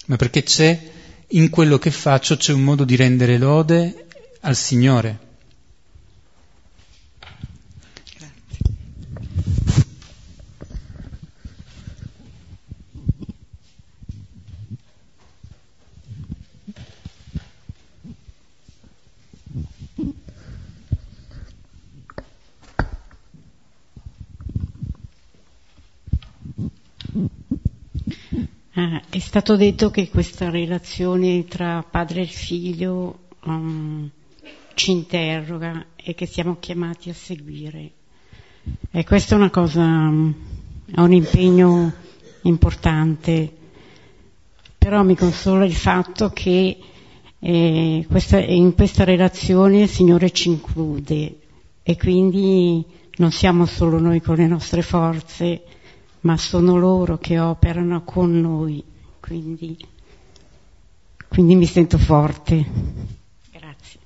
ma 0.07 0.17
perché 0.17 0.43
c'è 0.43 0.91
in 1.29 1.51
quello 1.51 1.79
che 1.79 1.91
faccio 1.91 2.37
c'è 2.37 2.53
un 2.53 2.63
modo 2.63 2.85
di 2.85 2.97
rendere 2.97 3.39
lode 3.39 4.07
al 4.41 4.57
Signore. 4.57 5.26
Ah, 28.79 29.01
è 29.09 29.19
stato 29.21 29.57
detto 29.57 29.91
che 29.91 30.11
questa 30.11 30.51
relazione 30.51 31.47
tra 31.47 31.83
padre 31.83 32.21
e 32.21 32.27
figlio 32.27 33.21
um, 33.45 34.07
ci 34.75 34.91
interroga 34.91 35.87
e 35.97 36.13
che 36.15 36.27
siamo 36.27 36.59
chiamati 36.61 37.09
a 37.09 37.15
seguire. 37.15 37.91
E 38.91 39.03
questa 39.05 39.35
è 39.35 39.39
una 39.39 39.49
cosa, 39.49 39.81
um, 39.81 40.35
un 40.95 41.13
impegno 41.15 41.91
importante, 42.43 43.51
però 44.77 45.03
mi 45.05 45.17
consola 45.17 45.65
il 45.65 45.75
fatto 45.75 46.29
che 46.35 46.77
eh, 47.39 48.07
questa, 48.07 48.41
in 48.41 48.75
questa 48.75 49.05
relazione 49.05 49.85
il 49.85 49.89
Signore 49.89 50.31
ci 50.33 50.49
include 50.51 51.39
e 51.83 51.97
quindi 51.97 52.85
non 53.17 53.31
siamo 53.33 53.65
solo 53.65 53.99
noi 53.99 54.21
con 54.21 54.35
le 54.37 54.47
nostre 54.47 54.83
forze, 54.83 55.63
ma 56.21 56.37
sono 56.37 56.77
loro 56.77 57.19
che 57.19 57.39
operano 57.39 58.03
con 58.05 58.41
noi, 58.41 58.83
quindi, 59.21 59.77
quindi 61.29 61.55
mi 61.55 61.67
sento 61.67 61.99
forte. 61.99 62.65
Grazie. 63.51 64.01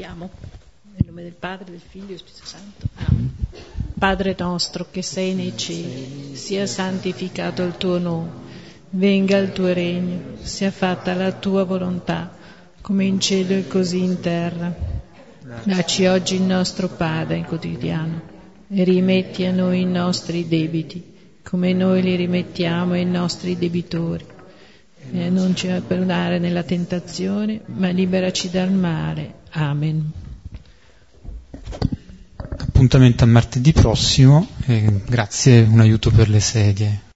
Preghiamo. 0.00 0.30
Nel 0.94 1.04
nome 1.04 1.22
del 1.24 1.34
Padre, 1.38 1.72
del 1.72 1.80
Figlio 1.86 2.04
e 2.04 2.06
dello 2.06 2.18
Spirito 2.20 2.46
Santo. 2.46 2.88
Amen. 2.94 3.34
Padre 3.98 4.34
nostro 4.38 4.86
che 4.90 5.02
sei 5.02 5.34
nei 5.34 5.54
cieli, 5.58 6.34
sia 6.36 6.64
santificato 6.64 7.62
il 7.62 7.76
tuo 7.76 7.98
nome, 7.98 8.30
venga 8.90 9.36
il 9.36 9.52
tuo 9.52 9.70
regno, 9.74 10.38
sia 10.40 10.70
fatta 10.70 11.12
la 11.12 11.32
tua 11.32 11.64
volontà, 11.64 12.34
come 12.80 13.04
in 13.04 13.20
cielo 13.20 13.52
e 13.52 13.66
così 13.66 14.02
in 14.02 14.20
terra. 14.20 14.74
Dacci 15.64 16.06
oggi 16.06 16.36
il 16.36 16.42
nostro 16.44 16.88
pane 16.88 17.44
quotidiano 17.44 18.22
e 18.70 18.82
rimetti 18.84 19.44
a 19.44 19.52
noi 19.52 19.82
i 19.82 19.84
nostri 19.84 20.48
debiti, 20.48 21.14
come 21.42 21.74
noi 21.74 22.00
li 22.00 22.16
rimettiamo 22.16 22.94
ai 22.94 23.04
nostri 23.04 23.58
debitori 23.58 24.24
e 25.12 25.28
non 25.28 25.54
ci 25.54 25.66
perdonare 25.86 26.38
nella 26.38 26.62
tentazione, 26.62 27.60
ma 27.66 27.90
liberaci 27.90 28.48
dal 28.48 28.72
male. 28.72 29.39
Amen. 29.52 30.12
Appuntamento 32.36 33.24
a 33.24 33.26
martedì 33.26 33.72
prossimo, 33.72 34.46
eh, 34.66 35.02
grazie, 35.06 35.60
un 35.62 35.80
aiuto 35.80 36.10
per 36.10 36.28
le 36.28 36.40
sedie. 36.40 37.09